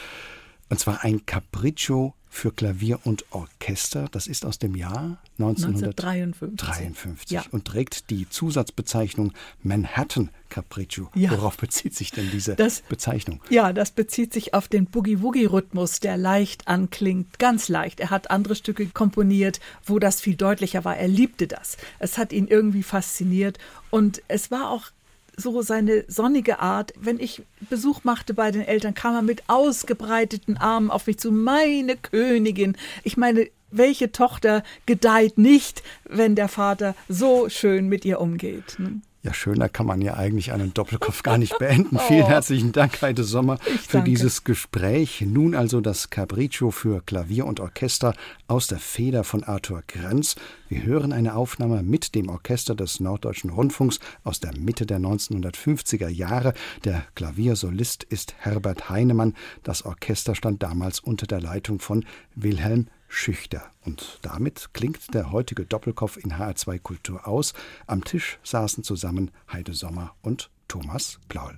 Und 0.70 0.80
zwar 0.80 1.04
ein 1.04 1.26
Capriccio 1.26 2.14
für 2.32 2.52
Klavier 2.52 3.00
und 3.06 3.26
Orchester. 3.32 4.08
Das 4.12 4.28
ist 4.28 4.46
aus 4.46 4.60
dem 4.60 4.76
Jahr 4.76 5.18
1953 5.40 6.62
1953. 6.62 7.32
Ja. 7.32 7.44
und 7.50 7.66
trägt 7.66 8.12
die 8.12 8.30
Zusatzbezeichnung 8.30 9.34
Manhattan 9.64 10.30
Capriccio. 10.50 11.10
Ja. 11.16 11.32
Worauf 11.32 11.58
bezieht 11.58 11.96
sich 11.96 12.12
denn 12.12 12.30
diese 12.32 12.56
Das- 12.56 12.82
Bezeichnung? 12.82 13.42
Ja, 13.50 13.74
das 13.74 13.90
bezieht 13.92 14.32
sich 14.32 14.54
auf 14.54 14.68
den 14.68 14.86
Boogie-Woogie-Rhythmus, 14.86 16.02
der 16.02 16.18
leicht 16.18 16.68
anklingt, 16.68 17.40
ganz 17.40 17.68
leicht. 17.68 18.00
Er 18.00 18.12
hat 18.12 18.30
andere 18.30 18.56
Stücke 18.56 18.86
komponiert, 18.88 19.60
wo 19.86 19.98
das 19.98 20.22
viel 20.22 20.36
deutlicher 20.36 20.86
war. 20.86 20.98
Er 20.98 21.08
liebte 21.08 21.48
das. 21.48 21.78
Es 21.98 22.20
hat 22.20 22.32
ihn 22.32 22.48
irgendwie 22.48 22.84
fasziniert 22.84 23.58
und 23.90 24.22
es 24.28 24.52
war 24.52 24.70
auch 24.70 24.92
so 25.40 25.62
seine 25.62 26.06
sonnige 26.08 26.60
Art. 26.60 26.94
Wenn 27.00 27.20
ich 27.20 27.44
Besuch 27.70 28.04
machte 28.04 28.34
bei 28.34 28.52
den 28.52 28.62
Eltern, 28.62 28.94
kam 28.94 29.16
er 29.16 29.22
mit 29.22 29.44
ausgebreiteten 29.48 30.58
Armen 30.58 30.92
auf 30.92 31.08
mich 31.08 31.18
zu, 31.20 31.32
meine 31.32 31.96
Königin. 31.96 32.76
Ich 33.04 33.18
meine, 33.18 33.48
welche 33.72 34.12
Tochter 34.12 34.64
gedeiht 34.86 35.38
nicht, 35.38 35.84
wenn 36.06 36.36
der 36.36 36.48
Vater 36.48 36.96
so 37.08 37.50
schön 37.50 37.88
mit 37.88 38.06
ihr 38.06 38.20
umgeht? 38.20 38.78
ne? 38.80 39.02
Ja, 39.22 39.34
schöner 39.34 39.68
kann 39.68 39.86
man 39.86 40.02
ja 40.02 40.14
eigentlich 40.14 40.54
einen 40.54 40.74
Doppelkopf 40.74 41.24
gar 41.24 41.38
nicht 41.38 41.60
beenden. 41.60 42.00
Vielen 42.08 42.26
herzlichen 42.26 42.72
Dank, 42.72 43.02
Heide 43.02 43.26
Sommer, 43.26 43.58
Oh. 43.66 43.70
Ich 43.76 43.82
für 43.82 43.98
danke. 43.98 44.12
dieses 44.12 44.46
Gespräch. 44.46 45.22
Nun 45.28 45.56
also 45.56 45.82
das 45.82 46.10
Capriccio 46.10 46.72
für 46.72 47.02
Klavier 47.02 47.46
und 47.46 47.60
Orchester 47.60 48.14
aus 48.48 48.68
der 48.68 48.80
Feder 48.80 49.26
von 49.26 49.44
Arthur 49.44 49.84
Grenz. 49.88 50.36
Wir 50.70 50.84
hören 50.84 51.12
eine 51.12 51.36
Aufnahme 51.36 51.84
mit 51.84 52.16
dem 52.16 52.30
Orchester 52.30 52.76
des 52.76 53.02
Norddeutschen 53.02 53.50
Rundfunks 53.50 54.00
aus 54.24 54.40
der 54.40 54.58
Mitte 54.58 54.86
der 54.86 55.00
1950er 55.00 56.08
Jahre. 56.08 56.54
Der 56.86 57.04
Klaviersolist 57.16 58.06
ist 58.06 58.36
Herbert 58.38 58.90
Heinemann. 58.90 59.36
Das 59.64 59.84
Orchester 59.84 60.34
stand 60.34 60.64
damals 60.64 61.02
unter 61.02 61.28
der 61.28 61.42
Leitung 61.42 61.80
von 61.80 62.06
Wilhelm 62.36 62.88
Schüchter. 63.10 63.64
Und 63.84 64.20
damit 64.22 64.70
klingt 64.74 65.14
der 65.14 65.32
heutige 65.32 65.66
Doppelkopf 65.66 66.16
in 66.16 66.34
HR2 66.34 66.80
Kultur 66.80 67.28
aus. 67.28 67.54
Am 67.88 68.06
Tisch 68.06 68.40
saßen 68.44 68.84
zusammen 68.84 69.32
Heide 69.52 69.74
Sommer 69.74 70.16
und 70.22 70.50
Thomas 70.68 71.20
Plaul. 71.28 71.58